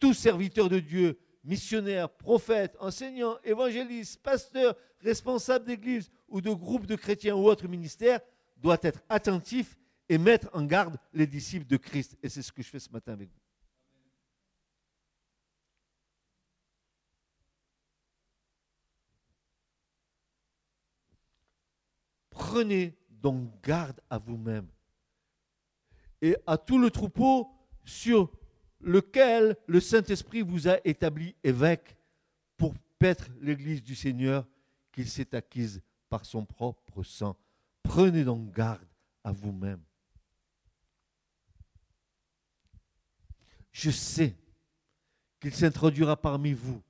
Tout 0.00 0.14
serviteur 0.14 0.68
de 0.68 0.80
Dieu, 0.80 1.18
missionnaire, 1.44 2.10
prophète, 2.10 2.76
enseignant, 2.80 3.38
évangéliste, 3.44 4.22
pasteur, 4.22 4.74
responsable 5.00 5.66
d'église 5.66 6.10
ou 6.28 6.40
de 6.40 6.50
groupe 6.50 6.86
de 6.86 6.96
chrétiens 6.96 7.36
ou 7.36 7.46
autre 7.46 7.68
ministère 7.68 8.20
doit 8.56 8.78
être 8.82 9.02
attentif 9.08 9.78
et 10.08 10.18
mettre 10.18 10.48
en 10.52 10.64
garde 10.64 10.98
les 11.12 11.26
disciples 11.26 11.66
de 11.66 11.76
Christ. 11.76 12.16
Et 12.22 12.28
c'est 12.28 12.42
ce 12.42 12.52
que 12.52 12.62
je 12.62 12.68
fais 12.68 12.78
ce 12.78 12.90
matin 12.90 13.12
avec 13.12 13.28
vous. 13.28 13.40
Prenez 22.30 22.96
donc 23.08 23.48
garde 23.62 24.00
à 24.10 24.18
vous-même 24.18 24.68
et 26.20 26.36
à 26.46 26.56
tout 26.58 26.78
le 26.78 26.90
troupeau 26.90 27.48
sur 27.84 28.30
lequel 28.80 29.56
le 29.66 29.80
Saint-Esprit 29.80 30.42
vous 30.42 30.68
a 30.68 30.78
établi 30.84 31.34
évêque 31.42 31.96
pour 32.56 32.74
paître 32.98 33.28
l'Église 33.40 33.82
du 33.82 33.94
Seigneur 33.94 34.46
qu'il 34.92 35.08
s'est 35.08 35.34
acquise 35.34 35.82
par 36.08 36.24
son 36.24 36.44
propre 36.44 37.02
sang. 37.02 37.36
Prenez 37.82 38.24
donc 38.24 38.52
garde 38.52 38.86
à 39.22 39.32
vous-même. 39.32 39.82
Je 43.74 43.90
sais 43.90 44.36
qu'il 45.40 45.52
s'introduira 45.52 46.16
parmi 46.16 46.52
vous, 46.52 46.80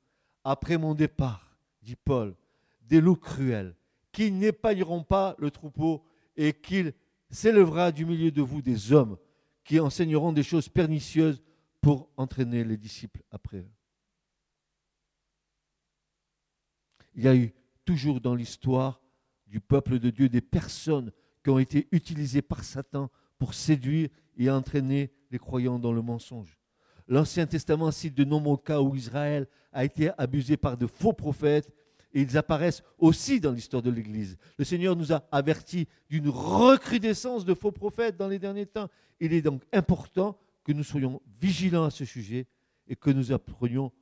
après 0.45 0.77
mon 0.77 0.95
départ, 0.95 1.57
dit 1.81 1.97
Paul, 1.97 2.37
des 2.83 3.01
loups 3.01 3.17
cruels, 3.17 3.75
qui 4.13 4.31
n'épargneront 4.31 5.03
pas 5.03 5.35
le 5.39 5.51
troupeau 5.51 6.05
et 6.37 6.53
qu'il 6.53 6.93
s'élèvera 7.31 7.91
du 7.91 8.05
milieu 8.05 8.31
de 8.31 8.43
vous 8.43 8.61
des 8.61 8.93
hommes 8.93 9.17
qui 9.65 9.81
enseigneront 9.81 10.33
des 10.33 10.43
choses 10.43 10.69
pernicieuses 10.69 11.43
pour 11.81 12.11
entraîner 12.19 12.65
les 12.65 12.77
disciples 12.77 13.23
après 13.31 13.59
eux. 13.59 13.73
Il 17.15 17.25
y 17.25 17.29
a 17.29 17.35
eu 17.35 17.55
toujours 17.87 18.21
dans 18.21 18.35
l'histoire 18.35 19.01
du 19.47 19.59
peuple 19.59 19.99
de 19.99 20.11
Dieu 20.11 20.29
des 20.29 20.43
personnes 20.43 21.13
qui 21.43 21.49
ont 21.49 21.59
été 21.59 21.89
utilisées 21.93 22.43
par 22.43 22.63
Satan 22.63 23.11
pour 23.39 23.55
séduire 23.55 24.11
et 24.37 24.51
entraîner 24.51 25.11
les 25.31 25.39
croyants 25.39 25.79
dans 25.79 25.93
le 25.93 26.03
mensonge. 26.03 26.59
L'Ancien 27.07 27.47
Testament 27.47 27.91
cite 27.91 28.15
de 28.15 28.25
nombreux 28.25 28.57
cas 28.57 28.81
où 28.81 28.95
Israël 28.95 29.47
a 29.73 29.85
été 29.85 30.11
abusé 30.17 30.57
par 30.57 30.77
de 30.77 30.87
faux 30.87 31.13
prophètes 31.13 31.71
et 32.13 32.23
ils 32.23 32.39
apparaissent 32.39 32.83
aussi 32.99 33.41
dans 33.41 33.51
l'histoire 33.53 33.83
de 33.83 33.91
l'Église. 33.91 34.39
Le 34.57 34.65
Seigneur 34.65 34.97
nous 34.97 35.13
a 35.13 35.25
avertis 35.33 35.89
d'une 36.09 36.29
recrudescence 36.29 37.45
de 37.45 37.55
faux 37.55 37.73
prophètes 37.73 38.17
dans 38.17 38.29
les 38.29 38.39
derniers 38.39 38.67
temps. 38.67 38.89
Il 39.21 39.33
est 39.33 39.43
donc 39.43 39.63
important 39.73 40.39
que 40.63 40.73
nous 40.73 40.85
soyons 40.85 41.21
vigilants 41.41 41.85
à 41.85 41.91
ce 41.91 42.05
sujet 42.05 42.47
et 42.87 42.97
que 42.97 43.11
nous 43.11 43.33
apprenions 43.33 43.93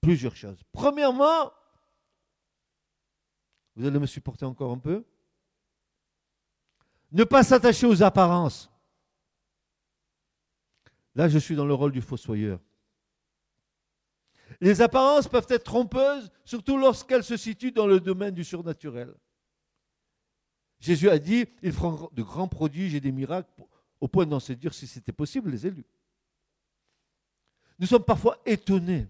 plusieurs 0.00 0.34
choses. 0.34 0.60
Premièrement, 0.72 1.52
vous 3.76 3.86
allez 3.86 3.98
me 3.98 4.06
supporter 4.06 4.44
encore 4.44 4.72
un 4.72 4.78
peu, 4.78 5.04
ne 7.12 7.24
pas 7.24 7.42
s'attacher 7.42 7.86
aux 7.86 8.02
apparences. 8.02 8.71
Là, 11.14 11.28
je 11.28 11.38
suis 11.38 11.56
dans 11.56 11.66
le 11.66 11.74
rôle 11.74 11.92
du 11.92 12.00
fossoyeur. 12.00 12.58
Les 14.60 14.80
apparences 14.80 15.28
peuvent 15.28 15.46
être 15.48 15.64
trompeuses, 15.64 16.30
surtout 16.44 16.78
lorsqu'elles 16.78 17.24
se 17.24 17.36
situent 17.36 17.72
dans 17.72 17.86
le 17.86 18.00
domaine 18.00 18.34
du 18.34 18.44
surnaturel. 18.44 19.14
Jésus 20.80 21.08
a 21.08 21.18
dit, 21.18 21.46
ils 21.62 21.72
feront 21.72 22.10
de 22.12 22.22
grands 22.22 22.48
prodiges 22.48 22.94
et 22.94 23.00
des 23.00 23.12
miracles 23.12 23.50
au 24.00 24.08
point 24.08 24.26
d'en 24.26 24.40
se 24.40 24.52
dire 24.52 24.74
si 24.74 24.86
c'était 24.86 25.12
possible 25.12 25.50
les 25.50 25.66
élus. 25.66 25.86
Nous 27.78 27.86
sommes 27.86 28.04
parfois 28.04 28.38
étonnés 28.44 29.06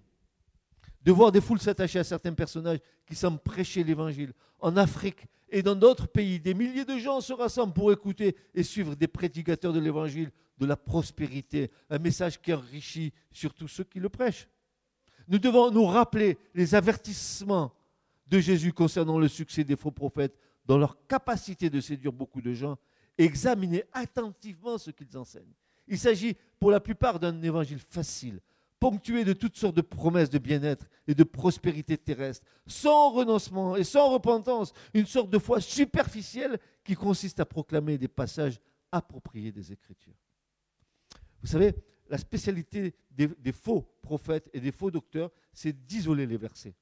de 1.02 1.12
voir 1.12 1.32
des 1.32 1.40
foules 1.40 1.60
s'attacher 1.60 1.98
à 1.98 2.04
certains 2.04 2.34
personnages 2.34 2.78
qui 3.06 3.14
semblent 3.14 3.38
prêcher 3.38 3.84
l'évangile. 3.84 4.32
En 4.60 4.76
Afrique 4.76 5.26
et 5.48 5.62
dans 5.62 5.74
d'autres 5.74 6.06
pays, 6.06 6.38
des 6.38 6.54
milliers 6.54 6.84
de 6.84 6.98
gens 6.98 7.20
se 7.20 7.32
rassemblent 7.32 7.72
pour 7.72 7.92
écouter 7.92 8.36
et 8.54 8.62
suivre 8.62 8.94
des 8.94 9.08
prédicateurs 9.08 9.72
de 9.72 9.80
l'évangile, 9.80 10.30
de 10.62 10.68
la 10.68 10.76
prospérité, 10.76 11.70
un 11.90 11.98
message 11.98 12.40
qui 12.40 12.52
enrichit 12.52 13.12
surtout 13.30 13.68
ceux 13.68 13.84
qui 13.84 14.00
le 14.00 14.08
prêchent. 14.08 14.48
Nous 15.28 15.38
devons 15.38 15.70
nous 15.70 15.84
rappeler 15.84 16.38
les 16.54 16.74
avertissements 16.74 17.72
de 18.26 18.38
Jésus 18.38 18.72
concernant 18.72 19.18
le 19.18 19.28
succès 19.28 19.64
des 19.64 19.76
faux 19.76 19.90
prophètes 19.90 20.38
dans 20.64 20.78
leur 20.78 21.06
capacité 21.06 21.68
de 21.68 21.80
séduire 21.80 22.12
beaucoup 22.12 22.40
de 22.40 22.52
gens 22.52 22.78
et 23.18 23.24
examiner 23.24 23.84
attentivement 23.92 24.78
ce 24.78 24.90
qu'ils 24.90 25.16
enseignent. 25.18 25.54
Il 25.88 25.98
s'agit 25.98 26.36
pour 26.58 26.70
la 26.70 26.80
plupart 26.80 27.18
d'un 27.18 27.42
évangile 27.42 27.80
facile, 27.80 28.40
ponctué 28.78 29.24
de 29.24 29.32
toutes 29.32 29.56
sortes 29.56 29.76
de 29.76 29.82
promesses 29.82 30.30
de 30.30 30.38
bien-être 30.38 30.86
et 31.06 31.14
de 31.14 31.24
prospérité 31.24 31.98
terrestre, 31.98 32.46
sans 32.66 33.10
renoncement 33.10 33.76
et 33.76 33.84
sans 33.84 34.10
repentance, 34.10 34.72
une 34.94 35.06
sorte 35.06 35.30
de 35.30 35.38
foi 35.38 35.60
superficielle 35.60 36.58
qui 36.84 36.94
consiste 36.94 37.40
à 37.40 37.44
proclamer 37.44 37.98
des 37.98 38.08
passages 38.08 38.60
appropriés 38.92 39.52
des 39.52 39.72
Écritures. 39.72 40.14
Vous 41.42 41.48
savez, 41.48 41.74
la 42.08 42.18
spécialité 42.18 42.94
des, 43.10 43.52
faux 43.52 43.82
prophètes 44.00 44.48
et 44.52 44.60
des 44.60 44.72
faux 44.72 44.90
docteurs, 44.90 45.30
c'est 45.52 45.72
d'isoler 45.86 46.26
les 46.26 46.36
versets, 46.36 46.74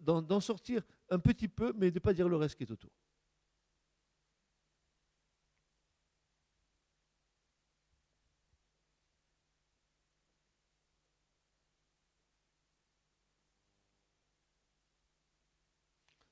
d'en 0.00 0.40
sortir 0.40 0.82
un 1.10 1.18
petit 1.18 1.48
peu, 1.48 1.72
mais 1.76 1.90
de 1.90 1.96
ne 1.96 2.00
pas 2.00 2.12
dire 2.12 2.28
le 2.28 2.36
reste 2.36 2.56
qui 2.56 2.64
est 2.64 2.70
autour. 2.70 2.90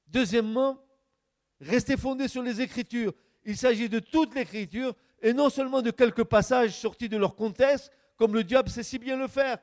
Deuxièmement, 0.07 0.79
rester 1.59 1.97
fondé 1.97 2.29
sur 2.29 2.43
les 2.43 2.61
Écritures. 2.61 3.15
Il 3.45 3.57
s'agit 3.57 3.89
de 3.89 3.99
toute 3.99 4.35
l'Écriture 4.35 4.95
et 5.23 5.33
non 5.33 5.49
seulement 5.49 5.81
de 5.81 5.91
quelques 5.91 6.25
passages 6.25 6.77
sortis 6.79 7.09
de 7.09 7.17
leur 7.17 7.37
contexte, 7.37 7.91
comme 8.17 8.35
le 8.35 8.45
diable 8.45 8.69
sait 8.69 8.83
si 8.83 8.99
bien 8.99 9.17
le 9.17 9.29
faire. 9.29 9.59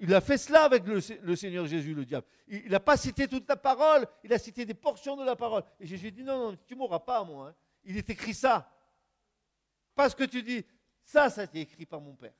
Il 0.00 0.12
a 0.14 0.20
fait 0.20 0.38
cela 0.38 0.64
avec 0.64 0.84
le, 0.84 1.00
Seigneur 1.36 1.66
Jésus, 1.66 1.94
le 1.94 2.04
diable. 2.04 2.26
Il 2.48 2.70
n'a 2.70 2.80
pas 2.80 2.96
cité 2.96 3.28
toute 3.28 3.48
la 3.48 3.56
parole, 3.56 4.06
il 4.24 4.32
a 4.32 4.38
cité 4.38 4.64
des 4.64 4.74
portions 4.74 5.16
de 5.16 5.24
la 5.24 5.36
parole. 5.36 5.62
Et 5.78 5.86
Jésus 5.86 6.10
dit, 6.10 6.24
non, 6.24 6.50
non, 6.50 6.58
tu 6.66 6.74
ne 6.74 6.78
mourras 6.78 6.98
pas, 6.98 7.22
moi. 7.22 7.48
Hein. 7.48 7.54
Il 7.84 7.96
est 7.96 8.10
écrit 8.10 8.34
ça. 8.34 8.68
Parce 9.94 10.14
que 10.14 10.24
tu 10.24 10.42
dis, 10.42 10.64
ça, 11.04 11.30
ça 11.30 11.42
a 11.42 11.44
été 11.44 11.60
écrit 11.60 11.86
par 11.86 12.00
mon 12.00 12.14
Père. 12.14 12.32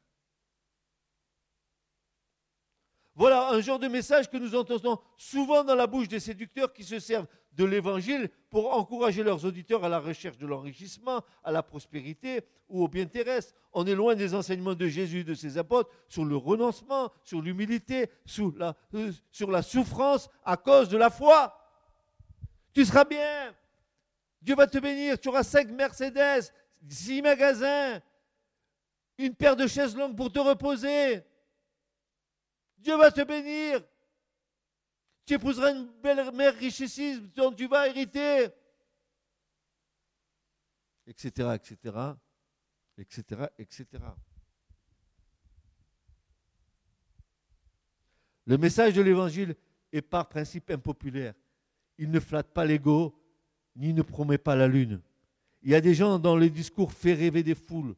Voilà 3.15 3.51
un 3.51 3.61
genre 3.61 3.79
de 3.79 3.89
message 3.89 4.29
que 4.31 4.39
nous 4.39 4.55
entendons 4.55 4.99
souvent 5.17 5.63
dans 5.63 5.75
la 5.75 5.87
bouche 5.87 6.09
des 6.09 6.21
séducteurs 6.21 6.73
qui 6.73 6.83
se 6.83 6.99
servent 6.99 7.29
de 7.55 7.65
l'évangile 7.65 8.31
pour 8.51 8.77
encourager 8.77 9.23
leurs 9.23 9.45
auditeurs 9.45 9.85
à 9.85 9.89
la 9.89 9.99
recherche 9.99 10.39
de 10.39 10.47
l'enrichissement, 10.47 11.23
à 11.45 11.53
la 11.53 11.63
prospérité 11.63 12.41
ou 12.69 12.85
au 12.85 12.89
bien 12.89 13.07
terrestre. 13.07 13.55
On 13.73 13.87
est 13.87 13.95
loin 13.95 14.15
des 14.15 14.35
enseignements 14.35 14.75
de 14.75 14.87
Jésus 14.87 15.21
et 15.21 15.25
de 15.25 15.35
ses 15.35 15.59
apôtres 15.59 15.91
sur 16.09 16.25
le 16.25 16.37
renoncement, 16.37 17.13
sur 17.25 17.43
l'humilité, 17.43 18.11
sur 18.25 18.53
la, 18.57 18.75
euh, 18.95 19.13
sur 19.31 19.51
la 19.51 19.63
souffrance 19.63 20.29
à 20.45 20.57
cause 20.57 20.89
de 20.89 20.97
la 20.97 21.11
foi. 21.11 21.59
Tu 22.73 22.85
seras 22.85 23.05
bien. 23.05 23.55
Dieu 24.41 24.55
va 24.55 24.67
te 24.67 24.79
bénir. 24.79 25.19
Tu 25.21 25.29
auras 25.29 25.43
cinq 25.43 25.69
Mercedes, 25.69 26.53
six 26.89 27.23
magasins, 27.23 28.01
une 29.19 29.35
paire 29.35 29.57
de 29.57 29.67
chaises 29.67 29.97
longues 29.97 30.17
pour 30.17 30.33
te 30.33 30.39
reposer. 30.39 31.23
Dieu 32.79 32.97
va 32.97 33.11
te 33.11 33.23
bénir. 33.23 33.83
Tu 35.25 35.35
épouseras 35.35 35.73
une 35.73 35.89
belle 36.03 36.33
mère 36.33 36.55
richissime 36.55 37.31
dont 37.35 37.53
tu 37.53 37.67
vas 37.69 37.89
hériter. 37.89 38.49
Etc., 41.07 41.29
etc., 41.55 41.97
etc., 42.99 43.47
etc. 43.59 43.87
Le 48.47 48.59
message 48.59 48.95
de 48.95 49.03
l'évangile 49.03 49.55
est 49.93 50.03
par 50.03 50.29
principe 50.29 50.71
impopulaire. 50.71 51.35
Il 51.99 52.11
ne 52.11 52.19
flatte 52.19 52.53
pas 52.53 52.65
l'ego, 52.65 53.19
ni 53.77 53.93
ne 53.93 54.03
promet 54.03 54.39
pas 54.39 54.57
la 54.57 54.67
lune. 54.67 55.01
Il 55.63 55.71
y 55.71 55.75
a 55.75 55.81
des 55.81 55.95
gens 55.95 56.19
dont 56.19 56.37
les 56.37 56.51
discours 56.51 56.93
fait 56.93 57.15
rêver 57.15 57.45
des 57.45 57.55
foules, 57.55 57.95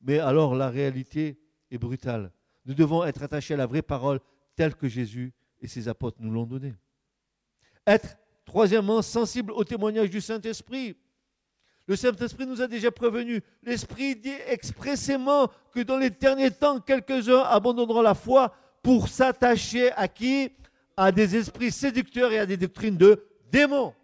mais 0.00 0.20
alors 0.20 0.54
la 0.54 0.70
réalité 0.70 1.40
est 1.70 1.78
brutale. 1.78 2.32
Nous 2.64 2.74
devons 2.74 3.04
être 3.04 3.22
attachés 3.22 3.54
à 3.54 3.56
la 3.56 3.66
vraie 3.66 3.82
parole 3.82 4.20
telle 4.54 4.76
que 4.76 4.88
Jésus 4.88 5.32
et 5.60 5.68
ses 5.68 5.88
apôtres 5.88 6.18
nous 6.20 6.30
l'ont 6.30 6.46
donnée. 6.46 6.74
Être, 7.86 8.16
troisièmement, 8.44 9.02
sensible 9.02 9.52
au 9.52 9.64
témoignage 9.64 10.10
du 10.10 10.20
Saint-Esprit. 10.20 10.96
Le 11.86 11.96
Saint-Esprit 11.96 12.46
nous 12.46 12.60
a 12.60 12.66
déjà 12.66 12.90
prévenu. 12.90 13.42
L'Esprit 13.62 14.14
dit 14.14 14.36
expressément 14.46 15.48
que 15.72 15.80
dans 15.80 15.96
les 15.96 16.10
derniers 16.10 16.50
temps, 16.50 16.80
quelques-uns 16.80 17.42
abandonneront 17.44 18.02
la 18.02 18.14
foi 18.14 18.54
pour 18.82 19.08
s'attacher 19.08 19.90
à 19.92 20.06
qui? 20.06 20.50
À 20.96 21.12
des 21.12 21.36
esprits 21.36 21.70
séducteurs 21.70 22.32
et 22.32 22.40
à 22.40 22.46
des 22.46 22.56
doctrines 22.56 22.96
de 22.96 23.24
démons. 23.50 23.94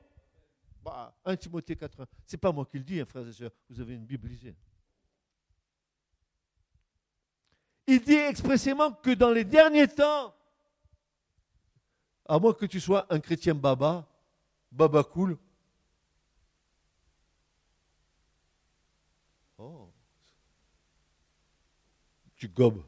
Bah, 0.83 1.15
1 1.25 1.37
Timothée 1.37 1.77
4. 1.77 2.07
C'est 2.25 2.37
pas 2.37 2.53
moi 2.53 2.65
qui 2.71 2.79
le 2.79 2.85
dis, 2.85 3.01
hein, 3.01 3.05
frères 3.05 3.27
et 3.27 3.33
sœurs. 3.33 3.51
Vous 3.69 3.81
avez 3.81 3.95
une 3.95 4.05
Bible 4.05 4.29
lisée. 4.29 4.55
Il 7.87 8.01
dit 8.01 8.15
expressément 8.15 8.93
que 8.93 9.11
dans 9.11 9.31
les 9.31 9.45
derniers 9.45 9.89
temps, 9.89 10.35
à 12.27 12.39
moins 12.39 12.55
que 12.55 12.67
tu 12.67 12.81
sois 12.81 13.07
un 13.13 13.21
chrétien 13.21 13.55
baba, 13.55 14.09
baba 14.73 15.03
cool. 15.05 15.39
Oh. 19.59 19.91
Tu 22.37 22.49
gobes. 22.49 22.83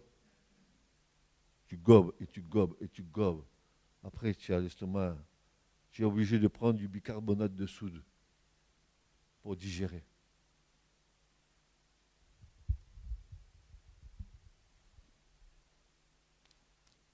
Tu 1.67 1.77
gobes 1.77 2.15
et 2.21 2.27
tu 2.27 2.43
gobes 2.43 2.77
et 2.81 2.89
tu 2.89 3.03
gobes. 3.03 3.45
Après, 4.05 4.35
tu 4.35 4.53
as 4.55 4.61
l'estomac. 4.61 5.17
Tu 5.91 6.03
es 6.03 6.05
obligé 6.05 6.39
de 6.39 6.49
prendre 6.49 6.79
du 6.79 6.89
bicarbonate 6.89 7.55
de 7.55 7.67
soude 7.67 8.03
pour 9.43 9.57
digérer. 9.57 10.05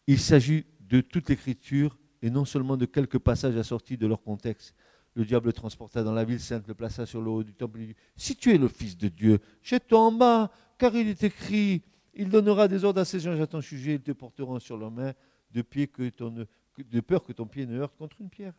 Il 0.06 0.18
s'agit 0.18 0.66
de 0.80 1.00
toute 1.00 1.28
l'écriture 1.28 1.96
et 2.22 2.30
non 2.30 2.44
seulement 2.44 2.76
de 2.76 2.86
quelques 2.86 3.18
passages 3.18 3.56
assortis 3.56 3.96
de 3.96 4.06
leur 4.06 4.22
contexte. 4.22 4.74
Le 5.14 5.24
diable 5.26 5.46
le 5.46 5.52
transporta 5.52 6.02
dans 6.02 6.14
la 6.14 6.24
ville 6.24 6.40
sainte, 6.40 6.66
le 6.66 6.74
plaça 6.74 7.04
sur 7.04 7.20
le 7.20 7.28
haut 7.28 7.42
du 7.42 7.52
temple 7.52 7.80
et 7.80 7.86
dit 7.88 7.96
Si 8.16 8.36
tu 8.36 8.54
es 8.54 8.58
le 8.58 8.68
Fils 8.68 8.96
de 8.96 9.08
Dieu, 9.08 9.40
jette-toi 9.62 10.00
en 10.00 10.12
bas, 10.12 10.50
car 10.78 10.94
il 10.96 11.08
est 11.08 11.22
écrit 11.22 11.82
Il 12.14 12.30
donnera 12.30 12.66
des 12.68 12.84
ordres 12.84 13.00
à 13.00 13.04
ses 13.04 13.28
anges 13.28 13.40
à 13.40 13.46
ton 13.46 13.60
sujet, 13.60 13.96
ils 13.96 14.00
te 14.00 14.12
porteront 14.12 14.58
sur 14.58 14.78
leurs 14.78 14.90
mains, 14.90 15.12
de, 15.50 15.62
de 15.62 17.00
peur 17.00 17.24
que 17.24 17.32
ton 17.32 17.46
pied 17.46 17.66
ne 17.66 17.78
heurte 17.78 17.96
contre 17.98 18.20
une 18.20 18.30
pierre. 18.30 18.54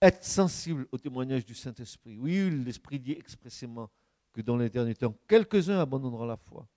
Être 0.00 0.24
sensible 0.24 0.86
au 0.92 0.98
témoignage 0.98 1.44
du 1.44 1.54
Saint-Esprit. 1.54 2.16
Oui, 2.16 2.50
l'Esprit 2.64 2.98
dit 2.98 3.12
expressément 3.12 3.90
que 4.36 4.42
dans 4.42 4.58
les 4.58 4.70
quelques-uns 5.26 5.80
abandonneront 5.80 6.26
la 6.26 6.36
foi. 6.36 6.68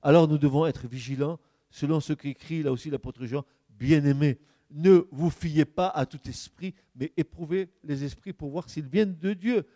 Alors 0.00 0.26
nous 0.28 0.38
devons 0.38 0.64
être 0.64 0.88
vigilants, 0.88 1.38
selon 1.68 2.00
ce 2.00 2.14
qu'écrit 2.14 2.62
là 2.62 2.72
aussi 2.72 2.88
l'apôtre 2.88 3.26
Jean, 3.26 3.44
bien-aimés, 3.68 4.38
ne 4.70 5.06
vous 5.10 5.28
fiez 5.28 5.66
pas 5.66 5.88
à 5.88 6.06
tout 6.06 6.26
esprit, 6.26 6.74
mais 6.94 7.12
éprouvez 7.18 7.68
les 7.84 8.02
esprits 8.02 8.32
pour 8.32 8.48
voir 8.48 8.70
s'ils 8.70 8.88
viennent 8.88 9.18
de 9.18 9.34
Dieu. 9.34 9.66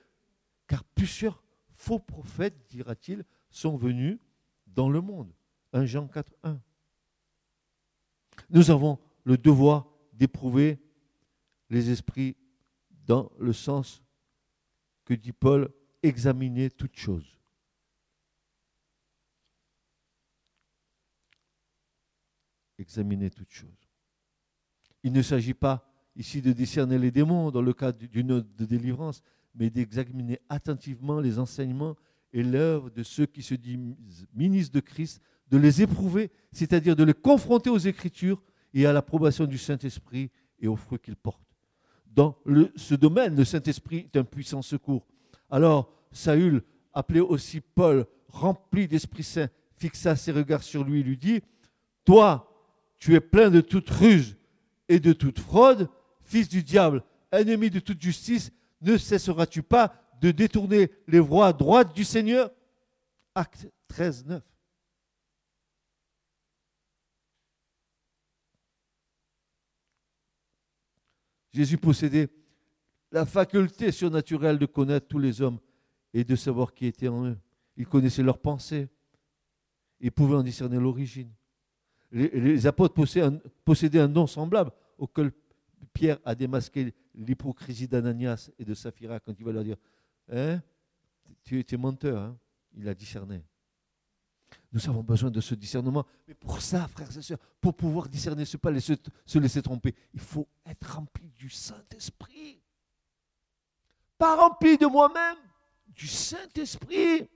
Car 0.67 0.83
plusieurs 0.83 1.45
faux 1.77 1.99
prophètes, 1.99 2.57
dira-t-il, 2.71 3.25
sont 3.51 3.77
venus 3.77 4.19
dans 4.67 4.89
le 4.89 5.03
monde. 5.03 5.31
1 5.75 5.85
Jean 5.85 6.09
4, 6.09 6.33
1. 6.43 6.59
Nous 8.49 8.71
avons 8.71 8.99
le 9.25 9.37
devoir 9.37 9.87
d'éprouver 10.15 10.79
les 11.69 11.91
esprits 11.91 12.35
dans 13.07 13.31
le 13.39 13.53
sens 13.53 14.03
que 15.05 15.13
dit 15.13 15.33
Paul 15.33 15.71
examiner 16.03 16.71
toutes 16.71 16.97
choses. 16.97 17.37
Examiner 22.79 23.31
toutes 23.31 23.51
choses. 23.51 23.89
Il 25.03 25.13
ne 25.13 25.23
s'agit 25.23 25.55
pas 25.55 25.87
ici 26.17 26.43
de 26.43 26.53
discerner 26.53 26.99
les 26.99 27.11
démons 27.11 27.51
dans 27.51 27.63
le 27.63 27.73
cadre 27.73 27.99
d'une 27.99 28.31
œuvre 28.31 28.47
de 28.57 28.65
délivrance, 28.65 29.23
mais 29.55 29.71
d'examiner 29.71 30.39
attentivement 30.49 31.21
les 31.21 31.39
enseignements 31.39 31.97
et 32.33 32.43
l'œuvre 32.43 32.91
de 32.91 33.03
ceux 33.03 33.27
qui 33.27 33.43
se 33.43 33.55
disent 33.55 34.27
ministres 34.35 34.75
de 34.75 34.81
Christ, 34.81 35.21
de 35.49 35.59
les 35.59 35.83
éprouver, 35.83 36.31
c'est-à-dire 36.53 36.95
de 36.95 37.05
les 37.05 37.15
confronter 37.15 37.71
aux 37.71 37.79
Écritures 37.79 38.43
et 38.73 38.87
à 38.87 38.93
l'approbation 38.93 39.47
du 39.47 39.59
Saint-Esprit 39.59 40.31
et 40.59 40.69
aux 40.69 40.77
fruits 40.77 41.01
qu'ils 41.01 41.17
portent. 41.17 41.41
Dans 42.07 42.39
ce 42.77 42.95
domaine, 42.95 43.37
le 43.37 43.45
Saint-Esprit 43.45 44.09
est 44.13 44.17
un 44.17 44.25
puissant 44.25 44.63
secours. 44.63 45.07
Alors 45.51 45.93
Saül, 46.13 46.63
appelé 46.93 47.21
aussi 47.21 47.61
Paul, 47.61 48.07
rempli 48.29 48.87
d'Esprit 48.89 49.25
Saint, 49.25 49.49
fixa 49.77 50.17
ses 50.17 50.33
regards 50.33 50.63
sur 50.63 50.85
lui 50.85 51.01
et 51.01 51.03
lui 51.03 51.17
dit, 51.17 51.43
Toi, 52.05 52.47
tu 52.99 53.15
es 53.15 53.21
plein 53.21 53.51
de 53.51 53.61
toute 53.61 53.91
ruse 53.91 54.37
et 54.89 55.01
de 55.01 55.13
toute 55.13 55.39
fraude, 55.39 55.89
fils 56.21 56.49
du 56.49 56.63
diable, 56.63 57.03
ennemi 57.33 57.71
de 57.71 57.81
toute 57.81 58.01
justice, 58.01 58.53
ne 58.81 58.97
cesseras-tu 58.97 59.63
pas 59.63 59.95
de 60.21 60.31
détourner 60.31 60.91
les 61.07 61.21
voies 61.21 61.53
droites 61.53 61.95
du 61.95 62.05
Seigneur? 62.05 62.51
Acte 63.35 63.69
13, 63.89 64.27
9. 64.27 64.43
Jésus 71.53 71.79
possédait 71.79 72.29
la 73.13 73.27
faculté 73.27 73.93
surnaturelle 73.93 74.59
de 74.59 74.67
connaître 74.67 75.09
tous 75.09 75.19
les 75.19 75.41
hommes 75.43 75.59
et 76.13 76.25
de 76.25 76.37
savoir 76.37 76.73
qui 76.75 76.87
était 76.87 77.09
en 77.09 77.27
eux. 77.27 77.39
Il 77.77 77.87
connaissait 77.87 78.23
leurs 78.23 78.39
pensées. 78.39 78.89
Il 80.01 80.13
pouvait 80.13 80.37
en 80.37 80.43
discerner 80.43 80.79
l'origine. 80.79 81.31
Les, 82.13 82.67
apôtres 82.67 82.95
possédaient 83.65 84.01
un, 84.01 84.09
don 84.09 84.27
semblable 84.27 84.73
auquel 84.99 85.31
Pierre 85.93 86.19
a 86.25 86.35
démasqué 86.35 86.93
l'hypocrisie 87.15 87.87
d'Ananias 87.87 88.51
et 88.59 88.65
de 88.65 88.75
Saphira 88.75 89.21
quand 89.21 89.33
il 89.39 89.45
va 89.45 89.53
leur 89.53 89.65
dire 89.65 89.77
Hein 90.33 90.61
Tu 91.45 91.65
es 91.69 91.77
menteur. 91.77 92.21
Hein 92.21 92.39
il 92.77 92.89
a 92.89 92.95
discerné. 92.95 93.43
Nous 94.73 94.89
avons 94.89 95.03
besoin 95.03 95.31
de 95.31 95.41
ce 95.41 95.55
discernement. 95.55 96.07
Mais 96.27 96.35
pour 96.35 96.61
ça, 96.61 96.87
frères 96.89 97.17
et 97.17 97.23
sœurs, 97.23 97.39
pour 97.61 97.75
pouvoir 97.75 98.09
discerner 98.09 98.45
ce 98.45 98.57
pas 98.57 98.79
se, 98.81 98.95
se 99.27 99.39
laisser 99.39 99.63
tromper, 99.63 99.95
il 100.15 100.21
faut 100.21 100.49
être 100.67 100.97
rempli 100.97 101.31
du 101.37 101.51
Saint-Esprit. 101.51 102.61
Pas 104.21 104.37
rempli 104.37 104.77
de 104.77 104.85
moi-même, 104.85 105.39
du 105.97 106.07
Saint-Esprit. 106.07 107.27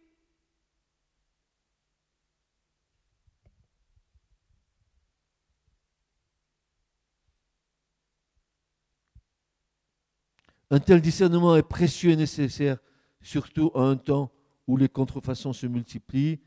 Un 10.70 10.78
tel 10.78 11.01
discernement 11.01 11.57
est 11.57 11.62
précieux 11.62 12.11
et 12.11 12.16
nécessaire, 12.16 12.76
surtout 13.22 13.70
à 13.74 13.80
un 13.80 13.97
temps 13.97 14.30
où 14.66 14.76
les 14.76 14.91
contrefaçons 14.91 15.55
se 15.55 15.66
multiplient. 15.66 16.39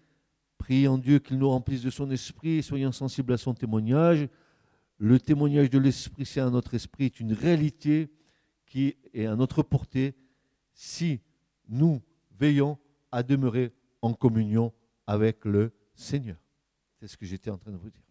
Prions 0.60 1.00
Dieu 1.00 1.18
qu'il 1.18 1.40
nous 1.40 1.50
remplisse 1.50 1.82
de 1.82 1.90
son 1.90 2.12
esprit 2.12 2.62
soyons 2.62 2.92
sensibles 2.92 3.34
à 3.34 3.38
son 3.38 3.56
témoignage. 3.56 4.30
Le 5.00 5.20
témoignage 5.20 5.72
de 5.72 5.80
l'Esprit 5.80 6.28
c'est 6.28 6.42
à 6.42 6.52
notre 6.52 6.76
esprit 6.76 7.06
est 7.06 7.20
une 7.20 7.34
réalité 7.34 8.12
qui 8.68 8.96
est 9.16 9.26
à 9.26 9.36
notre 9.36 9.64
portée 9.64 10.14
si 10.78 11.20
nous 11.68 12.02
veillons 12.40 12.78
à 13.12 13.24
demeurer 13.24 13.74
en 14.02 14.14
communion 14.14 14.72
avec 15.08 15.44
le 15.44 15.74
Seigneur. 15.96 16.38
C'est 17.00 17.08
ce 17.08 17.18
que 17.18 17.26
j'étais 17.26 17.50
en 17.50 17.58
train 17.58 17.72
de 17.72 17.78
vous 17.78 17.90
dire. 17.90 18.04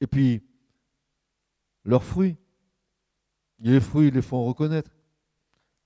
Et 0.00 0.06
puis, 0.06 0.40
leurs 1.84 2.04
fruits, 2.04 2.36
les 3.58 3.80
fruits 3.80 4.10
les 4.10 4.22
font 4.22 4.44
reconnaître. 4.44 4.94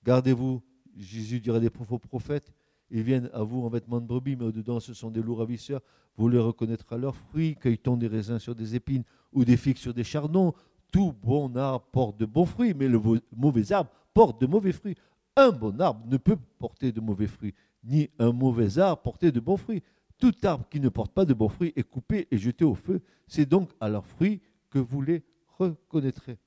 Gardez-vous, 0.03 0.61
Jésus 0.95 1.39
dirait 1.39 1.59
des 1.59 1.69
faux 1.69 1.97
prophètes, 1.97 2.53
ils 2.91 3.01
viennent 3.01 3.29
à 3.33 3.41
vous 3.41 3.61
en 3.61 3.69
vêtements 3.69 4.01
de 4.01 4.05
brebis, 4.05 4.35
mais 4.35 4.45
au-dedans 4.45 4.79
ce 4.79 4.93
sont 4.93 5.09
des 5.09 5.23
loups 5.23 5.35
ravisseurs. 5.35 5.81
Vous 6.17 6.27
les 6.29 6.37
reconnaîtrez 6.37 6.95
à 6.95 6.97
leurs 6.97 7.15
fruits, 7.15 7.55
cueille-t-on 7.55 7.97
des 7.97 8.07
raisins 8.07 8.37
sur 8.37 8.53
des 8.53 8.75
épines 8.75 9.05
ou 9.31 9.43
des 9.43 9.57
figues 9.57 9.77
sur 9.77 9.93
des 9.93 10.03
chardons? 10.03 10.53
Tout 10.91 11.13
bon 11.13 11.55
arbre 11.55 11.85
porte 11.91 12.17
de 12.17 12.25
bons 12.25 12.45
fruits, 12.45 12.73
mais 12.73 12.89
le 12.89 13.01
mauvais 13.35 13.71
arbre 13.71 13.89
porte 14.13 14.41
de 14.41 14.47
mauvais 14.47 14.71
fruits. 14.71 14.95
Un 15.35 15.51
bon 15.51 15.79
arbre 15.79 16.05
ne 16.07 16.17
peut 16.17 16.37
porter 16.59 16.91
de 16.91 16.99
mauvais 16.99 17.27
fruits, 17.27 17.53
ni 17.83 18.09
un 18.19 18.31
mauvais 18.31 18.79
arbre 18.79 19.01
porter 19.01 19.31
de 19.31 19.39
bons 19.39 19.57
fruits. 19.57 19.83
Tout 20.17 20.33
arbre 20.43 20.67
qui 20.69 20.79
ne 20.79 20.89
porte 20.89 21.13
pas 21.13 21.25
de 21.25 21.33
bons 21.33 21.49
fruits 21.49 21.73
est 21.75 21.83
coupé 21.83 22.27
et 22.29 22.37
jeté 22.37 22.63
au 22.63 22.75
feu. 22.75 23.01
C'est 23.27 23.47
donc 23.47 23.71
à 23.79 23.89
leurs 23.89 24.05
fruits 24.05 24.41
que 24.69 24.79
vous 24.79 25.01
les 25.01 25.23
reconnaîtrez. 25.57 26.37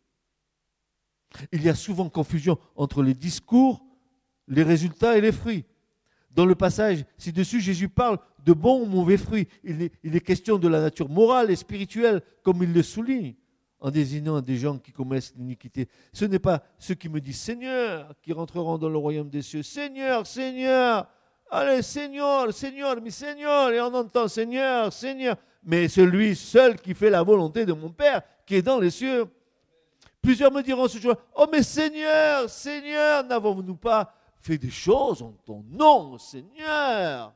Il 1.50 1.62
y 1.62 1.68
a 1.68 1.74
souvent 1.74 2.08
confusion 2.08 2.58
entre 2.76 3.02
les 3.02 3.14
discours, 3.14 3.84
les 4.46 4.62
résultats 4.62 5.18
et 5.18 5.20
les 5.20 5.32
fruits. 5.32 5.64
Dans 6.30 6.46
le 6.46 6.54
passage 6.54 7.04
ci-dessus, 7.16 7.60
Jésus 7.60 7.88
parle 7.88 8.18
de 8.44 8.52
bons 8.52 8.82
ou 8.82 8.86
mauvais 8.86 9.16
fruits. 9.16 9.48
Il 9.64 9.82
est, 9.82 9.92
il 10.02 10.14
est, 10.14 10.20
question 10.20 10.58
de 10.58 10.68
la 10.68 10.80
nature 10.80 11.08
morale 11.08 11.50
et 11.50 11.56
spirituelle, 11.56 12.22
comme 12.42 12.62
il 12.62 12.72
le 12.72 12.82
souligne 12.82 13.34
en 13.85 13.91
désignant 13.91 14.41
des 14.41 14.57
gens 14.57 14.78
qui 14.78 14.93
commettent 14.93 15.35
l'iniquité. 15.37 15.91
Ce 16.11 16.24
n'est 16.24 16.39
pas 16.39 16.62
ceux 16.78 16.95
qui 16.95 17.11
me 17.11 17.20
disent 17.20 17.39
Seigneur 17.39 18.14
qui 18.22 18.32
rentreront 18.32 18.78
dans 18.78 18.89
le 18.89 18.97
royaume 18.97 19.28
des 19.28 19.43
cieux. 19.43 19.62
Seigneur, 19.62 20.26
Seigneur, 20.26 21.07
allez, 21.51 21.82
Seigneur, 21.82 22.51
Seigneur, 22.51 22.97
mais 23.03 23.11
Seigneur, 23.11 23.70
et 23.72 23.82
on 23.82 23.93
entend 23.93 24.26
Seigneur, 24.26 24.91
Seigneur, 24.91 25.37
mais 25.62 25.87
celui 25.89 26.35
seul 26.35 26.80
qui 26.80 26.95
fait 26.95 27.11
la 27.11 27.22
volonté 27.22 27.66
de 27.66 27.74
mon 27.74 27.91
Père 27.91 28.22
qui 28.47 28.55
est 28.55 28.62
dans 28.62 28.80
les 28.80 28.91
cieux. 28.91 29.26
Plusieurs 30.22 30.51
me 30.51 30.62
diront 30.62 30.89
ce 30.89 30.97
jour, 30.97 31.16
oh 31.37 31.45
mais 31.53 31.62
Seigneur, 31.62 32.49
Seigneur, 32.49 33.22
n'avons-nous 33.24 33.76
pas 33.76 34.14
fait 34.41 34.57
des 34.57 34.70
choses 34.70 35.20
en 35.20 35.32
ton 35.45 35.62
nom, 35.68 36.16
Seigneur? 36.16 37.35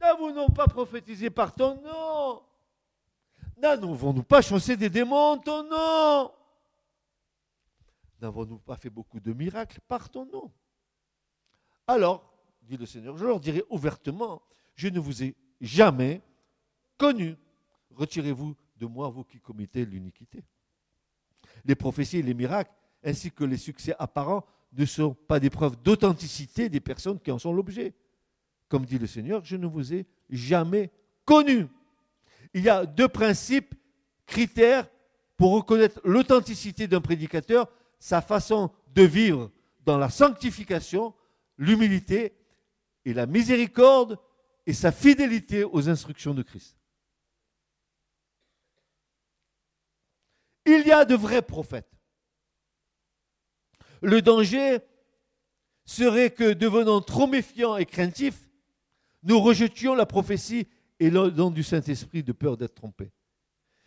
N'avons-nous 0.00 0.48
pas 0.48 0.66
prophétisé 0.66 1.30
par 1.30 1.54
ton 1.54 1.80
nom 1.82 2.42
N'avons-nous 3.56 4.22
pas 4.22 4.42
chancé 4.42 4.76
des 4.76 4.88
démons 4.88 5.32
en 5.32 5.38
ton 5.38 5.62
nom 5.64 6.32
N'avons-nous 8.20 8.58
pas 8.58 8.76
fait 8.76 8.90
beaucoup 8.90 9.20
de 9.20 9.32
miracles 9.32 9.80
par 9.86 10.08
ton 10.10 10.26
nom? 10.26 10.50
Alors, 11.86 12.28
dit 12.62 12.76
le 12.76 12.86
Seigneur, 12.86 13.16
je 13.16 13.24
leur 13.24 13.40
dirai 13.40 13.64
ouvertement, 13.70 14.42
je 14.74 14.88
ne 14.88 15.00
vous 15.00 15.22
ai 15.22 15.34
jamais 15.60 16.20
connu. 16.96 17.36
Retirez-vous 17.94 18.54
de 18.76 18.86
moi, 18.86 19.08
vous 19.08 19.24
qui 19.24 19.40
commettez 19.40 19.84
l'iniquité. 19.84 20.44
Les 21.64 21.74
prophéties 21.74 22.18
et 22.18 22.22
les 22.22 22.34
miracles, 22.34 22.72
ainsi 23.02 23.30
que 23.30 23.44
les 23.44 23.56
succès 23.56 23.94
apparents, 23.98 24.44
ne 24.72 24.84
sont 24.84 25.14
pas 25.14 25.40
des 25.40 25.50
preuves 25.50 25.76
d'authenticité 25.82 26.68
des 26.68 26.80
personnes 26.80 27.18
qui 27.18 27.30
en 27.30 27.38
sont 27.38 27.52
l'objet. 27.52 27.94
Comme 28.68 28.84
dit 28.84 28.98
le 28.98 29.06
Seigneur, 29.06 29.44
je 29.44 29.56
ne 29.56 29.66
vous 29.66 29.94
ai 29.94 30.06
jamais 30.30 30.90
connu. 31.24 31.66
Il 32.54 32.62
y 32.62 32.68
a 32.68 32.86
deux 32.86 33.08
principes, 33.08 33.74
critères 34.26 34.88
pour 35.36 35.52
reconnaître 35.52 36.00
l'authenticité 36.04 36.86
d'un 36.86 37.00
prédicateur, 37.00 37.70
sa 37.98 38.20
façon 38.20 38.70
de 38.94 39.02
vivre 39.02 39.50
dans 39.84 39.98
la 39.98 40.10
sanctification, 40.10 41.14
l'humilité 41.56 42.34
et 43.04 43.14
la 43.14 43.26
miséricorde 43.26 44.18
et 44.66 44.74
sa 44.74 44.92
fidélité 44.92 45.64
aux 45.64 45.88
instructions 45.88 46.34
de 46.34 46.42
Christ. 46.42 46.76
Il 50.66 50.86
y 50.86 50.92
a 50.92 51.06
de 51.06 51.14
vrais 51.14 51.40
prophètes. 51.40 51.90
Le 54.02 54.20
danger 54.20 54.78
serait 55.86 56.30
que, 56.30 56.52
devenant 56.52 57.00
trop 57.00 57.26
méfiants 57.26 57.78
et 57.78 57.86
craintifs, 57.86 58.47
nous 59.22 59.40
rejetions 59.40 59.94
la 59.94 60.06
prophétie 60.06 60.66
et 61.00 61.10
le 61.10 61.30
du 61.50 61.62
Saint-Esprit 61.62 62.22
de 62.22 62.32
peur 62.32 62.56
d'être 62.56 62.74
trompés. 62.74 63.12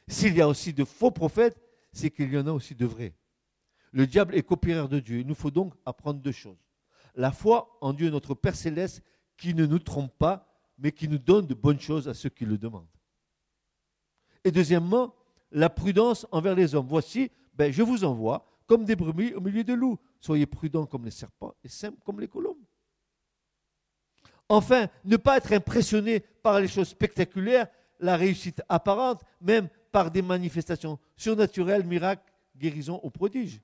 S'il 0.07 0.35
y 0.35 0.41
a 0.41 0.47
aussi 0.47 0.73
de 0.73 0.83
faux 0.83 1.11
prophètes, 1.11 1.59
c'est 1.91 2.09
qu'il 2.09 2.31
y 2.31 2.37
en 2.37 2.47
a 2.47 2.51
aussi 2.51 2.75
de 2.75 2.85
vrais. 2.85 3.13
Le 3.91 4.07
diable 4.07 4.35
est 4.35 4.43
copieur 4.43 4.87
de 4.87 4.99
Dieu. 4.99 5.19
Il 5.19 5.27
nous 5.27 5.35
faut 5.35 5.51
donc 5.51 5.73
apprendre 5.85 6.21
deux 6.21 6.31
choses. 6.31 6.63
La 7.15 7.31
foi 7.31 7.77
en 7.81 7.93
Dieu, 7.93 8.09
notre 8.09 8.33
Père 8.33 8.55
céleste, 8.55 9.03
qui 9.37 9.53
ne 9.53 9.65
nous 9.65 9.79
trompe 9.79 10.17
pas, 10.17 10.47
mais 10.77 10.91
qui 10.91 11.07
nous 11.07 11.17
donne 11.17 11.45
de 11.45 11.53
bonnes 11.53 11.79
choses 11.79 12.07
à 12.07 12.13
ceux 12.13 12.29
qui 12.29 12.45
le 12.45 12.57
demandent. 12.57 12.87
Et 14.43 14.51
deuxièmement, 14.51 15.13
la 15.51 15.69
prudence 15.69 16.25
envers 16.31 16.55
les 16.55 16.73
hommes. 16.73 16.87
Voici, 16.87 17.29
ben, 17.53 17.71
je 17.71 17.83
vous 17.83 18.03
envoie 18.03 18.45
comme 18.65 18.85
des 18.85 18.95
brebis 18.95 19.33
au 19.33 19.41
milieu 19.41 19.63
de 19.63 19.73
loups. 19.73 19.99
Soyez 20.19 20.45
prudents 20.45 20.85
comme 20.85 21.05
les 21.05 21.11
serpents 21.11 21.53
et 21.63 21.67
simples 21.67 21.99
comme 22.05 22.19
les 22.19 22.27
colombes. 22.27 22.63
Enfin, 24.51 24.89
ne 25.05 25.15
pas 25.15 25.37
être 25.37 25.53
impressionné 25.53 26.19
par 26.19 26.59
les 26.59 26.67
choses 26.67 26.89
spectaculaires, 26.89 27.69
la 28.01 28.17
réussite 28.17 28.61
apparente, 28.67 29.23
même 29.39 29.69
par 29.93 30.11
des 30.11 30.21
manifestations 30.21 30.99
surnaturelles, 31.15 31.85
miracles, 31.85 32.29
guérisons 32.57 32.99
ou 33.01 33.09
prodiges. 33.09 33.61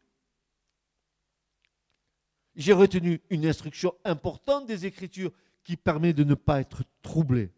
J'ai 2.55 2.71
retenu 2.71 3.19
une 3.29 3.45
instruction 3.45 3.95
importante 4.05 4.65
des 4.65 4.85
Écritures 4.85 5.33
qui 5.61 5.75
permet 5.75 6.13
de 6.13 6.23
ne 6.23 6.35
pas 6.35 6.61
être 6.61 6.83
troublé. 7.01 7.51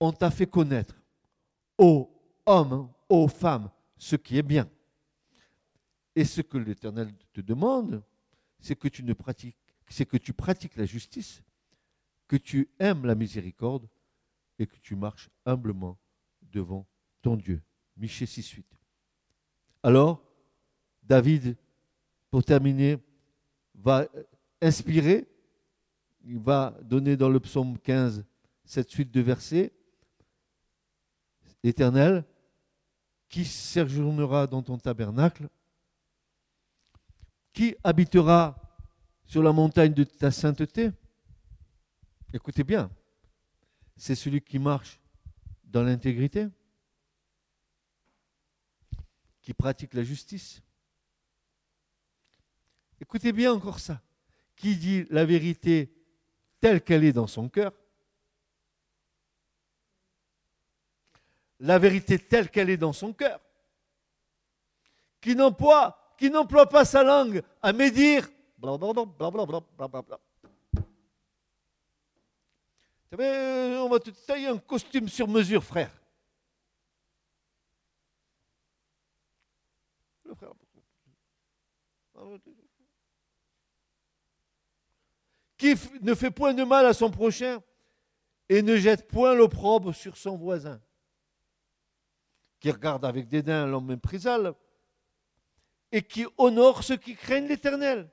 On 0.00 0.10
t'a 0.10 0.32
fait 0.32 0.48
connaître, 0.48 0.96
ô 1.78 2.10
hommes, 2.46 2.90
ô 3.08 3.28
femmes, 3.28 3.70
ce 3.96 4.16
qui 4.16 4.38
est 4.38 4.42
bien. 4.42 4.68
Et 6.16 6.24
ce 6.24 6.40
que 6.40 6.58
l'Éternel 6.58 7.14
te 7.32 7.40
demande, 7.40 8.02
c'est 8.58 8.74
que 8.74 8.88
tu 8.88 9.04
ne 9.04 9.12
pratiques 9.12 9.65
c'est 9.88 10.06
que 10.06 10.16
tu 10.16 10.32
pratiques 10.32 10.76
la 10.76 10.86
justice, 10.86 11.42
que 12.28 12.36
tu 12.36 12.68
aimes 12.78 13.06
la 13.06 13.14
miséricorde 13.14 13.88
et 14.58 14.66
que 14.66 14.76
tu 14.78 14.96
marches 14.96 15.30
humblement 15.44 15.98
devant 16.42 16.86
ton 17.22 17.36
Dieu. 17.36 17.62
Michée 17.96 18.26
6, 18.26 18.48
8. 18.50 18.66
Alors, 19.82 20.22
David, 21.02 21.56
pour 22.30 22.44
terminer, 22.44 22.98
va 23.74 24.06
inspirer, 24.60 25.28
il 26.24 26.38
va 26.38 26.76
donner 26.82 27.16
dans 27.16 27.28
le 27.28 27.38
psaume 27.40 27.78
15 27.78 28.24
cette 28.64 28.90
suite 28.90 29.12
de 29.12 29.20
versets. 29.20 29.72
Éternel, 31.62 32.24
qui 33.28 33.44
séjournera 33.44 34.46
dans 34.46 34.62
ton 34.62 34.78
tabernacle? 34.78 35.48
Qui 37.52 37.76
habitera 37.84 38.65
sur 39.26 39.42
la 39.42 39.52
montagne 39.52 39.92
de 39.92 40.04
ta 40.04 40.30
sainteté 40.30 40.90
Écoutez 42.32 42.64
bien, 42.64 42.90
c'est 43.96 44.14
celui 44.14 44.42
qui 44.42 44.58
marche 44.58 45.00
dans 45.64 45.82
l'intégrité, 45.82 46.48
qui 49.40 49.54
pratique 49.54 49.94
la 49.94 50.02
justice. 50.02 50.60
Écoutez 53.00 53.32
bien 53.32 53.52
encore 53.52 53.78
ça. 53.78 54.02
Qui 54.56 54.76
dit 54.76 55.04
la 55.10 55.24
vérité 55.24 55.92
telle 56.60 56.82
qu'elle 56.82 57.04
est 57.04 57.12
dans 57.12 57.26
son 57.26 57.48
cœur 57.48 57.72
La 61.60 61.78
vérité 61.78 62.18
telle 62.18 62.50
qu'elle 62.50 62.70
est 62.70 62.76
dans 62.76 62.92
son 62.92 63.12
cœur. 63.12 63.40
Qui 65.20 65.34
n'emploie, 65.34 66.14
qui 66.18 66.30
n'emploie 66.30 66.68
pas 66.68 66.84
sa 66.84 67.02
langue 67.02 67.42
à 67.62 67.72
médire 67.72 68.28
Blablabla. 68.58 70.20
On 73.12 73.88
va 73.88 74.00
te 74.00 74.10
tailler 74.10 74.48
un 74.48 74.58
costume 74.58 75.08
sur 75.08 75.28
mesure, 75.28 75.62
frère. 75.62 75.90
Le 80.24 80.34
frère. 80.34 80.52
Qui 85.56 85.74
ne 86.02 86.14
fait 86.14 86.30
point 86.30 86.52
de 86.52 86.64
mal 86.64 86.84
à 86.86 86.92
son 86.92 87.10
prochain 87.10 87.62
et 88.48 88.62
ne 88.62 88.76
jette 88.76 89.08
point 89.08 89.34
l'opprobre 89.34 89.94
sur 89.94 90.16
son 90.16 90.36
voisin. 90.36 90.80
Qui 92.60 92.70
regarde 92.70 93.04
avec 93.04 93.28
dédain 93.28 93.66
l'homme 93.66 93.86
méprisable 93.86 94.54
et 95.92 96.02
qui 96.02 96.26
honore 96.36 96.82
ceux 96.82 96.96
qui 96.96 97.14
craignent 97.14 97.48
l'Éternel 97.48 98.10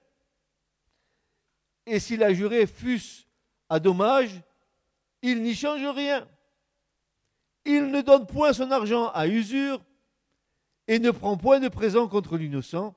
et 1.85 1.99
s'il 1.99 2.23
a 2.23 2.33
juré 2.33 2.65
fût-ce 2.65 3.23
à 3.69 3.79
dommage, 3.79 4.41
il 5.21 5.41
n'y 5.41 5.55
change 5.55 5.85
rien. 5.85 6.27
Il 7.65 7.91
ne 7.91 8.01
donne 8.01 8.25
point 8.25 8.51
son 8.53 8.71
argent 8.71 9.09
à 9.09 9.27
usure 9.27 9.83
et 10.87 10.99
ne 10.99 11.11
prend 11.11 11.37
point 11.37 11.59
de 11.59 11.67
présent 11.69 12.07
contre 12.07 12.37
l'innocent. 12.37 12.95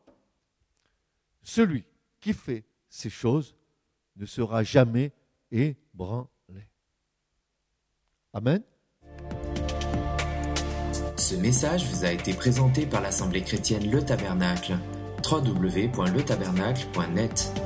Celui 1.42 1.84
qui 2.20 2.32
fait 2.32 2.64
ces 2.88 3.10
choses 3.10 3.54
ne 4.16 4.26
sera 4.26 4.64
jamais 4.64 5.12
ébranlé. 5.50 6.26
Amen. 8.32 8.62
Ce 11.16 11.36
message 11.36 11.84
vous 11.86 12.04
a 12.04 12.12
été 12.12 12.34
présenté 12.34 12.86
par 12.86 13.00
l'Assemblée 13.00 13.42
chrétienne 13.42 13.90
Le 13.90 14.04
Tabernacle. 14.04 14.76
www.letabernacle.net 15.24 17.65